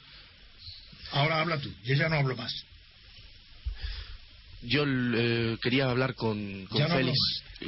Ahora 1.12 1.40
habla 1.40 1.58
tú, 1.58 1.72
yo 1.84 1.94
ya 1.94 2.08
no 2.08 2.16
hablo 2.16 2.36
más. 2.36 2.64
Yo 4.62 4.84
eh, 4.86 5.58
quería 5.60 5.90
hablar 5.90 6.14
con, 6.14 6.66
con 6.66 6.88
Félix 6.88 7.18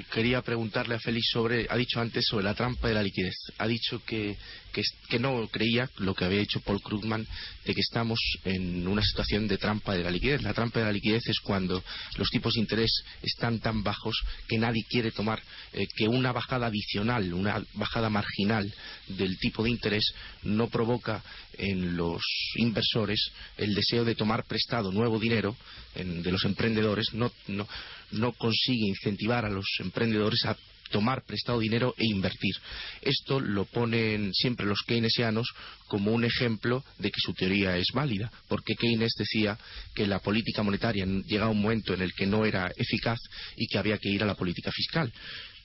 quería 0.02 0.42
preguntarle 0.42 0.96
a 0.96 0.98
Félix 0.98 1.28
sobre, 1.30 1.66
ha 1.68 1.76
dicho 1.76 2.00
antes 2.00 2.24
sobre 2.26 2.44
la 2.44 2.54
trampa 2.54 2.88
de 2.88 2.94
la 2.94 3.02
liquidez. 3.02 3.34
Ha 3.58 3.66
dicho 3.66 4.02
que, 4.04 4.36
que, 4.74 5.18
no 5.18 5.46
creía 5.48 5.88
lo 5.98 6.14
que 6.14 6.24
había 6.24 6.40
dicho 6.40 6.60
Paul 6.60 6.82
Krugman 6.82 7.26
de 7.64 7.74
que 7.74 7.80
estamos 7.80 8.18
en 8.44 8.86
una 8.86 9.02
situación 9.02 9.46
de 9.46 9.56
trampa 9.56 9.94
de 9.94 10.02
la 10.02 10.10
liquidez. 10.10 10.42
La 10.42 10.52
trampa 10.52 10.80
de 10.80 10.86
la 10.86 10.92
liquidez 10.92 11.22
es 11.28 11.38
cuando 11.40 11.82
los 12.16 12.28
tipos 12.30 12.54
de 12.54 12.60
interés 12.60 12.90
están 13.22 13.60
tan 13.60 13.82
bajos 13.82 14.16
que 14.48 14.58
nadie 14.58 14.84
quiere 14.88 15.12
tomar, 15.12 15.40
eh, 15.72 15.86
que 15.96 16.08
una 16.08 16.32
bajada 16.32 16.66
adicional, 16.66 17.32
una 17.32 17.62
bajada 17.74 18.10
marginal 18.10 18.72
del 19.08 19.38
tipo 19.38 19.62
de 19.62 19.70
interés 19.70 20.12
no 20.42 20.68
provoca 20.68 21.22
en 21.56 21.96
los 21.96 22.22
inversores 22.56 23.30
el 23.56 23.74
deseo 23.74 24.04
de 24.04 24.16
tomar 24.16 24.44
prestado 24.44 24.90
nuevo 24.90 25.18
dinero 25.18 25.56
de 25.94 26.32
los 26.32 26.44
emprendedores, 26.44 27.14
no, 27.14 27.30
no, 27.46 27.68
no 28.10 28.32
consigue 28.32 28.88
incentivar 28.88 29.44
a 29.44 29.50
los 29.50 29.66
emprendedores 29.78 30.44
a 30.44 30.56
tomar 30.90 31.24
prestado 31.24 31.58
dinero 31.58 31.94
e 31.96 32.06
invertir. 32.06 32.54
Esto 33.00 33.40
lo 33.40 33.64
ponen 33.64 34.32
siempre 34.32 34.66
los 34.66 34.82
keynesianos 34.86 35.46
como 35.86 36.12
un 36.12 36.24
ejemplo 36.24 36.84
de 36.98 37.10
que 37.10 37.20
su 37.20 37.34
teoría 37.34 37.76
es 37.76 37.88
válida, 37.92 38.30
porque 38.48 38.74
Keynes 38.74 39.12
decía 39.18 39.58
que 39.94 40.06
la 40.06 40.18
política 40.18 40.62
monetaria 40.62 41.04
llega 41.04 41.46
a 41.46 41.50
un 41.50 41.60
momento 41.60 41.94
en 41.94 42.02
el 42.02 42.12
que 42.14 42.26
no 42.26 42.44
era 42.44 42.72
eficaz 42.76 43.18
y 43.56 43.66
que 43.66 43.78
había 43.78 43.98
que 43.98 44.08
ir 44.08 44.22
a 44.22 44.26
la 44.26 44.34
política 44.34 44.70
fiscal 44.72 45.12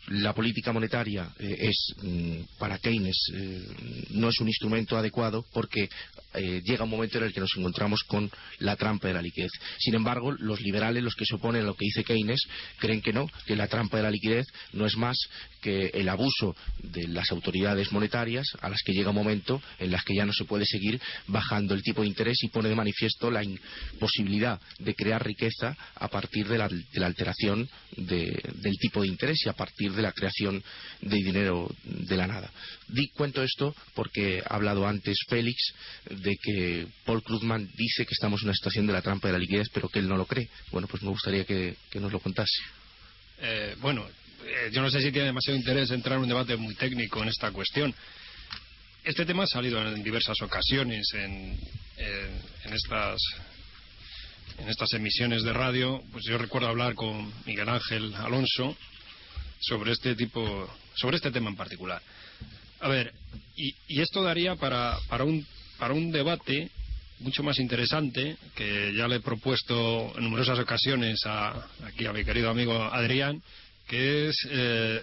la 0.07 0.33
política 0.33 0.71
monetaria 0.71 1.29
eh, 1.39 1.55
es 1.59 1.93
mm, 2.01 2.57
para 2.57 2.79
Keynes 2.79 3.17
eh, 3.33 3.67
no 4.11 4.29
es 4.29 4.39
un 4.39 4.47
instrumento 4.47 4.97
adecuado 4.97 5.45
porque 5.53 5.89
eh, 6.33 6.61
llega 6.63 6.83
un 6.83 6.89
momento 6.89 7.17
en 7.17 7.25
el 7.25 7.33
que 7.33 7.39
nos 7.39 7.55
encontramos 7.57 8.03
con 8.03 8.29
la 8.59 8.75
trampa 8.75 9.07
de 9.07 9.15
la 9.15 9.21
liquidez. 9.21 9.51
Sin 9.79 9.95
embargo, 9.95 10.31
los 10.31 10.61
liberales, 10.61 11.03
los 11.03 11.15
que 11.15 11.25
se 11.25 11.35
oponen 11.35 11.63
a 11.63 11.65
lo 11.65 11.75
que 11.75 11.85
dice 11.85 12.03
Keynes, 12.03 12.41
creen 12.77 13.01
que 13.01 13.13
no, 13.13 13.27
que 13.45 13.55
la 13.55 13.67
trampa 13.67 13.97
de 13.97 14.03
la 14.03 14.11
liquidez 14.11 14.45
no 14.73 14.85
es 14.85 14.95
más 14.95 15.17
que 15.61 15.87
el 15.87 16.07
abuso 16.07 16.55
de 16.83 17.07
las 17.07 17.31
autoridades 17.31 17.91
monetarias 17.91 18.47
a 18.61 18.69
las 18.69 18.81
que 18.83 18.93
llega 18.93 19.09
un 19.09 19.15
momento 19.15 19.61
en 19.79 19.91
las 19.91 20.03
que 20.03 20.15
ya 20.15 20.25
no 20.25 20.33
se 20.33 20.45
puede 20.45 20.65
seguir 20.65 21.01
bajando 21.27 21.73
el 21.73 21.83
tipo 21.83 22.01
de 22.01 22.07
interés 22.07 22.43
y 22.43 22.49
pone 22.49 22.69
de 22.69 22.75
manifiesto 22.75 23.31
la 23.31 23.43
imposibilidad 23.43 24.59
de 24.77 24.95
crear 24.95 25.25
riqueza 25.25 25.75
a 25.95 26.07
partir 26.07 26.47
de 26.47 26.57
la, 26.57 26.69
alteración 27.05 27.67
del 27.97 28.77
tipo 28.79 29.01
de 29.01 29.07
interés 29.07 29.45
y 29.45 29.49
a 29.49 29.53
partir 29.53 29.88
de 29.95 30.01
la 30.01 30.11
creación 30.11 30.63
de 31.01 31.15
dinero 31.15 31.69
de 31.83 32.17
la 32.17 32.27
nada. 32.27 32.51
Di 32.87 33.07
cuento 33.09 33.43
esto 33.43 33.75
porque 33.93 34.41
ha 34.47 34.55
hablado 34.55 34.87
antes 34.87 35.17
Félix 35.27 35.73
de 36.09 36.35
que 36.41 36.87
Paul 37.05 37.23
Krugman 37.23 37.69
dice 37.75 38.05
que 38.05 38.13
estamos 38.13 38.41
en 38.41 38.47
una 38.47 38.55
situación 38.55 38.87
de 38.87 38.93
la 38.93 39.01
trampa 39.01 39.27
de 39.27 39.33
la 39.33 39.39
liquidez, 39.39 39.69
pero 39.73 39.89
que 39.89 39.99
él 39.99 40.07
no 40.07 40.17
lo 40.17 40.25
cree. 40.25 40.49
Bueno, 40.71 40.87
pues 40.87 41.03
me 41.03 41.09
gustaría 41.09 41.45
que, 41.45 41.75
nos 41.95 42.11
lo 42.11 42.19
contase. 42.19 42.61
Eh, 43.41 43.75
bueno, 43.79 44.07
eh, 44.45 44.69
yo 44.71 44.81
no 44.81 44.89
sé 44.89 45.01
si 45.01 45.11
tiene 45.11 45.27
demasiado 45.27 45.57
interés 45.57 45.91
entrar 45.91 46.17
en 46.17 46.23
un 46.23 46.29
debate 46.29 46.55
muy 46.55 46.75
técnico 46.75 47.21
en 47.21 47.29
esta 47.29 47.51
cuestión. 47.51 47.93
Este 49.03 49.25
tema 49.25 49.43
ha 49.43 49.47
salido 49.47 49.81
en 49.81 50.03
diversas 50.03 50.41
ocasiones 50.41 51.07
en, 51.13 51.57
en, 51.97 52.73
estas 52.73 53.19
en 54.57 54.69
estas 54.69 54.93
emisiones 54.93 55.43
de 55.43 55.53
radio. 55.53 56.03
Pues 56.11 56.25
yo 56.25 56.37
recuerdo 56.37 56.67
hablar 56.67 56.95
con 56.95 57.31
Miguel 57.45 57.69
Ángel 57.69 58.13
Alonso 58.15 58.75
sobre 59.59 59.91
este 59.91 60.15
tipo, 60.15 60.69
sobre 60.95 61.17
este 61.17 61.31
tema 61.31 61.49
en 61.49 61.55
particular. 61.55 62.01
A 62.79 62.87
ver, 62.87 63.13
y, 63.55 63.75
y 63.87 64.01
esto 64.01 64.23
daría 64.23 64.55
para, 64.55 64.97
para, 65.09 65.23
un, 65.23 65.45
para 65.77 65.93
un 65.93 66.11
debate 66.11 66.71
mucho 67.19 67.43
más 67.43 67.59
interesante 67.59 68.37
que 68.55 68.93
ya 68.95 69.07
le 69.07 69.17
he 69.17 69.19
propuesto 69.19 70.13
en 70.17 70.23
numerosas 70.23 70.59
ocasiones 70.59 71.19
a, 71.25 71.67
aquí 71.83 72.05
a 72.05 72.13
mi 72.13 72.23
querido 72.23 72.49
amigo 72.49 72.81
Adrián, 72.81 73.41
que 73.87 74.29
es 74.29 74.35
eh, 74.49 75.01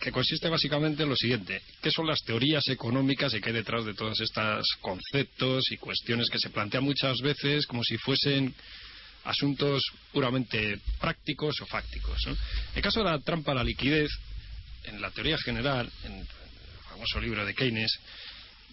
que 0.00 0.12
consiste 0.12 0.48
básicamente 0.48 1.04
en 1.04 1.08
lo 1.08 1.16
siguiente: 1.16 1.62
¿qué 1.80 1.90
son 1.90 2.06
las 2.06 2.22
teorías 2.22 2.68
económicas 2.68 3.32
y 3.34 3.40
qué 3.40 3.48
hay 3.48 3.54
detrás 3.54 3.84
de 3.84 3.94
todos 3.94 4.20
estos 4.20 4.66
conceptos 4.80 5.70
y 5.70 5.76
cuestiones 5.78 6.28
que 6.28 6.38
se 6.38 6.50
plantean 6.50 6.84
muchas 6.84 7.20
veces 7.20 7.66
como 7.66 7.82
si 7.82 7.96
fuesen 7.96 8.54
asuntos 9.24 9.82
puramente 10.12 10.80
prácticos 11.00 11.60
o 11.60 11.66
fácticos. 11.66 12.18
El 12.74 12.82
caso 12.82 13.00
de 13.00 13.10
la 13.10 13.18
trampa 13.20 13.52
a 13.52 13.56
la 13.56 13.64
liquidez, 13.64 14.10
en 14.84 15.00
la 15.00 15.10
teoría 15.10 15.38
general, 15.38 15.90
en 16.04 16.12
el 16.12 16.26
famoso 16.88 17.20
libro 17.20 17.44
de 17.44 17.54
Keynes, 17.54 17.98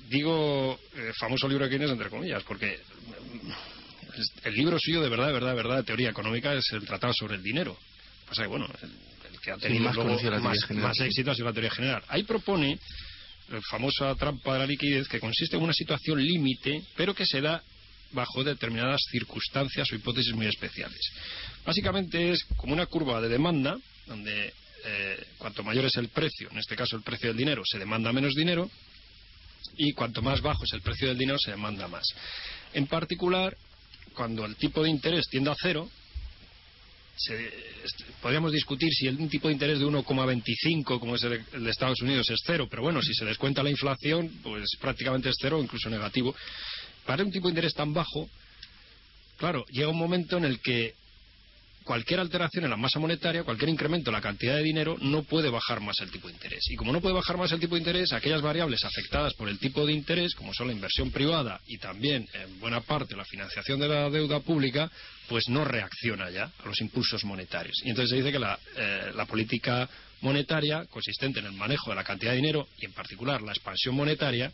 digo 0.10 0.80
eh, 0.96 1.12
famoso 1.20 1.48
libro 1.48 1.66
de 1.66 1.72
Keynes 1.72 1.92
entre 1.92 2.10
comillas, 2.10 2.44
porque 2.44 2.80
el 4.44 4.54
libro 4.54 4.78
suyo 4.80 5.02
de 5.02 5.10
verdad, 5.10 5.28
de 5.28 5.34
verdad, 5.34 5.50
de 5.50 5.56
verdad, 5.56 5.78
de 5.78 5.84
teoría 5.84 6.10
económica 6.10 6.54
es 6.54 6.66
el 6.72 6.86
Tratado 6.86 7.14
sobre 7.14 7.36
el 7.36 7.44
Dinero. 7.44 7.78
Pasa 8.28 8.44
que, 8.44 8.48
bueno, 8.48 8.68
el, 8.82 9.40
que 9.40 9.52
ha 9.52 9.58
tenido 9.58 9.86
más, 9.86 10.70
más, 10.72 11.00
éxito 11.00 11.32
ha 11.32 11.36
sido 11.36 11.48
la 11.48 11.54
teoría 11.54 11.72
general. 11.72 12.04
Ahí 12.08 12.24
propone 12.24 12.80
la 13.50 13.62
famosa 13.70 14.14
trampa 14.16 14.54
de 14.54 14.60
la 14.60 14.66
liquidez 14.66 15.08
que 15.08 15.20
consiste 15.20 15.58
en 15.58 15.64
una 15.64 15.74
situación 15.74 16.24
límite, 16.24 16.84
pero 16.96 17.14
que 17.14 17.26
se 17.26 17.42
da 17.42 17.64
bajo 18.12 18.44
determinadas 18.44 19.02
circunstancias 19.12 19.92
o 19.92 19.96
hipótesis 19.96 20.34
muy 20.34 20.48
especiales. 20.48 21.00
Básicamente 21.66 22.32
es 22.32 22.44
como 22.58 22.74
una 22.74 22.86
curva 22.86 23.22
de 23.22 23.30
demanda, 23.30 23.78
donde 24.08 24.54
eh, 24.86 25.24
cuanto 25.38 25.64
mayor 25.64 25.86
es 25.86 25.98
el 25.98 26.10
precio, 26.10 26.50
en 26.52 26.58
este 26.58 26.76
caso 26.76 26.96
el 26.96 27.04
precio 27.04 27.30
del 27.30 27.38
dinero, 27.38 27.64
se 27.66 27.78
demanda 27.78 28.14
menos 28.14 28.34
dinero, 28.34 28.70
y 29.78 29.94
cuanto 29.94 30.22
más 30.22 30.42
bajo 30.42 30.64
es 30.64 30.74
el 30.74 30.82
precio 30.82 31.08
del 31.08 31.18
dinero, 31.18 31.38
se 31.38 31.52
demanda 31.52 31.88
más. 31.88 32.06
En 32.74 32.88
particular, 32.88 33.56
cuando 34.14 34.46
el 34.46 34.56
tipo 34.56 34.84
de 34.84 34.90
interés 34.90 35.28
tiende 35.30 35.52
a 35.52 35.56
cero, 35.62 35.90
podríamos 38.22 38.52
discutir 38.52 38.90
si 38.94 39.08
el, 39.08 39.18
un 39.18 39.30
tipo 39.30 39.48
de 39.48 39.54
interés 39.54 39.80
de 39.80 39.86
1,25 39.86 41.00
como 41.00 41.16
es 41.16 41.24
el, 41.24 41.44
el, 41.54 41.64
de 41.64 41.70
Estados 41.70 42.02
Unidos 42.02 42.30
es 42.30 42.40
cero, 42.46 42.68
pero 42.70 42.82
bueno, 42.82 43.02
si 43.02 43.14
se 43.14 43.26
descuenta 43.26 43.62
la 43.62 43.70
inflación, 43.70 44.30
pues 44.42 44.70
prácticamente 44.80 45.30
es 45.30 45.36
cero, 45.40 45.60
incluso 45.62 45.90
negativo 45.90 46.34
para 47.06 47.24
un 47.24 47.32
tipo 47.32 47.48
de 47.48 47.52
interés 47.52 47.74
tan 47.74 47.94
bajo, 47.94 48.30
claro, 49.38 49.66
llega 49.72 49.90
un 49.90 49.98
momento 49.98 50.38
en 50.38 50.46
el 50.46 50.60
que 50.60 50.94
cualquier 51.90 52.20
alteración 52.20 52.66
en 52.66 52.70
la 52.70 52.78
masa 52.78 53.00
monetaria, 53.00 53.44
cualquier 53.44 53.70
incremento 53.70 54.12
en 54.12 54.14
la 54.14 54.22
cantidad 54.22 54.56
de 54.56 54.62
dinero, 54.62 54.96
no 55.02 55.24
puede 55.24 55.50
bajar 55.50 55.80
más 55.80 56.00
el 56.02 56.12
tipo 56.12 56.28
de 56.28 56.36
interés. 56.36 56.70
Y 56.70 56.76
como 56.76 56.92
no 56.94 57.02
puede 57.02 57.16
bajar 57.16 57.36
más 57.36 57.52
el 57.52 57.60
tipo 57.60 57.74
de 57.74 57.80
interés, 57.80 58.14
aquellas 58.14 58.44
variables 58.44 58.84
afectadas 58.86 59.34
por 59.34 59.50
el 59.50 59.58
tipo 59.58 59.84
de 59.88 59.94
interés, 59.94 60.36
como 60.36 60.54
son 60.54 60.68
la 60.68 60.74
inversión 60.74 61.10
privada 61.10 61.60
y 61.66 61.80
también, 61.80 62.28
en 62.34 62.60
buena 62.60 62.82
parte, 62.82 63.16
la 63.16 63.26
financiación 63.26 63.80
de 63.80 63.88
la 63.88 64.08
deuda 64.12 64.40
pública, 64.42 64.92
pues 65.28 65.50
no 65.50 65.66
reacciona 65.66 66.30
ya 66.30 66.52
a 66.64 66.68
los 66.68 66.80
impulsos 66.80 67.24
monetarios. 67.24 67.82
Y 67.84 67.90
entonces 67.90 68.12
se 68.12 68.18
dice 68.18 68.32
que 68.32 68.40
la, 68.40 68.60
eh, 68.78 69.12
la 69.16 69.26
política 69.26 69.90
monetaria, 70.22 70.86
consistente 70.92 71.40
en 71.40 71.48
el 71.48 71.54
manejo 71.54 71.90
de 71.90 71.96
la 71.96 72.04
cantidad 72.04 72.34
de 72.34 72.38
dinero 72.38 72.68
y, 72.78 72.86
en 72.86 72.94
particular, 72.94 73.42
la 73.42 73.52
expansión 73.52 73.96
monetaria, 73.96 74.52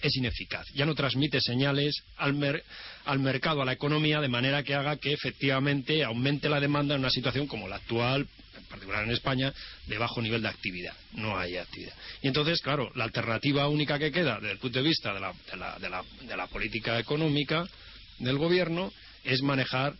es 0.00 0.16
ineficaz. 0.16 0.66
Ya 0.74 0.86
no 0.86 0.94
transmite 0.94 1.40
señales 1.40 2.02
al, 2.16 2.62
al, 3.04 3.18
mercado, 3.18 3.62
a 3.62 3.64
la 3.64 3.72
economía, 3.72 4.20
de 4.20 4.28
manera 4.28 4.62
que 4.62 4.74
haga 4.74 4.96
que 4.96 5.12
efectivamente 5.12 6.04
aumente 6.04 6.48
la 6.48 6.60
demanda 6.60 6.94
en 6.94 7.00
una 7.00 7.10
situación 7.10 7.46
como 7.46 7.68
la 7.68 7.76
actual, 7.76 8.28
en 8.56 8.64
particular 8.64 9.04
en 9.04 9.10
España, 9.10 9.52
de 9.86 9.98
bajo 9.98 10.22
nivel 10.22 10.42
de 10.42 10.48
actividad. 10.48 10.94
No 11.12 11.38
hay 11.38 11.56
actividad. 11.56 11.94
Y 12.22 12.28
entonces, 12.28 12.60
claro, 12.60 12.90
la 12.94 13.04
alternativa 13.04 13.68
única 13.68 13.98
que 13.98 14.12
queda 14.12 14.36
desde 14.36 14.52
el 14.52 14.58
punto 14.58 14.78
de 14.78 14.88
vista 14.88 15.12
de 15.12 15.20
la, 15.20 15.32
de 15.50 15.56
la, 15.56 15.78
de 15.78 15.90
la, 15.90 16.04
de 16.22 16.36
la 16.36 16.46
política 16.46 16.98
económica 16.98 17.66
del 18.18 18.38
gobierno 18.38 18.92
es 19.24 19.42
manejar 19.42 19.94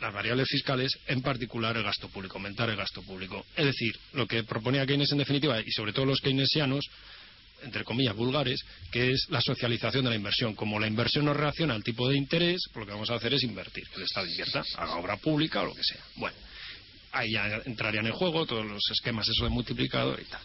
las 0.00 0.12
variables 0.12 0.48
fiscales, 0.48 0.92
en 1.06 1.22
particular 1.22 1.76
el 1.76 1.82
gasto 1.82 2.08
público, 2.08 2.36
aumentar 2.36 2.68
el 2.68 2.76
gasto 2.76 3.02
público. 3.02 3.46
Es 3.56 3.64
decir, 3.64 3.96
lo 4.12 4.26
que 4.26 4.44
proponía 4.44 4.86
Keynes 4.86 5.12
en 5.12 5.18
definitiva, 5.18 5.60
y 5.60 5.70
sobre 5.70 5.92
todo 5.92 6.04
los 6.04 6.20
keynesianos, 6.20 6.84
entre 7.62 7.84
comillas, 7.84 8.14
vulgares, 8.14 8.64
que 8.90 9.12
es 9.12 9.26
la 9.30 9.40
socialización 9.40 10.04
de 10.04 10.10
la 10.10 10.16
inversión. 10.16 10.54
Como 10.54 10.78
la 10.78 10.86
inversión 10.86 11.24
no 11.24 11.34
reacciona 11.34 11.74
al 11.74 11.84
tipo 11.84 12.08
de 12.08 12.16
interés, 12.16 12.62
pues 12.72 12.82
lo 12.82 12.86
que 12.86 12.92
vamos 12.92 13.10
a 13.10 13.14
hacer 13.14 13.34
es 13.34 13.42
invertir, 13.42 13.88
que 13.88 13.96
el 13.96 14.02
Estado 14.02 14.26
invierta, 14.26 14.64
haga 14.76 14.96
obra 14.96 15.16
pública 15.16 15.62
o 15.62 15.66
lo 15.66 15.74
que 15.74 15.84
sea. 15.84 16.02
Bueno, 16.16 16.36
ahí 17.12 17.32
ya 17.32 17.62
entrarían 17.64 18.06
en 18.06 18.12
juego 18.12 18.46
todos 18.46 18.64
los 18.64 18.82
esquemas 18.90 19.28
eso 19.28 19.44
de 19.44 19.50
multiplicador 19.50 20.20
y 20.20 20.24
tal. 20.24 20.40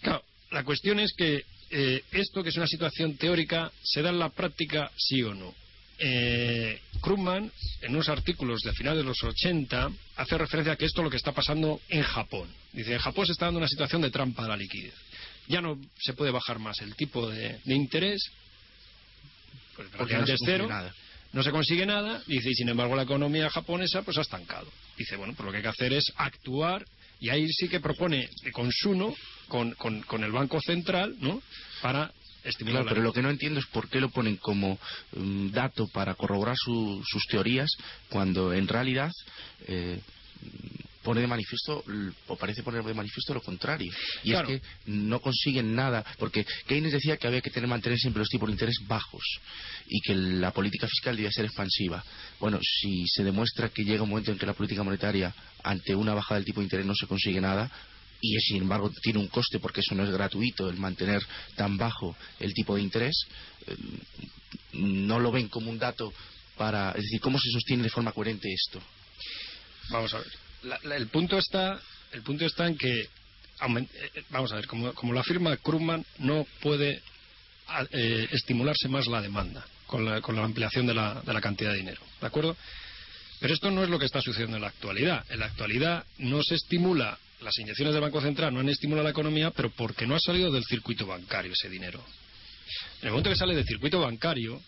Claro, 0.00 0.24
la 0.50 0.64
cuestión 0.64 1.00
es 1.00 1.12
que 1.12 1.44
eh, 1.70 2.04
esto, 2.12 2.42
que 2.42 2.50
es 2.50 2.56
una 2.56 2.66
situación 2.66 3.16
teórica, 3.16 3.72
¿se 3.82 4.02
da 4.02 4.10
en 4.10 4.18
la 4.18 4.28
práctica 4.28 4.90
sí 4.96 5.22
o 5.22 5.34
no? 5.34 5.54
Eh, 5.98 6.80
Krugman, 7.00 7.50
en 7.80 7.92
unos 7.94 8.08
artículos 8.08 8.62
de 8.62 8.72
finales 8.72 8.98
de 8.98 9.04
los 9.04 9.22
80, 9.22 9.90
hace 10.16 10.38
referencia 10.38 10.72
a 10.72 10.76
que 10.76 10.84
esto 10.84 11.00
es 11.00 11.04
lo 11.04 11.10
que 11.10 11.16
está 11.16 11.32
pasando 11.32 11.80
en 11.88 12.02
Japón. 12.02 12.48
Dice, 12.72 12.92
en 12.94 12.98
Japón 12.98 13.26
se 13.26 13.32
está 13.32 13.46
dando 13.46 13.58
una 13.58 13.68
situación 13.68 14.02
de 14.02 14.10
trampa 14.10 14.42
de 14.42 14.48
la 14.48 14.56
liquidez. 14.56 14.94
Ya 15.52 15.60
no 15.60 15.78
se 16.00 16.14
puede 16.14 16.30
bajar 16.30 16.58
más 16.58 16.80
el 16.80 16.96
tipo 16.96 17.28
de, 17.28 17.60
interés, 17.66 18.22
pues 19.76 19.88
porque 19.96 20.16
no 20.16 20.26
se 20.26 20.36
cero, 20.44 20.66
nada. 20.66 20.94
no 21.32 21.42
se 21.42 21.50
consigue 21.50 21.84
nada, 21.84 22.22
dice, 22.26 22.50
y 22.50 22.54
sin 22.54 22.70
embargo 22.70 22.96
la 22.96 23.02
economía 23.02 23.50
japonesa 23.50 24.02
pues 24.02 24.16
ha 24.16 24.22
estancado. 24.22 24.72
Dice, 24.96 25.16
bueno, 25.16 25.34
pues 25.34 25.44
lo 25.44 25.50
que 25.52 25.58
hay 25.58 25.62
que 25.62 25.68
hacer 25.68 25.92
es 25.92 26.10
actuar, 26.16 26.84
y 27.20 27.28
ahí 27.28 27.46
sí 27.52 27.68
que 27.68 27.80
propone 27.80 28.30
con 28.52 28.70
Suno, 28.72 29.14
con, 29.48 29.74
con, 29.74 30.24
el 30.24 30.32
Banco 30.32 30.58
Central, 30.60 31.16
¿no?, 31.20 31.42
para 31.82 32.10
estimular 32.44 32.84
pero 32.88 33.02
lo 33.02 33.12
que 33.12 33.22
no 33.22 33.30
entiendo 33.30 33.60
es 33.60 33.66
por 33.66 33.88
qué 33.88 34.00
lo 34.00 34.08
ponen 34.08 34.36
como 34.36 34.78
um, 35.12 35.52
dato 35.52 35.86
para 35.88 36.14
corroborar 36.14 36.56
sus 36.56 37.26
teorías, 37.28 37.70
cuando 38.08 38.54
en 38.54 38.66
realidad... 38.66 39.12
Eh, 39.68 40.00
pone 41.02 41.20
de 41.20 41.26
manifiesto, 41.26 41.84
o 42.28 42.36
parece 42.36 42.62
poner 42.62 42.82
de 42.82 42.94
manifiesto 42.94 43.34
lo 43.34 43.42
contrario. 43.42 43.92
Y 44.22 44.32
es 44.32 44.42
que 44.42 44.62
no 44.86 45.20
consiguen 45.20 45.74
nada, 45.74 46.04
porque 46.18 46.46
Keynes 46.66 46.92
decía 46.92 47.16
que 47.16 47.26
había 47.26 47.40
que 47.40 47.50
tener, 47.50 47.68
mantener 47.68 47.98
siempre 47.98 48.20
los 48.20 48.28
tipos 48.28 48.48
de 48.48 48.52
interés 48.52 48.76
bajos 48.86 49.22
y 49.88 50.00
que 50.00 50.14
la 50.14 50.52
política 50.52 50.86
fiscal 50.86 51.16
debía 51.16 51.30
ser 51.30 51.44
expansiva. 51.44 52.04
Bueno, 52.40 52.58
si 52.62 53.06
se 53.08 53.24
demuestra 53.24 53.68
que 53.68 53.84
llega 53.84 54.02
un 54.02 54.10
momento 54.10 54.32
en 54.32 54.38
que 54.38 54.46
la 54.46 54.54
política 54.54 54.82
monetaria, 54.82 55.34
ante 55.62 55.94
una 55.94 56.14
bajada 56.14 56.36
del 56.36 56.44
tipo 56.44 56.60
de 56.60 56.64
interés, 56.64 56.86
no 56.86 56.94
se 56.94 57.06
consigue 57.06 57.40
nada, 57.40 57.70
y 58.20 58.38
sin 58.40 58.62
embargo 58.62 58.90
tiene 59.02 59.18
un 59.18 59.26
coste 59.26 59.58
porque 59.58 59.80
eso 59.80 59.96
no 59.96 60.04
es 60.04 60.10
gratuito 60.10 60.68
el 60.68 60.76
mantener 60.76 61.20
tan 61.56 61.76
bajo 61.76 62.16
el 62.38 62.54
tipo 62.54 62.76
de 62.76 62.82
interés, 62.82 63.26
eh, 63.66 63.76
no 64.74 65.18
lo 65.18 65.32
ven 65.32 65.48
como 65.48 65.70
un 65.70 65.78
dato 65.78 66.12
para. 66.56 66.90
Es 66.92 67.02
decir, 67.02 67.20
¿cómo 67.20 67.38
se 67.38 67.50
sostiene 67.50 67.82
de 67.82 67.90
forma 67.90 68.12
coherente 68.12 68.48
esto? 68.52 68.80
Vamos 69.90 70.14
a 70.14 70.18
ver 70.18 70.51
el 70.84 71.06
punto 71.08 71.38
está 71.38 71.80
el 72.12 72.22
punto 72.22 72.44
está 72.44 72.66
en 72.66 72.76
que 72.76 73.00
eh, 73.00 73.08
eh, 73.60 74.24
vamos 74.30 74.52
a 74.52 74.56
ver 74.56 74.66
como, 74.66 74.92
como 74.92 75.12
lo 75.12 75.20
afirma 75.20 75.56
Krugman 75.56 76.04
no 76.18 76.46
puede 76.60 77.02
eh, 77.90 78.28
estimularse 78.30 78.88
más 78.88 79.06
la 79.06 79.20
demanda 79.20 79.64
con 79.86 80.04
la, 80.04 80.20
con 80.20 80.36
la 80.36 80.44
ampliación 80.44 80.86
de 80.86 80.94
la, 80.94 81.20
de 81.22 81.32
la 81.32 81.40
cantidad 81.40 81.72
de 81.72 81.78
dinero 81.78 82.00
de 82.20 82.26
acuerdo 82.26 82.56
pero 83.40 83.54
esto 83.54 83.70
no 83.70 83.82
es 83.82 83.90
lo 83.90 83.98
que 83.98 84.06
está 84.06 84.20
sucediendo 84.20 84.56
en 84.56 84.62
la 84.62 84.68
actualidad. 84.68 85.26
En 85.28 85.40
la 85.40 85.46
actualidad 85.46 86.06
no 86.18 86.44
se 86.44 86.54
estimula 86.54 87.18
las 87.40 87.58
inyecciones 87.58 87.92
del 87.92 88.00
Banco 88.00 88.20
Central 88.20 88.54
no 88.54 88.60
han 88.60 88.68
estimulado 88.68 89.02
la 89.02 89.10
economía 89.10 89.50
pero 89.50 89.70
porque 89.70 90.06
no 90.06 90.14
ha 90.14 90.20
salido 90.20 90.52
del 90.52 90.62
circuito 90.62 91.06
bancario 91.06 91.52
ese 91.52 91.68
dinero. 91.68 92.04
En 93.00 93.08
el 93.08 93.10
momento 93.10 93.30
que 93.30 93.36
sale 93.36 93.56
del 93.56 93.66
circuito 93.66 93.98
bancario 93.98 94.62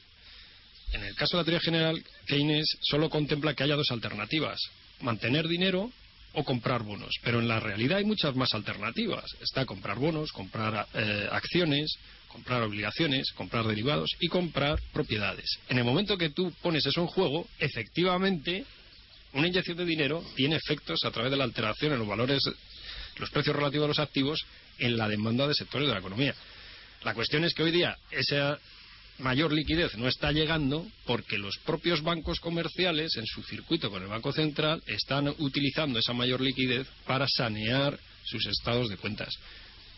en 0.92 1.05
el 1.05 1.14
caso 1.14 1.36
de 1.36 1.42
la 1.42 1.45
teoría 1.45 1.61
general, 1.61 2.05
Keynes 2.26 2.66
solo 2.80 3.09
contempla 3.09 3.55
que 3.55 3.62
haya 3.62 3.76
dos 3.76 3.90
alternativas 3.90 4.61
mantener 5.05 5.46
dinero 5.46 5.90
o 6.32 6.44
comprar 6.44 6.82
bonos. 6.82 7.14
Pero 7.22 7.38
en 7.38 7.46
la 7.46 7.61
realidad 7.61 7.98
hay 7.98 8.05
muchas 8.05 8.34
más 8.34 8.55
alternativas. 8.55 9.24
Está 9.40 9.64
comprar 9.64 9.98
bonos, 9.98 10.32
comprar 10.32 10.88
eh, 10.94 11.28
acciones, 11.30 11.96
comprar 12.28 12.62
obligaciones, 12.62 13.32
comprar 13.32 13.64
derivados 13.66 14.11
y 14.18 14.28
comprar 14.28 14.80
propiedades. 14.92 15.59
En 15.68 15.78
el 15.78 15.84
momento 15.84 16.18
que 16.18 16.30
tú 16.30 16.52
pones 16.61 16.84
eso 16.84 17.00
en 17.00 17.07
juego, 17.07 17.46
efectivamente, 17.61 18.64
una 19.32 19.46
inyección 19.46 19.76
de 19.76 19.84
dinero 19.84 20.24
tiene 20.34 20.57
efectos 20.57 21.05
a 21.05 21.11
través 21.11 21.30
de 21.30 21.36
la 21.36 21.44
alteración 21.44 21.92
en 21.92 22.00
los 22.00 22.09
valores, 22.09 22.42
los 23.18 23.30
precios 23.30 23.55
relativos 23.55 23.84
a 23.84 23.88
los 23.88 23.98
activos 24.00 24.44
en 24.78 24.96
la 24.96 25.09
demanda 25.09 25.46
de 25.46 25.55
sectores 25.55 25.86
de 25.86 25.94
la 25.94 26.00
economía. 26.00 26.34
La 27.05 27.14
cuestión 27.14 27.44
es 27.44 27.55
que 27.55 27.62
hoy 27.62 27.70
día 27.70 27.96
esa 28.11 28.59
mayor 29.19 29.53
liquidez 29.53 29.97
no 29.97 30.09
está 30.09 30.33
llegando 30.33 30.87
porque 31.07 31.39
los 31.39 31.59
propios 31.59 32.03
bancos 32.03 32.41
comerciales 32.41 33.17
en 33.17 33.27
su 33.27 33.43
circuito 33.43 33.91
con 33.91 34.03
el 34.03 34.09
Banco 34.09 34.33
Central 34.33 34.83
están 34.87 35.29
utilizando 35.39 35.99
esa 35.99 36.12
mayor 36.12 36.41
liquidez 36.41 36.87
para 37.07 37.27
sanear 37.29 37.99
sus 38.25 38.47
estados 38.47 38.89
de 38.89 38.97
cuentas. 38.97 39.35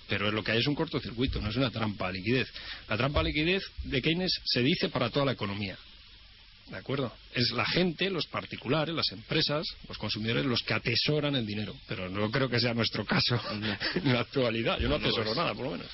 Pero 0.09 0.31
lo 0.31 0.45
que 0.45 0.53
hay 0.53 0.59
es 0.59 0.67
un 0.67 0.75
cortocircuito, 0.75 1.41
no 1.41 1.51
es 1.51 1.57
una 1.57 1.71
trampa 1.71 2.09
de 2.09 2.19
liquidez. 2.19 2.49
La 2.89 2.97
trampa 2.97 3.21
de 3.21 3.31
liquidez 3.31 3.63
de 3.85 4.03
Keynes 4.03 4.41
se 4.45 4.63
dice 4.63 4.89
para 4.89 5.11
toda 5.11 5.27
la 5.27 5.33
economía. 5.33 5.77
¿De 6.69 6.77
acuerdo? 6.77 7.13
Es 7.33 7.53
la 7.53 7.65
gente, 7.65 8.11
los 8.11 8.27
particulares, 8.27 8.95
las 8.95 9.11
empresas, 9.13 9.65
los 9.89 9.99
consumidores 9.99 10.45
los 10.45 10.63
que 10.63 10.75
atesoran 10.75 11.37
el 11.37 11.47
dinero. 11.47 11.77
Pero 11.87 12.09
no 12.09 12.31
creo 12.31 12.49
que 12.49 12.59
sea 12.59 12.75
nuestro 12.75 13.05
caso 13.05 13.41
en 13.95 14.13
la 14.13 14.21
actualidad. 14.21 14.79
Yo 14.79 14.89
no 14.89 14.97
atesoro 14.97 15.35
nada, 15.35 15.55
por 15.55 15.65
lo 15.65 15.71
menos. 15.73 15.89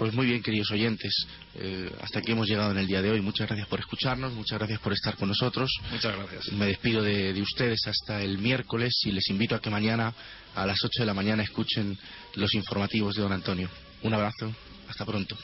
Pues 0.00 0.14
muy 0.14 0.24
bien, 0.24 0.42
queridos 0.42 0.70
oyentes, 0.70 1.26
eh, 1.56 1.92
hasta 2.00 2.20
aquí 2.20 2.32
hemos 2.32 2.48
llegado 2.48 2.72
en 2.72 2.78
el 2.78 2.86
día 2.86 3.02
de 3.02 3.10
hoy. 3.10 3.20
Muchas 3.20 3.46
gracias 3.46 3.68
por 3.68 3.80
escucharnos, 3.80 4.32
muchas 4.32 4.58
gracias 4.58 4.80
por 4.80 4.94
estar 4.94 5.14
con 5.14 5.28
nosotros. 5.28 5.70
Muchas 5.92 6.16
gracias. 6.16 6.52
Me 6.52 6.64
despido 6.64 7.02
de, 7.02 7.34
de 7.34 7.42
ustedes 7.42 7.86
hasta 7.86 8.22
el 8.22 8.38
miércoles 8.38 8.98
y 9.04 9.12
les 9.12 9.28
invito 9.28 9.54
a 9.54 9.60
que 9.60 9.68
mañana 9.68 10.14
a 10.54 10.64
las 10.64 10.82
8 10.82 11.02
de 11.02 11.04
la 11.06 11.12
mañana 11.12 11.42
escuchen 11.42 11.98
los 12.36 12.54
informativos 12.54 13.14
de 13.14 13.20
don 13.20 13.32
Antonio. 13.32 13.68
Un 14.02 14.14
abrazo, 14.14 14.54
hasta 14.88 15.04
pronto. 15.04 15.36